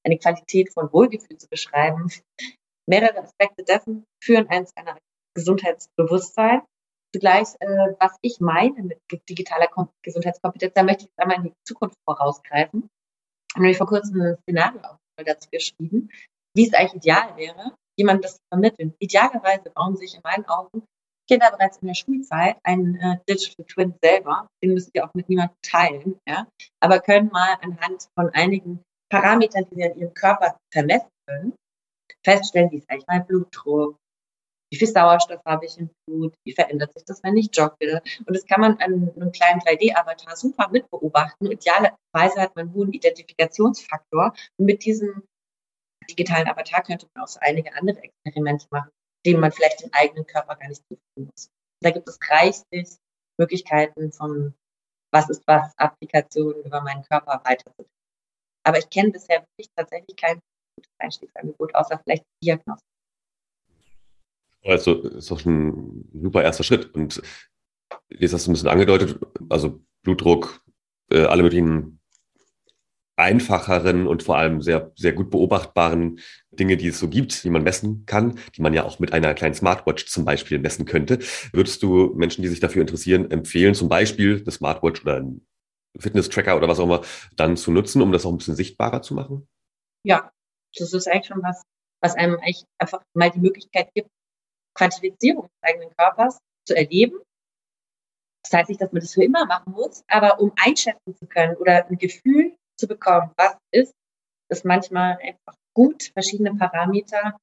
eine 0.08 0.18
Qualität 0.18 0.72
von 0.72 0.92
Wohlgefühl 0.92 1.38
zu 1.38 1.48
beschreiben. 1.48 2.10
Mehrere 2.88 3.18
Aspekte 3.18 3.64
dessen 3.64 4.04
führen 4.22 4.48
eins 4.48 4.72
einer 4.76 4.98
Gesundheitsbewusstsein. 5.34 6.62
Zugleich, 7.14 7.48
äh, 7.60 7.94
was 8.00 8.16
ich 8.20 8.38
meine 8.40 8.82
mit 8.82 9.00
digitaler 9.28 9.68
Gesundheitskompetenz, 10.02 10.74
da 10.74 10.82
möchte 10.82 11.04
ich 11.04 11.08
jetzt 11.08 11.18
einmal 11.18 11.38
in 11.38 11.44
die 11.44 11.54
Zukunft 11.66 11.96
vorausgreifen. 12.06 12.82
Ich 12.82 13.54
habe 13.54 13.62
nämlich 13.62 13.78
vor 13.78 13.86
kurzem 13.86 14.20
ein 14.20 14.36
Szenario 14.42 14.98
dazu 15.24 15.48
geschrieben, 15.50 16.10
wie 16.54 16.66
es 16.66 16.74
eigentlich 16.74 17.02
ideal 17.02 17.36
wäre, 17.36 17.74
jemandem 17.98 18.22
das 18.22 18.34
zu 18.34 18.42
vermitteln. 18.52 18.94
Idealerweise 18.98 19.70
bauen 19.70 19.96
sich 19.96 20.14
in 20.14 20.20
meinen 20.22 20.44
Augen 20.46 20.82
Kinder 21.28 21.50
bereits 21.50 21.78
in 21.78 21.88
der 21.88 21.94
Schulzeit 21.94 22.56
einen 22.62 22.96
äh, 22.96 23.18
Digital 23.28 23.66
Twin 23.66 23.94
selber, 24.02 24.48
den 24.62 24.72
müssen 24.72 24.90
sie 24.94 25.02
auch 25.02 25.12
mit 25.14 25.28
niemandem 25.28 25.56
teilen, 25.62 26.18
ja, 26.26 26.46
aber 26.80 27.00
können 27.00 27.28
mal 27.28 27.58
anhand 27.60 28.08
von 28.18 28.30
einigen 28.30 28.82
Parametern, 29.10 29.64
die 29.70 29.76
wir 29.76 29.92
in 29.92 30.00
ihrem 30.00 30.14
Körper 30.14 30.56
vermessen 30.72 31.10
können, 31.26 31.54
feststellen, 32.24 32.70
wie 32.70 32.78
ist 32.78 32.90
eigentlich 32.90 33.06
mein 33.06 33.26
Blutdruck, 33.26 33.96
wie 34.70 34.76
viel 34.76 34.88
Sauerstoff 34.88 35.40
habe 35.46 35.64
ich 35.64 35.78
im 35.78 35.90
Blut, 36.06 36.34
wie 36.44 36.52
verändert 36.52 36.92
sich 36.92 37.04
das, 37.04 37.22
wenn 37.22 37.36
ich 37.36 37.48
jogge. 37.52 38.02
Und 38.26 38.36
das 38.36 38.44
kann 38.46 38.60
man 38.60 38.72
an 38.78 39.12
einem 39.16 39.32
kleinen 39.32 39.60
3D-Avatar 39.60 40.36
super 40.36 40.68
mitbeobachten. 40.70 41.50
Idealerweise 41.50 42.40
hat 42.40 42.54
man 42.54 42.66
einen 42.66 42.74
hohen 42.74 42.92
Identifikationsfaktor. 42.92 44.34
Und 44.58 44.66
mit 44.66 44.84
diesem 44.84 45.22
digitalen 46.10 46.48
Avatar 46.48 46.82
könnte 46.82 47.06
man 47.14 47.24
auch 47.24 47.28
so 47.28 47.38
einige 47.40 47.72
andere 47.74 48.02
Experimente 48.02 48.66
machen, 48.70 48.90
denen 49.24 49.40
man 49.40 49.52
vielleicht 49.52 49.82
den 49.82 49.92
eigenen 49.92 50.26
Körper 50.26 50.56
gar 50.56 50.68
nicht 50.68 50.82
zufügen 50.82 51.30
muss. 51.30 51.50
Da 51.82 51.90
gibt 51.90 52.08
es 52.08 52.18
reichlich 52.28 52.96
Möglichkeiten 53.38 54.12
von 54.12 54.54
was 55.10 55.30
ist 55.30 55.42
was 55.46 55.72
Applikationen 55.78 56.62
über 56.64 56.82
meinen 56.82 57.02
Körper 57.04 57.40
weiterzubringen. 57.44 57.97
Aber 58.64 58.78
ich 58.78 58.90
kenne 58.90 59.10
bisher 59.10 59.40
wirklich 59.40 59.70
tatsächlich 59.74 60.16
kein 60.16 60.40
gutes 60.76 60.92
Einstiegsangebot, 60.98 61.74
außer 61.74 62.00
vielleicht 62.02 62.24
Diagnostik. 62.42 62.88
Also 64.64 65.02
ist 65.02 65.30
doch 65.30 65.44
ein 65.44 66.08
super 66.12 66.42
erster 66.42 66.64
Schritt. 66.64 66.94
Und 66.94 67.22
jetzt 68.10 68.32
hast 68.32 68.46
du 68.46 68.50
ein 68.50 68.54
bisschen 68.54 68.68
angedeutet, 68.68 69.18
also 69.48 69.80
Blutdruck, 70.02 70.62
äh, 71.10 71.24
alle 71.24 71.42
möglichen 71.42 71.98
einfacheren 73.18 74.06
und 74.06 74.22
vor 74.22 74.38
allem 74.38 74.62
sehr, 74.62 74.92
sehr 74.94 75.12
gut 75.12 75.30
beobachtbaren 75.30 76.20
Dinge, 76.52 76.76
die 76.76 76.88
es 76.88 77.00
so 77.00 77.08
gibt, 77.08 77.42
die 77.42 77.50
man 77.50 77.64
messen 77.64 78.04
kann, 78.06 78.38
die 78.56 78.62
man 78.62 78.72
ja 78.72 78.84
auch 78.84 79.00
mit 79.00 79.12
einer 79.12 79.34
kleinen 79.34 79.54
Smartwatch 79.54 80.06
zum 80.06 80.24
Beispiel 80.24 80.60
messen 80.60 80.84
könnte. 80.86 81.18
Würdest 81.52 81.82
du 81.82 82.14
Menschen, 82.14 82.42
die 82.42 82.48
sich 82.48 82.60
dafür 82.60 82.80
interessieren, 82.80 83.30
empfehlen, 83.30 83.74
zum 83.74 83.88
Beispiel 83.88 84.40
eine 84.40 84.50
Smartwatch 84.52 85.02
oder 85.02 85.16
ein 85.16 85.40
Fitness-Tracker 85.96 86.56
oder 86.56 86.68
was 86.68 86.78
auch 86.78 86.84
immer 86.84 87.02
dann 87.36 87.56
zu 87.56 87.70
nutzen, 87.70 88.02
um 88.02 88.12
das 88.12 88.26
auch 88.26 88.30
ein 88.30 88.38
bisschen 88.38 88.56
sichtbarer 88.56 89.02
zu 89.02 89.14
machen? 89.14 89.46
Ja, 90.04 90.30
das 90.76 90.92
ist 90.92 91.08
eigentlich 91.08 91.26
schon 91.26 91.42
was, 91.42 91.62
was 92.02 92.14
einem 92.14 92.36
eigentlich 92.36 92.64
einfach 92.78 93.02
mal 93.14 93.30
die 93.30 93.40
Möglichkeit 93.40 93.90
gibt, 93.94 94.08
Quantifizierung 94.74 95.44
des 95.44 95.62
eigenen 95.62 95.90
Körpers 95.96 96.38
zu 96.66 96.76
erleben. 96.76 97.18
Das 98.44 98.52
heißt 98.52 98.68
nicht, 98.68 98.80
dass 98.80 98.92
man 98.92 99.00
das 99.00 99.14
für 99.14 99.24
immer 99.24 99.46
machen 99.46 99.72
muss, 99.72 100.02
aber 100.08 100.40
um 100.40 100.52
einschätzen 100.56 101.14
zu 101.16 101.26
können 101.26 101.56
oder 101.56 101.86
ein 101.86 101.98
Gefühl 101.98 102.56
zu 102.78 102.86
bekommen, 102.86 103.32
was 103.36 103.56
ist, 103.72 103.92
ist 104.50 104.64
manchmal 104.64 105.18
einfach 105.20 105.54
gut, 105.74 106.10
verschiedene 106.14 106.54
Parameter 106.54 107.36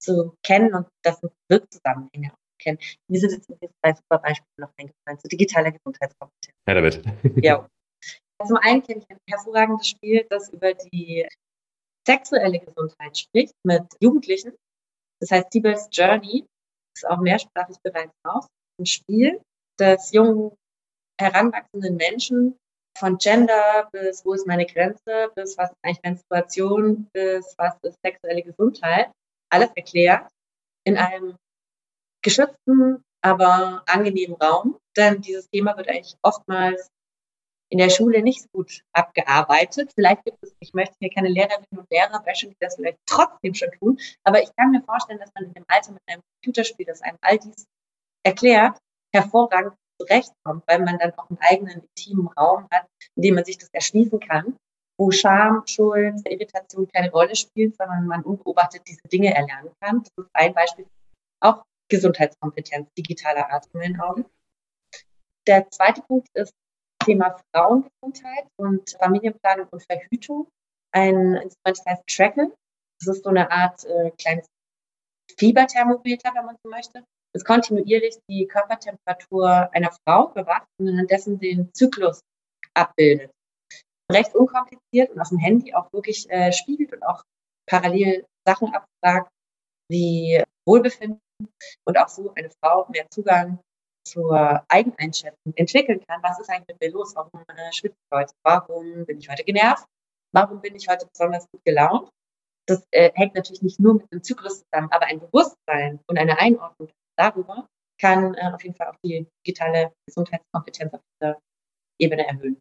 zu 0.00 0.34
kennen 0.42 0.74
und 0.74 0.88
das 1.02 1.20
sind 1.20 1.32
Wirkzusammenhänge 1.48 2.32
kennen. 2.60 2.78
Mir 3.08 3.20
sind 3.20 3.32
jetzt 3.32 3.46
zwei 3.46 3.94
super 3.94 4.18
Beispiele 4.18 4.48
noch 4.58 4.72
eingefallen 4.78 5.18
zu 5.18 5.28
digitaler 5.28 5.72
Gesundheitskompetenz. 5.72 6.56
Ja, 6.66 6.74
damit. 6.74 7.44
ja. 7.44 7.68
Zum 8.46 8.56
einen 8.56 8.82
kenne 8.82 9.00
ich 9.00 9.10
ein 9.10 9.18
hervorragendes 9.28 9.88
Spiel, 9.88 10.26
das 10.30 10.48
über 10.50 10.72
die 10.74 11.28
sexuelle 12.06 12.58
Gesundheit 12.58 13.18
spricht 13.18 13.54
mit 13.64 13.84
Jugendlichen. 14.00 14.54
Das 15.20 15.30
heißt 15.30 15.52
Siebel's 15.52 15.88
Journey. 15.92 16.46
Ist 16.94 17.06
auch 17.06 17.18
mehrsprachig 17.18 17.76
bereits 17.82 18.14
raus. 18.26 18.46
Ein 18.78 18.86
Spiel, 18.86 19.40
das 19.78 20.12
jungen, 20.12 20.52
heranwachsenden 21.20 21.96
Menschen 21.96 22.56
von 22.98 23.18
Gender 23.18 23.88
bis 23.92 24.24
wo 24.24 24.34
ist 24.34 24.46
meine 24.46 24.66
Grenze, 24.66 25.30
bis 25.34 25.56
was 25.56 25.70
ist 25.70 25.76
eigentlich 25.82 26.02
Menstruation, 26.02 27.08
bis 27.12 27.54
was 27.56 27.74
ist 27.82 27.98
sexuelle 28.04 28.42
Gesundheit, 28.42 29.10
alles 29.50 29.70
erklärt 29.76 30.28
in 30.84 30.96
einem 30.96 31.36
geschützten, 32.22 33.02
aber 33.22 33.82
angenehmen 33.86 34.36
Raum. 34.36 34.78
Denn 34.96 35.20
dieses 35.20 35.48
Thema 35.50 35.76
wird 35.76 35.88
eigentlich 35.88 36.16
oftmals 36.22 36.88
in 37.70 37.78
der 37.78 37.88
Schule 37.88 38.22
nicht 38.22 38.42
so 38.42 38.48
gut 38.52 38.82
abgearbeitet. 38.92 39.92
Vielleicht 39.94 40.24
gibt 40.24 40.38
es, 40.42 40.54
ich 40.60 40.74
möchte 40.74 40.96
hier 40.98 41.10
keine 41.10 41.28
Lehrerinnen 41.28 41.66
und 41.76 41.90
Lehrer 41.90 42.20
bashen, 42.22 42.50
die 42.50 42.56
das 42.60 42.76
vielleicht 42.76 42.98
trotzdem 43.06 43.54
schon 43.54 43.70
tun, 43.78 43.98
aber 44.24 44.42
ich 44.42 44.50
kann 44.56 44.72
mir 44.72 44.82
vorstellen, 44.82 45.20
dass 45.20 45.30
man 45.34 45.44
in 45.44 45.52
dem 45.54 45.64
Alter 45.68 45.92
mit 45.92 46.02
einem 46.06 46.22
Computerspiel, 46.36 46.86
das 46.86 47.00
einem 47.02 47.18
all 47.20 47.38
dies 47.38 47.66
erklärt, 48.24 48.76
hervorragend 49.14 49.74
zurechtkommt, 50.00 50.64
weil 50.66 50.80
man 50.80 50.98
dann 50.98 51.12
auch 51.16 51.28
einen 51.30 51.38
eigenen 51.40 51.82
intimen 51.82 52.28
Raum 52.28 52.66
hat, 52.72 52.86
in 53.16 53.22
dem 53.22 53.34
man 53.36 53.44
sich 53.44 53.58
das 53.58 53.68
erschließen 53.72 54.18
kann, 54.20 54.56
wo 54.98 55.10
Scham, 55.10 55.62
Schuld, 55.66 56.20
Irritation 56.28 56.88
keine 56.88 57.10
Rolle 57.10 57.36
spielt, 57.36 57.76
sondern 57.76 58.06
man 58.06 58.22
unbeobachtet 58.22 58.82
diese 58.86 59.02
Dinge 59.10 59.34
erlernen 59.34 59.72
kann. 59.80 60.02
Das 60.02 60.24
ist 60.24 60.30
ein 60.34 60.54
Beispiel, 60.54 60.86
auch 61.40 61.62
Gesundheitskompetenz 61.88 62.88
digitaler 62.96 63.50
Art 63.50 63.66
in 63.72 63.80
meinen 63.80 64.00
Augen. 64.00 64.24
Der 65.46 65.68
zweite 65.70 66.02
Punkt 66.02 66.28
ist 66.34 66.52
Thema 67.04 67.36
Frauengesundheit 67.54 68.46
und 68.56 68.96
Familienplanung 68.98 69.68
und 69.70 69.82
Verhütung 69.82 70.48
ein 70.92 71.34
Instrument, 71.36 71.78
das 71.78 71.86
heißt 71.86 72.02
Tracken. 72.06 72.52
Das 73.00 73.16
ist 73.16 73.24
so 73.24 73.30
eine 73.30 73.50
Art 73.50 73.84
äh, 73.84 74.10
kleines 74.18 74.46
Fieberthermometer, 75.38 76.32
wenn 76.34 76.46
man 76.46 76.56
so 76.62 76.70
möchte, 76.70 77.04
das 77.32 77.44
kontinuierlich 77.44 78.18
die 78.28 78.46
Körpertemperatur 78.46 79.70
einer 79.72 79.92
Frau 80.04 80.28
bewacht 80.28 80.66
und 80.78 80.88
anhand 80.88 81.10
den 81.42 81.72
Zyklus 81.72 82.20
abbildet. 82.74 83.30
Recht 84.12 84.34
unkompliziert 84.34 85.10
und 85.10 85.20
auf 85.20 85.28
dem 85.28 85.38
Handy 85.38 85.72
auch 85.72 85.92
wirklich 85.92 86.28
äh, 86.30 86.52
spiegelt 86.52 86.92
und 86.92 87.02
auch 87.04 87.22
parallel 87.66 88.26
Sachen 88.46 88.74
abfragt, 88.74 89.30
wie 89.88 90.42
Wohlbefinden 90.66 91.20
und 91.86 91.98
auch 91.98 92.08
so 92.08 92.32
eine 92.34 92.50
Frau 92.60 92.86
mehr 92.90 93.06
Zugang 93.10 93.60
zur 94.04 94.64
Eigeneinschätzung 94.68 95.52
entwickeln 95.56 96.00
kann, 96.06 96.22
was 96.22 96.40
ist 96.40 96.50
eigentlich 96.50 96.68
mit 96.68 96.80
mir 96.80 96.90
los? 96.92 97.14
Warum 97.14 97.42
äh, 97.48 97.72
schwitze 97.72 97.96
ich 97.96 98.16
heute? 98.16 98.32
Warum 98.42 99.06
bin 99.06 99.18
ich 99.18 99.28
heute 99.28 99.44
genervt? 99.44 99.86
Warum 100.32 100.60
bin 100.60 100.74
ich 100.74 100.88
heute 100.88 101.06
besonders 101.06 101.46
gut 101.50 101.64
gelaunt? 101.64 102.10
Das 102.66 102.86
äh, 102.92 103.10
hängt 103.14 103.34
natürlich 103.34 103.62
nicht 103.62 103.80
nur 103.80 103.94
mit 103.94 104.12
dem 104.12 104.22
Zyklus 104.22 104.62
zusammen, 104.62 104.88
aber 104.90 105.06
ein 105.06 105.20
Bewusstsein 105.20 106.00
und 106.06 106.18
eine 106.18 106.38
Einordnung 106.38 106.90
darüber 107.16 107.68
kann 108.00 108.34
äh, 108.34 108.50
auf 108.52 108.62
jeden 108.62 108.74
Fall 108.74 108.88
auch 108.88 108.96
die 109.04 109.26
digitale 109.46 109.92
Gesundheitskompetenz 110.06 110.94
auf 110.94 111.00
dieser 111.20 111.38
Ebene 111.98 112.26
erhöhen. 112.26 112.60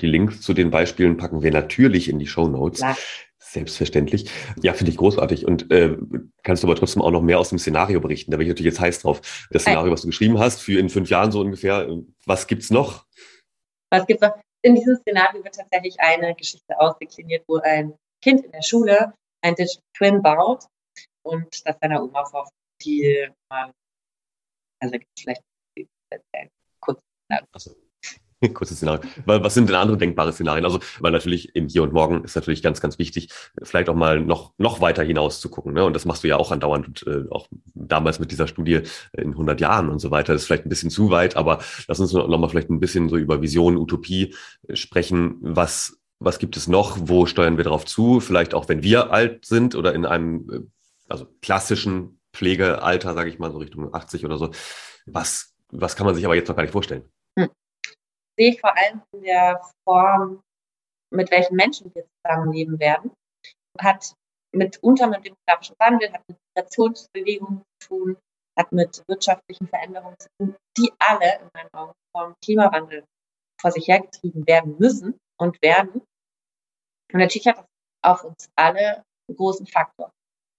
Die 0.00 0.06
Links 0.06 0.40
zu 0.40 0.54
den 0.54 0.70
Beispielen 0.70 1.16
packen 1.16 1.42
wir 1.42 1.50
natürlich 1.50 2.08
in 2.08 2.18
die 2.18 2.26
Show 2.26 2.48
Notes. 2.48 2.80
Selbstverständlich. 3.54 4.28
Ja, 4.62 4.72
finde 4.72 4.90
ich 4.90 4.96
großartig. 4.96 5.46
Und 5.46 5.70
äh, 5.70 5.96
kannst 6.42 6.64
du 6.64 6.66
aber 6.66 6.74
trotzdem 6.74 7.02
auch 7.02 7.12
noch 7.12 7.22
mehr 7.22 7.38
aus 7.38 7.50
dem 7.50 7.58
Szenario 7.60 8.00
berichten? 8.00 8.32
Da 8.32 8.36
bin 8.36 8.48
ich 8.48 8.50
natürlich 8.50 8.72
jetzt 8.72 8.80
heiß 8.80 8.98
drauf. 8.98 9.46
Das 9.50 9.62
Szenario, 9.62 9.92
was 9.92 10.02
du 10.02 10.08
geschrieben 10.08 10.40
hast, 10.40 10.60
für 10.60 10.80
in 10.80 10.88
fünf 10.88 11.08
Jahren 11.08 11.30
so 11.30 11.40
ungefähr. 11.40 11.88
Was 12.26 12.48
gibt's 12.48 12.70
noch? 12.70 13.06
Was 13.92 14.06
gibt's 14.06 14.22
noch? 14.22 14.34
In 14.62 14.74
diesem 14.74 14.96
Szenario 14.96 15.44
wird 15.44 15.54
tatsächlich 15.54 15.94
eine 16.00 16.34
Geschichte 16.34 16.80
ausdekliniert, 16.80 17.44
wo 17.46 17.58
ein 17.58 17.94
Kind 18.22 18.44
in 18.44 18.50
der 18.50 18.62
Schule 18.62 19.14
ein 19.40 19.54
Digital 19.54 19.82
Twin 19.96 20.20
baut 20.20 20.64
und 21.22 21.64
das 21.64 21.76
seiner 21.80 22.02
Oma 22.02 22.24
vor 22.24 22.48
die 22.82 23.28
mal, 23.48 23.72
also 24.82 24.98
vielleicht 25.16 25.42
kurz. 26.80 26.98
Also. 27.52 27.76
Kurzes 28.54 28.78
Szenario. 28.78 29.02
Was 29.24 29.54
sind 29.54 29.68
denn 29.68 29.76
andere 29.76 29.96
denkbare 29.96 30.32
Szenarien? 30.32 30.64
Also, 30.64 30.80
weil 31.00 31.12
natürlich 31.12 31.54
im 31.54 31.68
Hier 31.68 31.82
und 31.82 31.92
Morgen 31.92 32.24
ist 32.24 32.34
natürlich 32.36 32.62
ganz, 32.62 32.80
ganz 32.80 32.98
wichtig, 32.98 33.28
vielleicht 33.62 33.88
auch 33.88 33.94
mal 33.94 34.20
noch, 34.20 34.52
noch 34.58 34.80
weiter 34.80 35.02
hinaus 35.02 35.40
zu 35.40 35.48
gucken. 35.48 35.72
Ne? 35.72 35.84
Und 35.84 35.94
das 35.94 36.04
machst 36.04 36.24
du 36.24 36.28
ja 36.28 36.36
auch 36.36 36.52
andauernd, 36.52 36.88
und, 36.88 37.06
äh, 37.06 37.30
auch 37.30 37.48
damals 37.74 38.18
mit 38.18 38.30
dieser 38.30 38.46
Studie 38.46 38.82
in 39.12 39.30
100 39.30 39.60
Jahren 39.60 39.88
und 39.88 39.98
so 39.98 40.10
weiter. 40.10 40.32
Das 40.32 40.42
ist 40.42 40.46
vielleicht 40.46 40.66
ein 40.66 40.70
bisschen 40.70 40.90
zu 40.90 41.10
weit, 41.10 41.36
aber 41.36 41.60
lass 41.88 42.00
uns 42.00 42.12
noch 42.12 42.26
mal 42.38 42.48
vielleicht 42.48 42.70
ein 42.70 42.80
bisschen 42.80 43.08
so 43.08 43.16
über 43.16 43.42
Vision, 43.42 43.76
Utopie 43.76 44.34
äh, 44.68 44.76
sprechen. 44.76 45.36
Was, 45.40 45.98
was 46.18 46.38
gibt 46.38 46.56
es 46.56 46.68
noch? 46.68 46.98
Wo 47.00 47.26
steuern 47.26 47.56
wir 47.56 47.64
darauf 47.64 47.84
zu? 47.86 48.20
Vielleicht 48.20 48.54
auch, 48.54 48.68
wenn 48.68 48.82
wir 48.82 49.12
alt 49.12 49.44
sind 49.44 49.74
oder 49.74 49.94
in 49.94 50.04
einem, 50.04 50.50
äh, 50.50 50.60
also 51.08 51.26
klassischen 51.42 52.20
Pflegealter, 52.32 53.14
sage 53.14 53.30
ich 53.30 53.38
mal, 53.38 53.52
so 53.52 53.58
Richtung 53.58 53.94
80 53.94 54.24
oder 54.24 54.38
so. 54.38 54.50
Was, 55.06 55.54
was 55.70 55.96
kann 55.96 56.06
man 56.06 56.14
sich 56.14 56.24
aber 56.24 56.34
jetzt 56.34 56.48
noch 56.48 56.56
gar 56.56 56.62
nicht 56.62 56.72
vorstellen? 56.72 57.04
Sehe 58.36 58.50
ich 58.50 58.60
vor 58.60 58.76
allem 58.76 59.02
in 59.12 59.22
der 59.22 59.60
Form, 59.84 60.42
mit 61.10 61.30
welchen 61.30 61.56
Menschen 61.56 61.94
wir 61.94 62.04
zusammenleben 62.22 62.78
werden. 62.78 63.12
Hat 63.80 64.14
mitunter 64.52 65.06
mit 65.08 65.24
demografischen 65.24 65.76
Wandel, 65.78 66.12
hat 66.12 66.22
mit 66.28 66.38
Migrationsbewegungen 66.56 67.62
zu 67.80 67.88
tun, 67.88 68.16
hat 68.58 68.72
mit 68.72 69.02
wirtschaftlichen 69.08 69.68
Veränderungen 69.68 70.18
zu 70.18 70.28
tun, 70.38 70.56
die 70.76 70.92
alle 70.98 71.40
in 71.40 71.48
meinen 71.54 71.74
Augen 71.74 71.92
vom 72.16 72.34
Klimawandel 72.42 73.04
vor 73.60 73.70
sich 73.70 73.88
hergetrieben 73.88 74.46
werden 74.46 74.76
müssen 74.78 75.18
und 75.40 75.60
werden. 75.62 76.02
Und 77.12 77.20
natürlich 77.20 77.46
hat 77.46 77.58
das 77.58 77.66
auf 78.02 78.24
uns 78.24 78.48
alle 78.56 79.04
einen 79.28 79.36
großen 79.36 79.66
Faktor. 79.66 80.10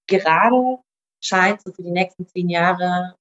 Gerade 0.07 0.79
scheint 1.23 1.61
so 1.61 1.71
für 1.71 1.83
die 1.83 1.91
nächsten 1.91 2.27
zehn 2.27 2.49
Jahre 2.49 3.15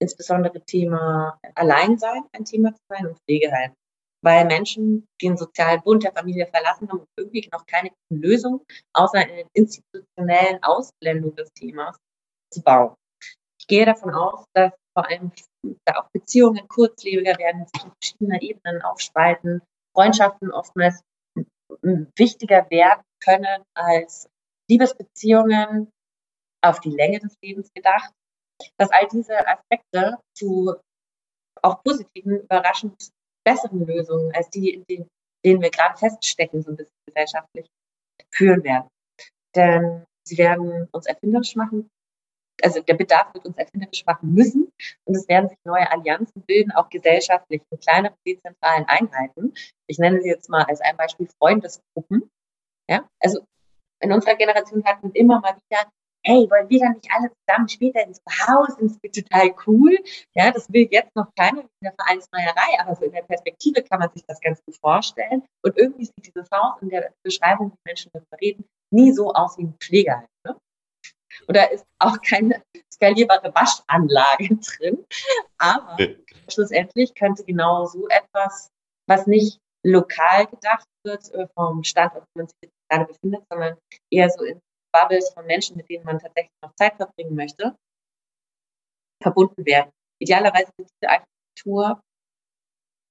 insbesondere 0.00 0.60
Thema 0.64 1.38
Alleinsein 1.54 2.24
ein 2.32 2.44
Thema 2.44 2.72
zu 2.72 2.80
sein 2.88 3.06
und 3.06 3.18
Pflegeheim. 3.20 3.72
Weil 4.22 4.46
Menschen 4.46 5.06
den 5.22 5.36
sozialen 5.36 5.80
Bund 5.82 6.02
der 6.02 6.12
Familie 6.12 6.46
verlassen 6.46 6.88
haben 6.88 7.00
und 7.00 7.08
irgendwie 7.16 7.48
noch 7.52 7.64
keine 7.66 7.90
Lösung 8.12 8.64
außer 8.92 9.18
eine 9.18 9.46
institutionellen 9.52 10.62
Ausblendung 10.62 11.36
des 11.36 11.52
Themas 11.52 11.96
zu 12.52 12.62
bauen. 12.62 12.94
Ich 13.60 13.66
gehe 13.68 13.86
davon 13.86 14.12
aus, 14.14 14.44
dass 14.54 14.72
vor 14.96 15.08
allem 15.08 15.30
da 15.84 16.00
auch 16.00 16.08
Beziehungen 16.12 16.66
kurzlebiger 16.66 17.38
werden, 17.38 17.66
sich 17.66 17.84
auf 17.84 17.92
verschiedene 18.02 18.42
Ebenen 18.42 18.82
aufspalten, 18.82 19.62
Freundschaften 19.94 20.50
oftmals 20.50 21.00
wichtiger 22.16 22.68
werden 22.70 23.02
können 23.22 23.62
als 23.74 24.28
Liebesbeziehungen 24.68 25.90
auf 26.64 26.80
die 26.80 26.90
Länge 26.90 27.20
des 27.20 27.36
Lebens 27.42 27.70
gedacht 27.72 28.12
dass 28.76 28.90
all 28.90 29.08
diese 29.08 29.46
Aspekte 29.46 30.18
zu 30.34 30.74
auch 31.62 31.82
positiven, 31.82 32.40
überraschend 32.40 33.10
besseren 33.44 33.86
Lösungen 33.86 34.32
als 34.34 34.50
die, 34.50 34.74
in 34.74 34.84
denen, 34.84 35.08
denen 35.44 35.62
wir 35.62 35.70
gerade 35.70 35.96
feststecken, 35.98 36.62
so 36.62 36.70
ein 36.70 36.76
bisschen 36.76 36.94
gesellschaftlich, 37.06 37.66
führen 38.30 38.62
werden. 38.64 38.88
Denn 39.54 40.04
sie 40.26 40.38
werden 40.38 40.88
uns 40.92 41.06
erfinderisch 41.06 41.56
machen. 41.56 41.88
Also 42.62 42.80
der 42.82 42.94
Bedarf 42.94 43.32
wird 43.34 43.46
uns 43.46 43.56
erfinderisch 43.56 44.04
machen 44.04 44.34
müssen 44.34 44.72
und 45.04 45.14
es 45.14 45.28
werden 45.28 45.48
sich 45.48 45.58
neue 45.64 45.90
Allianzen 45.90 46.42
bilden, 46.42 46.72
auch 46.72 46.88
gesellschaftlich 46.88 47.62
in 47.70 47.78
kleineren 47.78 48.16
dezentralen 48.26 48.84
Einheiten. 48.86 49.54
Ich 49.86 49.98
nenne 49.98 50.20
sie 50.20 50.28
jetzt 50.28 50.48
mal 50.50 50.64
als 50.64 50.80
ein 50.80 50.96
Beispiel 50.96 51.28
Freundesgruppen. 51.38 52.28
Ja, 52.90 53.08
also 53.20 53.44
in 54.00 54.12
unserer 54.12 54.34
Generation 54.34 54.84
hatten 54.84 55.12
wir 55.12 55.20
immer 55.20 55.40
mal 55.40 55.56
wieder 55.56 55.90
hey, 56.24 56.48
wollen 56.50 56.68
wir 56.68 56.80
dann 56.80 56.92
nicht 56.94 57.08
alle 57.12 57.30
zusammen 57.30 57.68
später 57.68 58.02
ins 58.04 58.20
Haus? 58.46 58.76
Das 58.78 58.92
ist 58.92 59.24
total 59.24 59.54
cool. 59.66 59.98
Ja, 60.34 60.50
das 60.50 60.70
will 60.72 60.88
jetzt 60.90 61.14
noch 61.14 61.34
keiner 61.36 61.62
in 61.62 61.68
der 61.82 61.94
Vereinsmeierei, 61.94 62.80
aber 62.80 62.94
so 62.96 63.04
in 63.04 63.12
der 63.12 63.22
Perspektive 63.22 63.82
kann 63.82 64.00
man 64.00 64.10
sich 64.12 64.24
das 64.26 64.40
ganz 64.40 64.62
gut 64.64 64.76
vorstellen. 64.76 65.42
Und 65.64 65.76
irgendwie 65.76 66.06
sieht 66.06 66.26
dieses 66.26 66.48
Haus 66.52 66.80
in 66.82 66.90
der 66.90 67.12
Beschreibung, 67.22 67.70
die 67.70 67.78
Menschen 67.86 68.10
darüber 68.12 68.40
reden, 68.40 68.64
nie 68.92 69.12
so 69.12 69.32
aus 69.32 69.56
wie 69.58 69.64
ein 69.64 69.76
Pflegeheim. 69.80 70.26
Ne? 70.46 70.56
Und 71.46 71.56
da 71.56 71.64
ist 71.64 71.84
auch 71.98 72.18
keine 72.20 72.62
skalierbare 72.92 73.54
Waschanlage 73.54 74.56
drin. 74.78 75.04
Aber 75.58 75.96
schlussendlich 76.48 77.14
könnte 77.14 77.44
genau 77.44 77.86
so 77.86 78.06
etwas, 78.08 78.68
was 79.08 79.26
nicht 79.26 79.58
lokal 79.84 80.46
gedacht 80.46 80.86
wird 81.04 81.32
äh, 81.34 81.46
vom 81.54 81.84
Standort, 81.84 82.24
wo 82.34 82.42
man 82.42 82.48
sich 82.48 82.70
gerade 82.90 83.06
befindet, 83.06 83.44
sondern 83.50 83.78
eher 84.10 84.28
so 84.30 84.44
in 84.44 84.60
Bubbles 84.98 85.30
von 85.30 85.46
Menschen, 85.46 85.76
mit 85.76 85.88
denen 85.88 86.04
man 86.04 86.18
tatsächlich 86.18 86.52
noch 86.62 86.74
Zeit 86.74 86.96
verbringen 86.96 87.34
möchte, 87.34 87.76
verbunden 89.22 89.64
werden. 89.64 89.90
Idealerweise 90.18 90.72
wird 90.76 90.90
diese 90.90 91.10
Architektur 91.10 92.02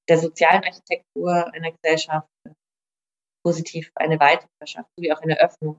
der 0.10 0.18
sozialen 0.18 0.64
Architektur 0.64 1.54
einer 1.54 1.72
Gesellschaft 1.72 2.28
positiv 3.44 3.92
eine 3.96 4.20
Weite 4.20 4.48
verschafft, 4.58 4.90
sowie 4.96 5.12
auch 5.12 5.22
eine 5.22 5.40
Öffnung. 5.40 5.78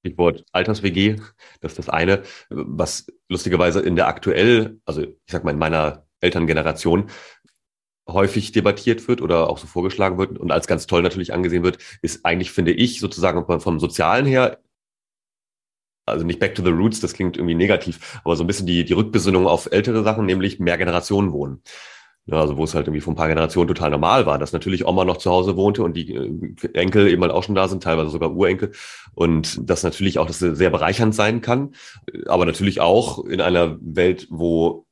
Stichwort 0.00 0.44
Alters-WG, 0.52 1.16
das 1.60 1.72
ist 1.72 1.78
das 1.78 1.88
eine, 1.88 2.22
was 2.48 3.06
lustigerweise 3.28 3.80
in 3.80 3.96
der 3.96 4.06
aktuell, 4.06 4.80
also 4.84 5.02
ich 5.02 5.18
sag 5.26 5.42
mal 5.42 5.50
in 5.50 5.58
meiner 5.58 6.06
Elterngeneration, 6.20 7.10
häufig 8.08 8.52
debattiert 8.52 9.08
wird 9.08 9.20
oder 9.20 9.50
auch 9.50 9.58
so 9.58 9.66
vorgeschlagen 9.66 10.18
wird 10.18 10.38
und 10.38 10.52
als 10.52 10.66
ganz 10.66 10.86
toll 10.86 11.02
natürlich 11.02 11.32
angesehen 11.32 11.64
wird, 11.64 11.78
ist 12.02 12.24
eigentlich, 12.24 12.52
finde 12.52 12.72
ich, 12.72 13.00
sozusagen 13.00 13.60
vom 13.60 13.80
Sozialen 13.80 14.26
her, 14.26 14.58
also 16.06 16.24
nicht 16.24 16.38
back 16.38 16.54
to 16.54 16.62
the 16.62 16.70
roots, 16.70 17.00
das 17.00 17.14
klingt 17.14 17.36
irgendwie 17.36 17.56
negativ, 17.56 18.20
aber 18.24 18.36
so 18.36 18.44
ein 18.44 18.46
bisschen 18.46 18.66
die, 18.66 18.84
die 18.84 18.92
Rückbesinnung 18.92 19.46
auf 19.46 19.68
ältere 19.72 20.04
Sachen, 20.04 20.26
nämlich 20.26 20.60
mehr 20.60 20.78
Generationen 20.78 21.32
wohnen. 21.32 21.62
Ja, 22.28 22.40
also 22.40 22.56
wo 22.56 22.64
es 22.64 22.74
halt 22.74 22.88
irgendwie 22.88 23.00
vor 23.00 23.12
ein 23.12 23.16
paar 23.16 23.28
Generationen 23.28 23.68
total 23.68 23.90
normal 23.90 24.26
war, 24.26 24.36
dass 24.38 24.52
natürlich 24.52 24.84
Oma 24.84 25.04
noch 25.04 25.18
zu 25.18 25.30
Hause 25.30 25.56
wohnte 25.56 25.84
und 25.84 25.94
die 25.94 26.12
äh, 26.12 26.72
Enkel 26.74 27.06
eben 27.06 27.22
halt 27.22 27.30
auch 27.30 27.44
schon 27.44 27.54
da 27.54 27.68
sind, 27.68 27.84
teilweise 27.84 28.10
sogar 28.10 28.32
Urenkel. 28.32 28.72
Und 29.14 29.60
das 29.70 29.84
natürlich 29.84 30.18
auch 30.18 30.26
das 30.26 30.40
sehr 30.40 30.70
bereichernd 30.70 31.14
sein 31.14 31.40
kann, 31.40 31.74
aber 32.26 32.44
natürlich 32.44 32.80
auch 32.80 33.24
in 33.24 33.40
einer 33.40 33.78
Welt, 33.80 34.26
wo 34.28 34.86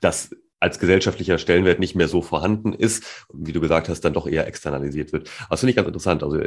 das 0.00 0.30
als 0.60 0.78
gesellschaftlicher 0.78 1.38
Stellenwert 1.38 1.80
nicht 1.80 1.94
mehr 1.94 2.06
so 2.06 2.20
vorhanden 2.20 2.74
ist, 2.74 3.26
wie 3.32 3.52
du 3.52 3.60
gesagt 3.60 3.88
hast, 3.88 4.02
dann 4.02 4.12
doch 4.12 4.26
eher 4.26 4.46
externalisiert 4.46 5.12
wird. 5.12 5.30
das 5.48 5.60
finde 5.60 5.70
ich 5.70 5.76
ganz 5.76 5.88
interessant. 5.88 6.22
Also 6.22 6.38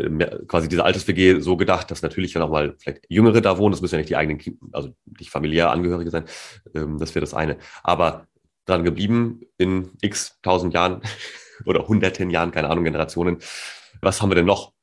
quasi 0.47 0.70
diese 0.70 0.86
Alters-WG 0.86 1.39
so 1.39 1.57
gedacht, 1.57 1.89
dass 1.89 2.03
natürlich 2.03 2.34
dann 2.34 2.43
auch 2.43 2.51
mal 2.51 2.76
vielleicht 2.78 3.01
Jüngere 3.09 3.41
da 3.41 3.57
wohnen, 3.57 3.72
das 3.72 3.82
müssen 3.82 3.95
ja 3.95 3.99
nicht 3.99 4.09
die 4.09 4.16
eigenen, 4.16 4.39
also 4.72 4.93
nicht 5.18 5.32
familiär 5.32 5.72
Angehörige 5.72 6.11
sein, 6.11 6.26
ähm, 6.76 6.99
das 6.99 7.16
wäre 7.16 7.22
das 7.22 7.34
eine. 7.34 7.57
Aber 7.82 8.28
dran 8.66 8.84
geblieben 8.84 9.41
in 9.57 9.91
x 10.01 10.39
tausend 10.43 10.74
Jahren 10.74 11.01
oder 11.66 11.88
hunderten 11.88 12.30
Jahren, 12.30 12.51
keine 12.51 12.70
Ahnung, 12.70 12.84
Generationen. 12.84 13.39
Was 14.01 14.22
haben 14.22 14.30
wir 14.30 14.36
denn 14.36 14.45
noch? 14.45 14.74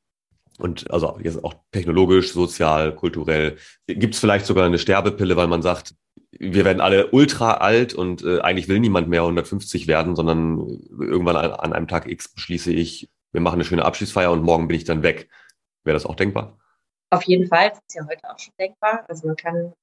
Und 0.58 0.90
also 0.90 1.18
jetzt 1.22 1.42
auch 1.42 1.54
technologisch, 1.72 2.32
sozial, 2.32 2.94
kulturell. 2.94 3.56
Gibt 3.86 4.14
es 4.14 4.20
vielleicht 4.20 4.44
sogar 4.44 4.66
eine 4.66 4.78
Sterbepille, 4.78 5.36
weil 5.36 5.46
man 5.46 5.62
sagt, 5.62 5.94
wir 6.40 6.64
werden 6.64 6.80
alle 6.80 7.10
ultra 7.10 7.58
alt 7.58 7.92
und 7.92 8.24
äh, 8.24 8.40
eigentlich 8.40 8.66
will 8.66 8.80
niemand 8.80 9.08
mehr 9.08 9.20
150 9.20 9.86
werden, 9.86 10.16
sondern 10.16 10.58
irgendwann 10.98 11.36
an, 11.36 11.52
an 11.52 11.72
einem 11.74 11.86
Tag 11.86 12.06
X 12.06 12.32
beschließe 12.32 12.72
ich, 12.72 13.10
wir 13.32 13.42
machen 13.42 13.56
eine 13.56 13.64
schöne 13.64 13.84
Abschiedsfeier 13.84 14.32
und 14.32 14.42
morgen 14.42 14.66
bin 14.66 14.76
ich 14.76 14.84
dann 14.84 15.02
weg. 15.02 15.28
Wäre 15.84 15.94
das 15.94 16.06
auch 16.06 16.16
denkbar? 16.16 16.58
Auf 17.10 17.24
jeden 17.24 17.46
Fall, 17.46 17.68
das 17.68 17.78
ist 17.86 17.94
ja 17.94 18.06
heute 18.08 18.30
auch 18.30 18.38
schon 18.38 18.54
denkbar. 18.58 19.04
Also 19.08 19.26
man 19.26 19.36
kann 19.36 19.74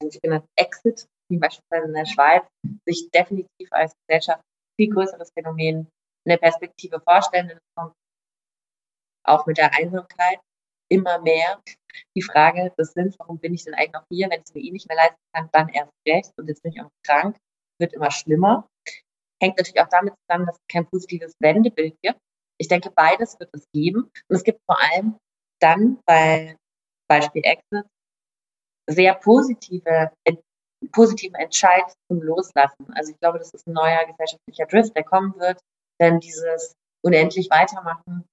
einen 0.00 0.10
sogenannten 0.12 0.48
Exit, 0.54 1.08
wie 1.28 1.38
beispielsweise 1.38 1.86
in 1.86 1.94
der 1.94 2.06
Schweiz, 2.06 2.44
sich 2.86 3.10
definitiv 3.10 3.68
als 3.72 3.94
Gesellschaft 4.06 4.42
viel 4.76 4.90
größeres 4.90 5.32
Phänomen 5.32 5.88
in 6.24 6.30
der 6.30 6.36
Perspektive 6.36 7.00
vorstellen, 7.00 7.58
auch 9.24 9.46
mit 9.46 9.58
der 9.58 9.74
Einsamkeit 9.74 10.38
immer 10.88 11.20
mehr 11.20 11.60
die 12.16 12.22
Frage 12.22 12.72
des 12.78 12.92
Sinns, 12.92 13.18
warum 13.18 13.38
bin 13.38 13.54
ich 13.54 13.64
denn 13.64 13.74
eigentlich 13.74 13.92
noch 13.92 14.04
hier, 14.10 14.30
wenn 14.30 14.40
ich 14.40 14.46
es 14.46 14.54
mir 14.54 14.62
eh 14.62 14.70
nicht 14.70 14.88
mehr 14.88 14.96
leisten 14.96 15.18
kann, 15.32 15.48
dann 15.52 15.68
erst 15.68 15.92
recht 16.06 16.32
und 16.38 16.48
jetzt 16.48 16.62
bin 16.62 16.72
ich 16.72 16.80
auch 16.80 16.90
krank, 17.06 17.36
wird 17.78 17.92
immer 17.92 18.10
schlimmer. 18.10 18.68
Hängt 19.40 19.56
natürlich 19.56 19.80
auch 19.80 19.88
damit 19.88 20.14
zusammen, 20.26 20.46
dass 20.46 20.56
es 20.56 20.66
kein 20.70 20.86
positives 20.86 21.34
Wendebild 21.40 21.94
gibt. 22.02 22.18
Ich 22.60 22.68
denke, 22.68 22.90
beides 22.90 23.38
wird 23.38 23.50
es 23.52 23.64
geben. 23.72 24.10
Und 24.28 24.36
es 24.36 24.42
gibt 24.42 24.60
vor 24.66 24.78
allem 24.80 25.16
dann 25.60 26.00
bei 26.06 26.56
Beispiel 27.08 27.42
Exit 27.44 27.86
sehr 28.88 29.14
positive, 29.14 30.10
positiven 30.92 31.36
Entscheid 31.36 31.84
zum 32.10 32.22
Loslassen. 32.22 32.92
Also 32.94 33.12
ich 33.12 33.20
glaube, 33.20 33.38
das 33.38 33.52
ist 33.52 33.66
ein 33.66 33.74
neuer 33.74 34.04
gesellschaftlicher 34.06 34.66
Drift, 34.66 34.96
der 34.96 35.04
kommen 35.04 35.38
wird. 35.38 35.60
Denn 36.00 36.20
dieses 36.20 36.74
unendlich 37.04 37.48
weitermachen 37.50 38.24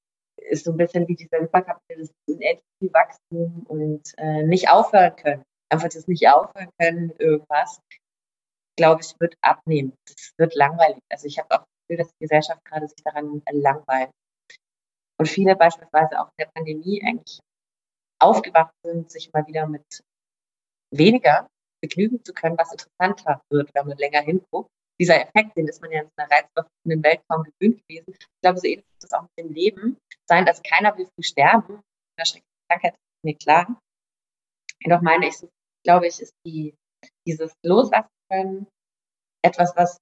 ist 0.49 0.65
so 0.65 0.71
ein 0.71 0.77
bisschen 0.77 1.07
wie 1.07 1.15
dieser 1.15 1.39
Hyperkapitalismus, 1.39 2.15
unendliche 2.27 2.93
Wachstum 2.93 3.65
und 3.67 4.13
äh, 4.17 4.43
nicht 4.43 4.69
aufhören 4.69 5.15
können. 5.15 5.43
Einfach 5.69 5.89
das 5.89 6.07
nicht 6.07 6.27
aufhören 6.27 6.69
können 6.79 7.11
irgendwas, 7.17 7.79
glaube 8.77 9.01
ich, 9.01 9.13
wird 9.19 9.35
abnehmen. 9.41 9.93
Das 10.05 10.33
wird 10.37 10.55
langweilig. 10.55 10.99
Also 11.11 11.27
ich 11.27 11.39
habe 11.39 11.51
auch 11.51 11.59
das 11.59 11.87
Gefühl, 11.87 11.97
dass 11.97 12.09
die 12.09 12.23
Gesellschaft 12.25 12.63
gerade 12.65 12.87
sich 12.87 13.03
daran 13.03 13.41
langweilt. 13.51 14.11
Und 15.17 15.27
viele 15.27 15.55
beispielsweise 15.55 16.19
auch 16.19 16.27
in 16.27 16.45
der 16.45 16.51
Pandemie 16.53 17.01
eigentlich 17.03 17.39
aufgewacht 18.19 18.73
sind, 18.83 19.11
sich 19.11 19.31
mal 19.33 19.45
wieder 19.47 19.67
mit 19.67 20.03
weniger 20.91 21.47
begnügen 21.81 22.23
zu 22.23 22.33
können, 22.33 22.57
was 22.57 22.71
interessanter 22.71 23.41
wird, 23.49 23.69
wenn 23.73 23.87
man 23.87 23.97
länger 23.97 24.21
hinguckt. 24.21 24.69
Dieser 24.99 25.21
Effekt, 25.21 25.57
den 25.57 25.67
ist 25.67 25.81
man 25.81 25.91
ja 25.91 26.01
in 26.01 26.09
einer 26.15 26.31
reizüberflutenden 26.31 27.03
Welt 27.03 27.21
kaum 27.27 27.43
gewöhnt 27.43 27.81
gewesen. 27.87 28.13
Ich 28.13 28.27
glaube, 28.41 28.59
so 28.59 28.67
ähnlich 28.67 28.85
ist 28.93 29.11
das 29.11 29.13
auch 29.13 29.23
mit 29.23 29.37
dem 29.37 29.53
Leben. 29.53 29.97
Sein, 30.25 30.45
dass 30.45 30.63
keiner 30.63 30.97
will 30.97 31.05
früh 31.05 31.23
sterben. 31.23 31.81
Eine 32.17 32.25
schreckliche 32.25 32.93
ist 32.93 33.23
mir 33.23 33.35
klar. 33.35 33.81
Jedoch 34.83 35.01
meine 35.01 35.27
ich, 35.27 35.35
glaube 35.83 36.07
ich, 36.07 36.19
ist 36.19 36.33
die, 36.45 36.75
dieses 37.27 37.53
Loslassen 37.63 38.67
etwas, 39.43 39.75
was 39.75 39.97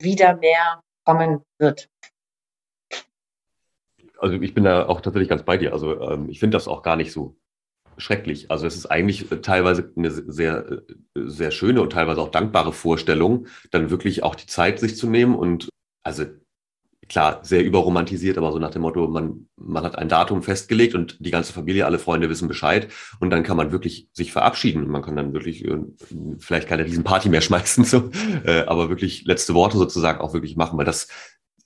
wieder 0.00 0.36
mehr 0.36 0.82
kommen 1.04 1.42
wird. 1.58 1.88
Also 4.18 4.36
ich 4.36 4.54
bin 4.54 4.64
da 4.64 4.86
auch 4.86 5.00
tatsächlich 5.00 5.28
ganz 5.28 5.42
bei 5.42 5.56
dir. 5.56 5.72
Also 5.72 5.98
ähm, 6.00 6.28
ich 6.28 6.40
finde 6.40 6.56
das 6.56 6.68
auch 6.68 6.82
gar 6.82 6.96
nicht 6.96 7.12
so 7.12 7.36
schrecklich. 8.00 8.50
Also 8.50 8.66
es 8.66 8.76
ist 8.76 8.86
eigentlich 8.86 9.26
teilweise 9.42 9.92
eine 9.96 10.10
sehr, 10.10 10.82
sehr 11.14 11.50
schöne 11.50 11.82
und 11.82 11.92
teilweise 11.92 12.20
auch 12.20 12.30
dankbare 12.30 12.72
Vorstellung, 12.72 13.46
dann 13.70 13.90
wirklich 13.90 14.22
auch 14.22 14.34
die 14.34 14.46
Zeit 14.46 14.80
sich 14.80 14.96
zu 14.96 15.08
nehmen 15.08 15.34
und 15.34 15.68
also 16.02 16.24
klar, 17.10 17.40
sehr 17.42 17.64
überromantisiert, 17.64 18.38
aber 18.38 18.52
so 18.52 18.58
nach 18.58 18.70
dem 18.70 18.82
Motto, 18.82 19.08
man, 19.08 19.48
man 19.56 19.82
hat 19.82 19.98
ein 19.98 20.08
Datum 20.08 20.42
festgelegt 20.42 20.94
und 20.94 21.16
die 21.18 21.32
ganze 21.32 21.52
Familie, 21.52 21.84
alle 21.84 21.98
Freunde 21.98 22.30
wissen 22.30 22.46
Bescheid 22.46 22.88
und 23.18 23.30
dann 23.30 23.42
kann 23.42 23.56
man 23.56 23.72
wirklich 23.72 24.08
sich 24.12 24.32
verabschieden. 24.32 24.88
Man 24.88 25.02
kann 25.02 25.16
dann 25.16 25.32
wirklich 25.32 25.64
äh, 25.64 25.78
vielleicht 26.38 26.68
keine 26.68 26.84
Riesenparty 26.84 27.28
mehr 27.28 27.40
schmeißen, 27.40 27.84
so, 27.84 28.10
äh, 28.44 28.62
aber 28.62 28.88
wirklich 28.88 29.24
letzte 29.24 29.54
Worte 29.54 29.76
sozusagen 29.76 30.20
auch 30.20 30.32
wirklich 30.32 30.56
machen, 30.56 30.78
weil 30.78 30.84
das 30.84 31.08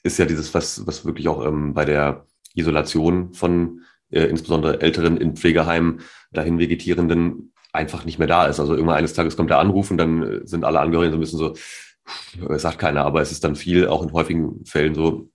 ist 0.02 0.18
ja 0.18 0.24
dieses, 0.24 0.54
was, 0.54 0.86
was 0.86 1.04
wirklich 1.04 1.28
auch 1.28 1.44
ähm, 1.44 1.74
bei 1.74 1.84
der 1.84 2.26
Isolation 2.54 3.34
von 3.34 3.82
äh, 4.14 4.26
insbesondere 4.26 4.80
Älteren 4.80 5.16
in 5.16 5.36
Pflegeheimen, 5.36 6.00
dahin 6.32 6.58
Vegetierenden 6.58 7.52
einfach 7.72 8.04
nicht 8.04 8.18
mehr 8.18 8.28
da 8.28 8.46
ist. 8.46 8.60
Also 8.60 8.74
irgendwann 8.74 8.96
eines 8.96 9.14
Tages 9.14 9.36
kommt 9.36 9.50
der 9.50 9.58
Anruf 9.58 9.90
und 9.90 9.98
dann 9.98 10.22
äh, 10.22 10.46
sind 10.46 10.64
alle 10.64 10.80
Angehörigen 10.80 11.12
so 11.12 11.18
ein 11.18 11.20
bisschen 11.20 11.38
so, 11.38 12.58
sagt 12.58 12.78
keiner, 12.78 13.04
aber 13.04 13.20
es 13.20 13.32
ist 13.32 13.44
dann 13.44 13.56
viel, 13.56 13.88
auch 13.88 14.02
in 14.02 14.12
häufigen 14.12 14.64
Fällen 14.64 14.94
so, 14.94 15.30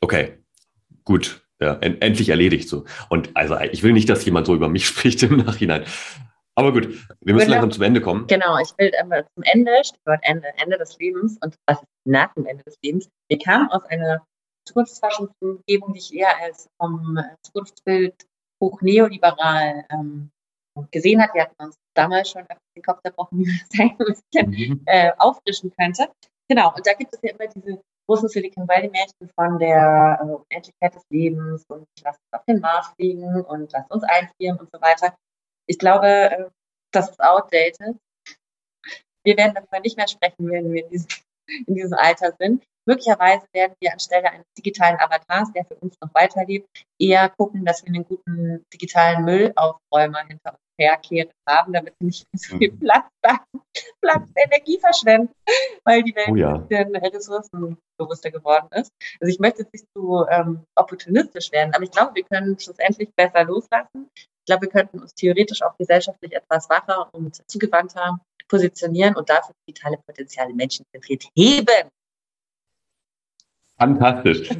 okay, 0.00 0.38
gut, 1.04 1.46
ja, 1.60 1.74
en 1.80 2.00
endlich 2.00 2.28
erledigt 2.28 2.68
so. 2.68 2.84
Und 3.08 3.30
also 3.34 3.58
ich 3.58 3.82
will 3.82 3.92
nicht, 3.92 4.08
dass 4.08 4.24
jemand 4.24 4.46
so 4.46 4.54
über 4.54 4.68
mich 4.68 4.86
spricht 4.86 5.22
im 5.22 5.38
Nachhinein. 5.38 5.84
Aber 6.54 6.72
gut, 6.72 6.88
wir 7.20 7.34
müssen 7.34 7.50
langsam 7.50 7.70
zum 7.70 7.82
Ende 7.82 8.00
kommen. 8.00 8.26
Genau, 8.28 8.58
ich 8.58 8.70
will 8.78 8.90
einmal 8.98 9.26
zum 9.34 9.42
Ende, 9.42 9.72
Stichwort 9.84 10.20
Ende, 10.22 10.48
Ende 10.56 10.78
des 10.78 10.98
Lebens 10.98 11.36
und 11.42 11.54
was 11.66 11.82
ist 11.82 11.88
nach 12.04 12.32
dem 12.32 12.46
Ende 12.46 12.64
des 12.64 12.76
Lebens. 12.82 13.10
Wir 13.28 13.38
kamen 13.38 13.68
aus 13.68 13.84
einer 13.84 14.26
Zukunftsforschungsumgebung, 14.66 15.92
die 15.92 15.98
ich 15.98 16.14
eher 16.14 16.36
als 16.38 16.68
vom 16.80 17.18
Zukunftsbild 17.42 18.26
hoch 18.62 18.80
neoliberal 18.80 19.84
ähm, 19.90 20.30
gesehen 20.90 21.22
hat. 21.22 21.34
Wir 21.34 21.42
hatten 21.42 21.62
uns 21.62 21.76
damals 21.94 22.30
schon 22.30 22.46
den 22.76 22.82
Kopf 22.82 23.00
zerbrochen, 23.02 23.38
wie 23.72 23.84
man 23.84 23.96
das 23.98 24.22
ein 24.34 24.48
bisschen 24.48 24.50
mhm. 24.50 24.82
äh, 24.86 25.12
auffrischen 25.18 25.72
könnte. 25.78 26.10
Genau, 26.48 26.74
und 26.74 26.86
da 26.86 26.92
gibt 26.92 27.12
es 27.12 27.20
ja 27.22 27.30
immer 27.30 27.48
diese 27.48 27.82
großen 28.08 28.28
Silicon 28.28 28.68
Valley 28.68 28.88
Märchen 28.88 29.30
von 29.34 29.58
der 29.58 30.18
äh, 30.20 30.24
Unendlichkeit 30.24 30.94
des 30.94 31.02
Lebens 31.10 31.64
und 31.68 31.86
lasst 32.02 32.20
uns 32.20 32.32
auf 32.32 32.44
den 32.44 32.60
Mars 32.60 32.88
fliegen 32.94 33.42
und 33.42 33.72
lasst 33.72 33.90
uns 33.90 34.04
einfrieren 34.04 34.58
und 34.58 34.70
so 34.72 34.80
weiter. 34.80 35.16
Ich 35.68 35.78
glaube, 35.78 36.06
äh, 36.06 36.50
das 36.92 37.10
ist 37.10 37.20
outdated. 37.20 37.96
Wir 39.24 39.36
werden 39.36 39.54
darüber 39.54 39.80
nicht 39.80 39.96
mehr 39.96 40.06
sprechen, 40.06 40.48
wenn 40.48 40.72
wir 40.72 40.84
in 40.84 40.90
diesem, 40.90 41.08
in 41.66 41.74
diesem 41.74 41.94
Alter 41.94 42.32
sind. 42.38 42.64
Möglicherweise 42.88 43.46
werden 43.52 43.74
wir 43.80 43.92
anstelle 43.92 44.30
eines 44.30 44.46
digitalen 44.56 44.98
Avatars, 45.00 45.52
der 45.52 45.64
für 45.64 45.74
uns 45.76 45.96
noch 46.00 46.14
weiterlebt, 46.14 46.68
eher 47.00 47.28
gucken, 47.30 47.64
dass 47.64 47.84
wir 47.84 47.92
einen 47.92 48.04
guten 48.04 48.64
digitalen 48.72 49.24
Müllaufräumer 49.24 50.24
hinter 50.28 50.52
uns 50.52 50.60
herkehren 50.78 51.30
haben, 51.48 51.72
damit 51.72 51.94
wir 51.98 52.06
nicht 52.06 52.26
so 52.32 52.56
viel 52.56 52.72
mhm. 52.72 52.78
Platz, 52.78 53.06
Platz 54.00 54.30
Energie 54.36 54.78
verschwenden, 54.78 55.32
weil 55.84 56.02
die 56.02 56.14
Welt 56.14 56.28
oh 56.30 56.36
ja. 56.36 56.54
ein 56.54 56.68
bisschen 56.68 56.96
ressourcenbewusster 56.96 58.30
geworden 58.30 58.68
ist. 58.72 58.92
Also 59.20 59.32
ich 59.32 59.40
möchte 59.40 59.62
jetzt 59.62 59.72
nicht 59.72 59.86
zu 59.96 60.24
ähm, 60.28 60.64
opportunistisch 60.76 61.50
werden, 61.50 61.74
aber 61.74 61.84
ich 61.84 61.90
glaube, 61.90 62.14
wir 62.14 62.24
können 62.24 62.58
schlussendlich 62.58 63.10
besser 63.16 63.44
loslassen. 63.44 64.10
Ich 64.14 64.46
glaube, 64.46 64.62
wir 64.62 64.70
könnten 64.70 65.00
uns 65.00 65.12
theoretisch 65.14 65.62
auch 65.62 65.76
gesellschaftlich 65.76 66.32
etwas 66.32 66.70
wacher 66.70 67.12
und 67.12 67.40
zugewandter 67.50 68.20
positionieren 68.48 69.16
und 69.16 69.28
dafür 69.28 69.54
digitale 69.66 69.98
Potenziale 70.06 70.54
menschenzentriert 70.54 71.24
heben. 71.34 71.90
Fantastisch. 73.78 74.48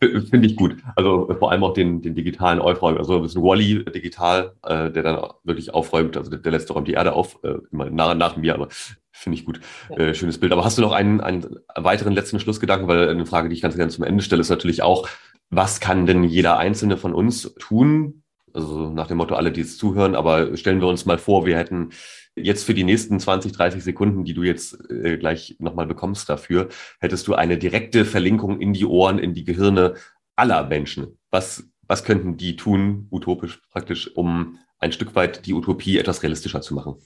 Finde 0.00 0.46
ich 0.46 0.56
gut. 0.56 0.76
Also 0.96 1.32
vor 1.38 1.52
allem 1.52 1.62
auch 1.64 1.74
den, 1.74 2.02
den 2.02 2.14
digitalen 2.14 2.58
Aufräumen. 2.58 2.98
Also 2.98 3.16
ein 3.16 3.22
bisschen 3.22 3.42
Wally 3.42 3.84
digital, 3.84 4.54
äh, 4.64 4.90
der 4.90 5.02
dann 5.02 5.30
wirklich 5.44 5.72
aufräumt. 5.72 6.16
Also 6.16 6.30
der, 6.30 6.40
der 6.40 6.52
lässt 6.52 6.74
räumt 6.74 6.88
die 6.88 6.94
Erde 6.94 7.12
auf, 7.12 7.38
äh, 7.44 7.58
immer 7.70 7.90
nach, 7.90 8.14
nach 8.14 8.36
mir, 8.36 8.54
aber 8.54 8.68
finde 9.12 9.38
ich 9.38 9.44
gut. 9.44 9.60
Äh, 9.90 10.14
schönes 10.14 10.40
Bild. 10.40 10.52
Aber 10.52 10.64
hast 10.64 10.78
du 10.78 10.82
noch 10.82 10.92
einen, 10.92 11.20
einen 11.20 11.58
weiteren 11.76 12.14
letzten 12.14 12.40
Schlussgedanken? 12.40 12.88
Weil 12.88 13.08
eine 13.08 13.26
Frage, 13.26 13.48
die 13.48 13.54
ich 13.54 13.62
ganz 13.62 13.76
gerne 13.76 13.92
zum 13.92 14.04
Ende 14.04 14.24
stelle, 14.24 14.40
ist 14.40 14.50
natürlich 14.50 14.82
auch, 14.82 15.08
was 15.50 15.78
kann 15.80 16.06
denn 16.06 16.24
jeder 16.24 16.58
Einzelne 16.58 16.96
von 16.96 17.14
uns 17.14 17.54
tun? 17.58 18.22
Also 18.52 18.90
nach 18.90 19.06
dem 19.06 19.18
Motto, 19.18 19.34
alle, 19.34 19.52
die 19.52 19.60
jetzt 19.60 19.78
zuhören, 19.78 20.14
aber 20.14 20.56
stellen 20.56 20.80
wir 20.80 20.88
uns 20.88 21.04
mal 21.04 21.18
vor, 21.18 21.46
wir 21.46 21.56
hätten 21.58 21.90
Jetzt 22.38 22.64
für 22.64 22.74
die 22.74 22.84
nächsten 22.84 23.18
20, 23.18 23.52
30 23.52 23.82
Sekunden, 23.82 24.24
die 24.24 24.34
du 24.34 24.42
jetzt 24.42 24.78
äh, 24.90 25.16
gleich 25.16 25.56
nochmal 25.58 25.86
bekommst 25.86 26.28
dafür, 26.28 26.68
hättest 27.00 27.26
du 27.28 27.34
eine 27.34 27.56
direkte 27.56 28.04
Verlinkung 28.04 28.60
in 28.60 28.74
die 28.74 28.84
Ohren, 28.84 29.18
in 29.18 29.32
die 29.32 29.44
Gehirne 29.44 29.94
aller 30.36 30.66
Menschen. 30.66 31.18
Was, 31.30 31.66
was 31.88 32.04
könnten 32.04 32.36
die 32.36 32.56
tun, 32.56 33.08
utopisch 33.10 33.62
praktisch, 33.70 34.14
um 34.14 34.58
ein 34.78 34.92
Stück 34.92 35.14
weit 35.14 35.46
die 35.46 35.54
Utopie 35.54 35.96
etwas 35.96 36.22
realistischer 36.22 36.60
zu 36.60 36.74
machen? 36.74 37.00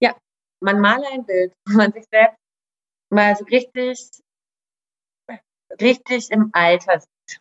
Ja, 0.00 0.16
man 0.60 0.80
male 0.80 1.06
ein 1.12 1.26
Bild, 1.26 1.52
man 1.66 1.92
sich 1.92 2.04
selbst 2.10 2.38
mal 3.10 3.36
so 3.36 3.44
richtig, 3.44 3.98
richtig 5.80 6.30
im 6.30 6.50
Alter 6.52 7.00
sieht 7.00 7.40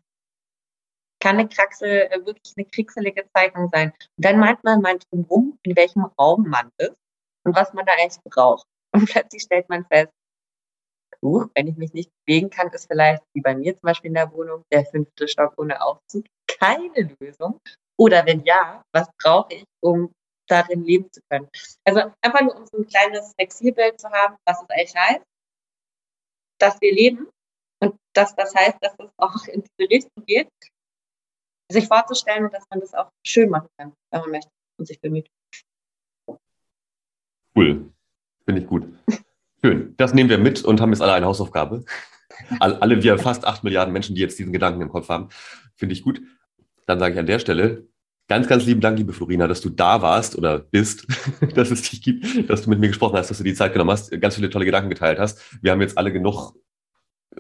kann 1.22 1.38
eine 1.38 1.48
Kraxel 1.48 2.10
äh, 2.12 2.26
wirklich 2.26 2.54
eine 2.58 2.66
kriegelige 2.66 3.30
Zeichnung 3.34 3.70
sein. 3.72 3.94
Und 4.18 4.26
dann 4.26 4.40
meint 4.40 4.64
man 4.64 4.82
mal 4.82 4.98
drumherum, 5.10 5.58
in 5.64 5.76
welchem 5.78 6.04
Raum 6.20 6.50
man 6.50 6.70
ist 6.78 6.96
und 7.46 7.56
was 7.56 7.72
man 7.74 7.86
da 7.86 7.94
eigentlich 7.94 8.22
braucht. 8.24 8.66
Und 8.94 9.10
plötzlich 9.10 9.44
stellt 9.44 9.70
man 9.70 9.86
fest, 9.86 10.12
uh, 11.22 11.46
wenn 11.56 11.68
ich 11.68 11.78
mich 11.78 11.94
nicht 11.94 12.12
bewegen 12.26 12.50
kann, 12.50 12.68
ist 12.74 12.88
vielleicht, 12.88 13.24
wie 13.34 13.40
bei 13.40 13.56
mir 13.56 13.74
zum 13.74 13.84
Beispiel 13.84 14.10
in 14.10 14.16
der 14.16 14.34
Wohnung, 14.34 14.64
der 14.70 14.86
fünfte 14.86 15.30
Stock 15.30 15.54
ohne 15.58 15.82
Aufzug 15.82 16.26
keine 16.60 17.16
Lösung. 17.22 17.58
Oder 17.98 18.26
wenn 18.26 18.44
ja, 18.44 18.84
was 18.92 19.08
brauche 19.18 19.54
ich, 19.54 19.64
um 19.82 20.12
darin 20.50 20.84
leben 20.84 21.10
zu 21.10 21.22
können? 21.30 21.48
Also 21.86 22.12
einfach 22.22 22.42
nur 22.42 22.58
um 22.58 22.66
so 22.66 22.80
ein 22.80 22.88
kleines 22.88 23.34
Exilbild 23.38 24.02
zu 24.02 24.10
haben, 24.10 24.36
was 24.46 24.62
es 24.62 24.70
eigentlich 24.70 24.96
heißt, 24.96 25.26
dass 26.60 26.82
wir 26.82 26.94
leben 26.94 27.30
und 27.82 27.96
dass 28.14 28.36
das 28.36 28.54
heißt, 28.56 28.78
dass 28.82 28.94
es 28.98 29.12
auch 29.18 29.46
in 29.48 29.64
diese 29.64 29.90
Richtung 29.90 30.26
geht 30.26 30.50
sich 31.72 31.88
vorzustellen 31.88 32.50
dass 32.52 32.66
man 32.70 32.80
das 32.80 32.94
auch 32.94 33.10
schön 33.26 33.50
machen 33.50 33.70
kann, 33.78 33.94
wenn 34.12 34.22
man 34.22 34.32
möchte 34.32 34.50
und 34.78 34.88
sich 34.88 35.00
bemüht. 35.00 35.28
Cool. 37.56 37.92
Finde 38.46 38.62
ich 38.62 38.68
gut. 38.68 38.88
Schön. 39.64 39.94
Das 39.98 40.14
nehmen 40.14 40.30
wir 40.30 40.38
mit 40.38 40.64
und 40.64 40.82
haben 40.82 40.92
jetzt 40.92 41.02
alle 41.02 41.14
eine 41.14 41.26
Hausaufgabe. 41.26 41.86
Alle 42.60 43.04
wir 43.04 43.18
fast 43.20 43.46
acht 43.46 43.64
Milliarden 43.64 43.94
Menschen, 43.94 44.16
die 44.16 44.22
jetzt 44.22 44.40
diesen 44.40 44.54
Gedanken 44.54 44.82
im 44.82 44.90
Kopf 44.90 45.10
haben. 45.10 45.30
Finde 45.76 45.94
ich 45.94 46.02
gut. 46.02 46.22
Dann 46.88 47.00
sage 47.00 47.14
ich 47.14 47.20
an 47.20 47.26
der 47.26 47.40
Stelle 47.40 47.88
ganz, 48.28 48.48
ganz 48.48 48.66
lieben 48.66 48.80
Dank, 48.80 48.98
liebe 48.98 49.12
Florina, 49.12 49.46
dass 49.48 49.60
du 49.60 49.70
da 49.70 50.02
warst 50.02 50.38
oder 50.38 50.60
bist, 50.60 51.06
dass 51.56 51.70
es 51.70 51.82
dich 51.90 52.02
gibt, 52.02 52.50
dass 52.50 52.62
du 52.64 52.70
mit 52.70 52.80
mir 52.80 52.88
gesprochen 52.88 53.18
hast, 53.18 53.30
dass 53.30 53.38
du 53.40 53.44
die 53.44 53.54
Zeit 53.54 53.74
genommen 53.74 53.92
hast, 53.92 54.10
ganz 54.22 54.36
viele 54.36 54.50
tolle 54.50 54.66
Gedanken 54.66 54.90
geteilt 54.90 55.20
hast. 55.20 55.62
Wir 55.62 55.72
haben 55.72 55.82
jetzt 55.82 55.98
alle 55.98 56.14
genug 56.14 56.54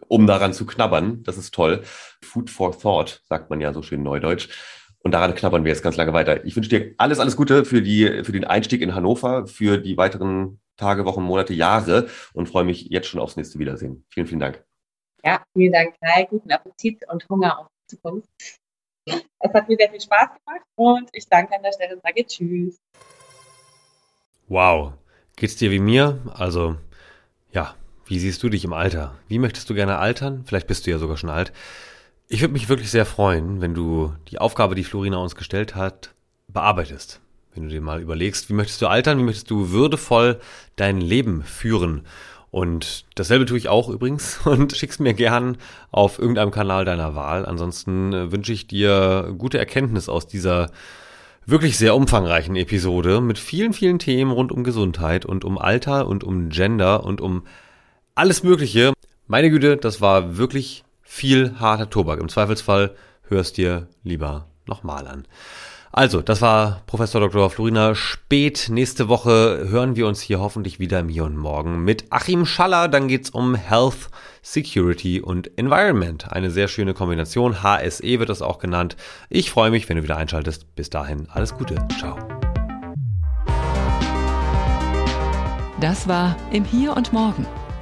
um 0.07 0.27
daran 0.27 0.53
zu 0.53 0.65
knabbern. 0.65 1.23
Das 1.23 1.37
ist 1.37 1.53
toll. 1.53 1.83
Food 2.23 2.49
for 2.49 2.77
Thought, 2.77 3.21
sagt 3.27 3.49
man 3.49 3.61
ja 3.61 3.73
so 3.73 3.81
schön 3.81 4.03
neudeutsch. 4.03 4.49
Und 5.03 5.13
daran 5.13 5.33
knabbern 5.33 5.63
wir 5.63 5.71
jetzt 5.71 5.83
ganz 5.83 5.97
lange 5.97 6.13
weiter. 6.13 6.45
Ich 6.45 6.55
wünsche 6.55 6.69
dir 6.69 6.93
alles, 6.97 7.19
alles 7.19 7.35
Gute 7.35 7.65
für, 7.65 7.81
die, 7.81 8.23
für 8.23 8.31
den 8.31 8.43
Einstieg 8.43 8.81
in 8.81 8.93
Hannover, 8.93 9.47
für 9.47 9.77
die 9.79 9.97
weiteren 9.97 10.59
Tage, 10.77 11.05
Wochen, 11.05 11.23
Monate, 11.23 11.53
Jahre 11.53 12.07
und 12.33 12.47
freue 12.47 12.63
mich 12.63 12.87
jetzt 12.89 13.07
schon 13.07 13.19
aufs 13.19 13.35
nächste 13.35 13.59
Wiedersehen. 13.59 14.05
Vielen, 14.09 14.27
vielen 14.27 14.39
Dank. 14.39 14.63
Ja, 15.23 15.43
vielen 15.53 15.71
Dank, 15.71 15.95
Kai. 15.99 16.25
Guten 16.25 16.51
Appetit 16.51 17.07
und 17.09 17.27
Hunger 17.29 17.59
auf 17.59 17.67
die 17.83 17.95
Zukunft. 17.95 18.29
Es 19.05 19.53
hat 19.53 19.67
mir 19.67 19.77
sehr 19.77 19.89
viel 19.89 20.01
Spaß 20.01 20.29
gemacht 20.45 20.65
und 20.75 21.09
ich 21.13 21.27
danke 21.27 21.55
an 21.55 21.63
der 21.63 21.71
Stelle 21.71 21.95
und 21.95 22.01
sage 22.03 22.25
Tschüss. 22.25 22.77
Wow. 24.47 24.93
Geht's 25.35 25.55
dir 25.55 25.71
wie 25.71 25.79
mir? 25.79 26.19
Also, 26.35 26.77
ja, 27.51 27.75
wie 28.11 28.19
siehst 28.19 28.43
du 28.43 28.49
dich 28.49 28.65
im 28.65 28.73
Alter? 28.73 29.13
Wie 29.29 29.39
möchtest 29.39 29.69
du 29.69 29.73
gerne 29.73 29.97
altern? 29.97 30.43
Vielleicht 30.45 30.67
bist 30.67 30.85
du 30.85 30.91
ja 30.91 30.99
sogar 30.99 31.15
schon 31.15 31.29
alt. 31.29 31.53
Ich 32.27 32.41
würde 32.41 32.51
mich 32.51 32.67
wirklich 32.67 32.91
sehr 32.91 33.05
freuen, 33.05 33.61
wenn 33.61 33.73
du 33.73 34.13
die 34.27 34.37
Aufgabe, 34.37 34.75
die 34.75 34.83
Florina 34.83 35.15
uns 35.15 35.37
gestellt 35.37 35.75
hat, 35.75 36.13
bearbeitest. 36.49 37.21
Wenn 37.55 37.63
du 37.63 37.69
dir 37.69 37.79
mal 37.79 38.01
überlegst, 38.01 38.49
wie 38.49 38.53
möchtest 38.53 38.81
du 38.81 38.87
altern, 38.87 39.17
wie 39.17 39.23
möchtest 39.23 39.49
du 39.49 39.69
würdevoll 39.69 40.41
dein 40.75 40.99
Leben 40.99 41.43
führen. 41.43 42.01
Und 42.49 43.05
dasselbe 43.15 43.45
tue 43.45 43.57
ich 43.57 43.69
auch 43.69 43.87
übrigens 43.87 44.41
und 44.45 44.75
schick's 44.75 44.99
mir 44.99 45.13
gern 45.13 45.55
auf 45.89 46.19
irgendeinem 46.19 46.51
Kanal 46.51 46.83
deiner 46.83 47.15
Wahl. 47.15 47.45
Ansonsten 47.45 48.11
äh, 48.11 48.29
wünsche 48.33 48.51
ich 48.51 48.67
dir 48.67 49.33
gute 49.37 49.57
Erkenntnis 49.57 50.09
aus 50.09 50.27
dieser 50.27 50.69
wirklich 51.45 51.77
sehr 51.77 51.95
umfangreichen 51.95 52.57
Episode 52.57 53.21
mit 53.21 53.39
vielen, 53.39 53.71
vielen 53.71 53.99
Themen 53.99 54.31
rund 54.31 54.51
um 54.51 54.65
Gesundheit 54.65 55.25
und 55.25 55.45
um 55.45 55.57
Alter 55.57 56.09
und 56.09 56.25
um 56.25 56.49
Gender 56.49 57.05
und 57.05 57.21
um 57.21 57.43
alles 58.15 58.43
Mögliche. 58.43 58.93
Meine 59.27 59.49
Güte, 59.49 59.77
das 59.77 60.01
war 60.01 60.37
wirklich 60.37 60.83
viel 61.01 61.55
harter 61.59 61.89
Tobak. 61.89 62.19
Im 62.19 62.29
Zweifelsfall 62.29 62.95
hörst 63.27 63.57
dir 63.57 63.87
lieber 64.03 64.47
nochmal 64.65 65.07
an. 65.07 65.25
Also, 65.93 66.21
das 66.21 66.41
war 66.41 66.83
Professor 66.85 67.19
Dr. 67.19 67.49
Florina 67.49 67.95
Spät. 67.95 68.67
Nächste 68.69 69.09
Woche 69.09 69.67
hören 69.69 69.97
wir 69.97 70.07
uns 70.07 70.21
hier 70.21 70.39
hoffentlich 70.39 70.79
wieder 70.79 71.01
im 71.01 71.09
Hier 71.09 71.25
und 71.25 71.35
Morgen 71.35 71.83
mit 71.83 72.05
Achim 72.11 72.45
Schaller. 72.45 72.87
Dann 72.87 73.09
geht's 73.09 73.29
um 73.29 73.55
Health, 73.55 74.09
Security 74.41 75.19
und 75.19 75.57
Environment. 75.57 76.31
Eine 76.31 76.49
sehr 76.49 76.69
schöne 76.69 76.93
Kombination. 76.93 77.61
HSE 77.61 78.19
wird 78.19 78.29
das 78.29 78.41
auch 78.41 78.59
genannt. 78.59 78.95
Ich 79.29 79.51
freue 79.51 79.71
mich, 79.71 79.89
wenn 79.89 79.97
du 79.97 80.03
wieder 80.03 80.15
einschaltest. 80.15 80.75
Bis 80.75 80.89
dahin, 80.89 81.27
alles 81.29 81.57
Gute. 81.57 81.75
Ciao. 81.99 82.17
Das 85.81 86.07
war 86.07 86.37
im 86.53 86.63
Hier 86.63 86.95
und 86.95 87.11
Morgen 87.11 87.45